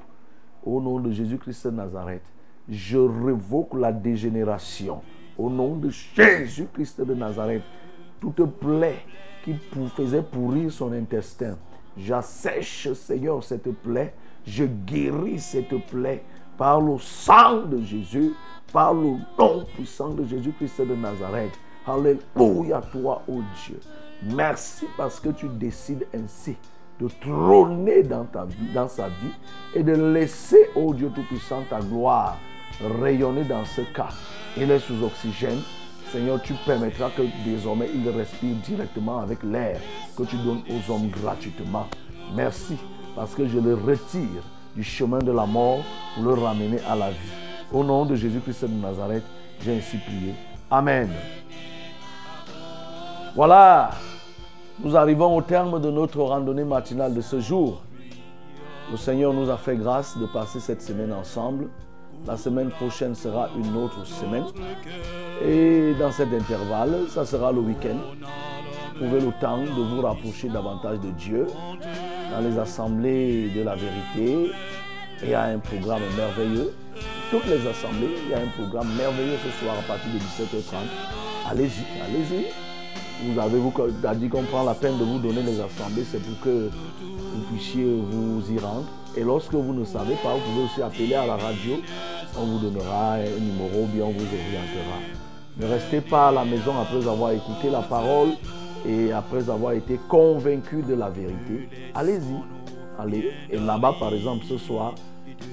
[0.64, 2.22] Au nom de Jésus-Christ de Nazareth,
[2.68, 5.02] je révoque la dégénération.
[5.36, 7.62] Au nom de Jésus-Christ de Nazareth,
[8.20, 9.04] toute plaie
[9.44, 9.54] qui
[9.96, 11.56] faisait pourrir son intestin,
[11.96, 14.14] j'assèche, Seigneur, cette plaie.
[14.46, 16.22] Je guéris cette plaie
[16.56, 18.32] par le sang de Jésus,
[18.72, 21.52] par le nom puissant de Jésus-Christ de Nazareth.
[21.86, 23.80] Alléluia, toi, ô Dieu.
[24.22, 26.56] Merci parce que tu décides ainsi
[27.02, 29.32] de trôner dans, ta vie, sa vie
[29.74, 32.36] et de laisser, ô Dieu Tout-Puissant, ta gloire
[33.00, 34.10] rayonner dans ce cas.
[34.56, 35.58] Il est sous oxygène.
[36.12, 39.80] Seigneur, tu permettras que désormais il respire directement avec l'air
[40.16, 41.86] que tu donnes aux hommes gratuitement.
[42.34, 42.76] Merci
[43.16, 44.42] parce que je le retire
[44.76, 45.80] du chemin de la mort
[46.14, 47.32] pour le ramener à la vie.
[47.72, 49.24] Au nom de Jésus-Christ de Nazareth,
[49.60, 50.34] j'ai ainsi prié.
[50.70, 51.08] Amen.
[53.34, 53.90] Voilà,
[54.80, 57.82] nous arrivons au terme de notre randonnée matinale de ce jour.
[58.90, 61.68] Le Seigneur nous a fait grâce de passer cette semaine ensemble.
[62.26, 64.44] La semaine prochaine sera une autre semaine.
[65.44, 67.98] Et dans cet intervalle, ça sera le week-end.
[68.96, 71.46] Trouvez le temps de vous rapprocher davantage de Dieu
[72.30, 74.52] dans les assemblées de la vérité.
[75.22, 76.72] Il y a un programme merveilleux.
[77.30, 80.76] Toutes les assemblées, il y a un programme merveilleux ce soir à partir de 17h30.
[81.50, 82.46] Allez-y, allez-y.
[83.24, 83.72] Vous avez vous
[84.16, 87.84] dit qu'on prend la peine de vous donner les assemblées, c'est pour que vous puissiez
[87.84, 88.86] vous y rendre.
[89.16, 91.74] Et lorsque vous ne savez pas, vous pouvez aussi appeler à la radio.
[92.36, 94.98] On vous donnera un numéro, bien on vous orientera.
[95.58, 98.30] Ne restez pas à la maison après avoir écouté la parole
[98.88, 101.68] et après avoir été convaincu de la vérité.
[101.94, 102.36] Allez-y.
[102.98, 103.30] Allez.
[103.50, 104.94] Et là-bas, par exemple, ce soir,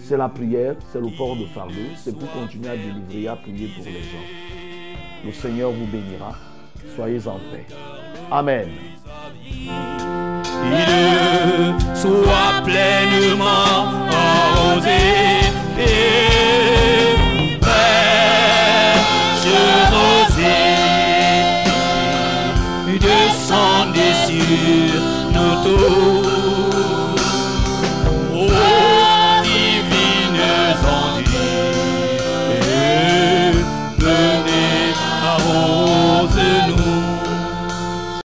[0.04, 1.74] c'est la prière, c'est le port de fardeau.
[1.98, 4.26] C'est pour continuer à délivrer, à prier pour les gens.
[5.24, 6.49] Le Seigneur vous bénira
[7.00, 7.66] soyez en paix.
[8.30, 8.68] Amen.
[9.46, 9.72] Il
[11.96, 15.00] soit pleinement arrosé
[15.80, 16.29] et